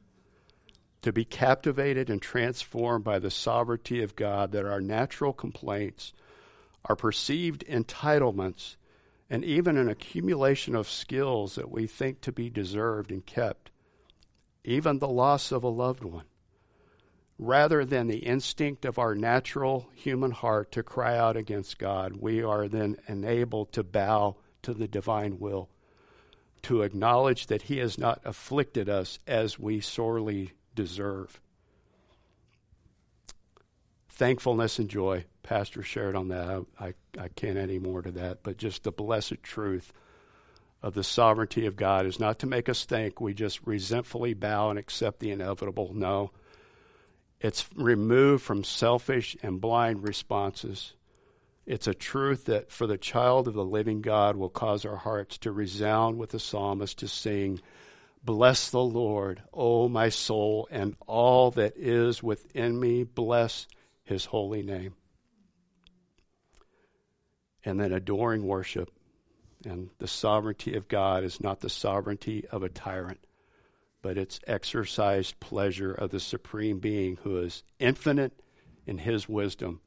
To 1.03 1.13
be 1.13 1.25
captivated 1.25 2.09
and 2.09 2.23
transformed 2.23 3.05
by 3.05 3.19
the 3.19 3.31
sovereignty 3.31 4.03
of 4.03 4.17
God, 4.17 4.53
that 4.53 4.65
our 4.65 4.81
natural 4.81 5.33
complaints, 5.33 6.13
our 6.85 6.97
perceived 6.97 7.65
entitlements, 7.67 8.77
and 9.29 9.45
even 9.45 9.77
an 9.77 9.89
accumulation 9.89 10.75
of 10.75 10.89
skills 10.89 11.55
that 11.55 11.71
we 11.71 11.87
think 11.87 12.21
to 12.21 12.33
be 12.33 12.51
deserved 12.51 13.11
and 13.11 13.25
kept, 13.25 13.71
even 14.65 14.99
the 14.99 15.09
loss 15.09 15.53
of 15.53 15.65
a 15.65 15.69
loved 15.69 16.05
one, 16.05 16.25
rather 17.47 17.85
than 17.85 18.07
the 18.07 18.19
instinct 18.19 18.85
of 18.85 18.99
our 18.99 19.15
natural 19.15 19.89
human 19.95 20.31
heart 20.31 20.71
to 20.73 20.83
cry 20.83 21.19
out 21.19 21.37
against 21.37 21.79
God, 21.79 22.17
we 22.17 22.43
are 22.43 22.69
then 22.69 22.97
enabled 23.09 23.73
to 23.73 23.83
bow 23.83 24.37
to 24.63 24.73
the 24.73 24.87
divine 24.87 25.39
will, 25.39 25.69
to 26.63 26.83
acknowledge 26.83 27.49
that 27.49 27.63
He 27.63 27.79
has 27.79 27.99
not 27.99 28.21
afflicted 28.25 28.89
us 28.89 29.19
as 29.27 29.59
we 29.59 29.81
sorely 29.81 30.53
deserve. 30.75 31.41
Thankfulness 34.09 34.79
and 34.79 34.89
joy. 34.89 35.25
Pastor 35.43 35.83
shared 35.83 36.15
on 36.15 36.29
that. 36.29 36.65
I, 36.79 36.85
I, 36.87 36.95
I 37.19 37.29
can't 37.29 37.59
add 37.59 37.65
any 37.65 37.81
more 37.81 38.03
to 38.03 38.13
that, 38.13 38.45
but 38.45 38.57
just 38.57 38.85
the 38.85 38.93
blessed 38.93 39.43
truth 39.43 39.93
of 40.81 40.95
the 40.95 41.03
sovereignty 41.03 41.67
of 41.67 41.77
God 41.77 42.07
is 42.07 42.21
not 42.21 42.39
to 42.41 42.47
make 42.47 42.69
us 42.69 42.85
think 42.85 43.21
we 43.21 43.35
just 43.35 43.67
resentfully 43.67 44.35
bow 44.35 44.71
and 44.71 44.79
accept 44.79 45.19
the 45.19 45.31
inevitable. 45.31 45.93
No. 45.93 46.31
It's 47.43 47.69
removed 47.75 48.45
from 48.45 48.63
selfish 48.63 49.37
and 49.43 49.61
blind 49.61 50.05
responses 50.05 50.95
It's 51.67 51.89
a 51.89 51.95
truth 51.95 52.47
that 52.47 52.71
for 52.71 52.87
the 52.87 52.97
child 52.97 53.49
of 53.49 53.55
the 53.55 53.65
living 53.65 54.01
God 54.01 54.37
will 54.37 54.49
cause 54.49 54.85
our 54.85 54.97
hearts 54.97 55.39
to 55.39 55.53
resound 55.53 56.19
with 56.19 56.31
the 56.31 56.41
psalmist 56.41 56.99
to 56.99 57.09
sing, 57.09 57.61
Bless 58.25 58.71
the 58.71 58.83
Lord, 58.83 59.43
O 59.53 59.89
my 59.89 60.09
soul, 60.09 60.69
and 60.71 60.97
all 61.07 61.51
that 61.53 61.77
is 61.77 62.23
within 62.23 62.79
me, 62.79 63.03
bless 63.03 63.67
his 64.05 64.25
holy 64.25 64.63
name. 64.63 64.95
And 67.65 67.81
then 67.81 67.93
adoring 67.93 68.47
worship. 68.47 68.91
And 69.65 69.91
the 69.99 70.09
sovereignty 70.09 70.75
of 70.75 70.89
God 70.89 71.23
is 71.25 71.41
not 71.41 71.61
the 71.61 71.71
sovereignty 71.71 72.47
of 72.51 72.63
a 72.63 72.69
tyrant, 72.69 73.19
but 74.03 74.19
it's 74.19 74.41
exercised 74.47 75.41
pleasure 75.41 75.93
of 75.93 76.11
the 76.11 76.21
supreme 76.21 76.79
being 76.79 77.19
who 77.23 77.39
is 77.39 77.63
infinite 77.79 78.33
in 78.87 78.99
his 78.99 79.29
wisdom 79.29 79.81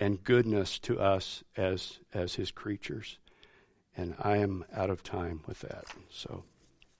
and 0.00 0.24
goodness 0.24 0.78
to 0.78 0.98
us 0.98 1.44
as 1.56 1.98
as 2.12 2.34
his 2.34 2.50
creatures. 2.50 3.18
And 3.96 4.14
I 4.18 4.36
am 4.38 4.64
out 4.74 4.90
of 4.90 5.02
time 5.02 5.42
with 5.46 5.60
that. 5.60 5.86
So 6.08 6.44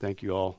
thank 0.00 0.22
you 0.22 0.32
all 0.32 0.58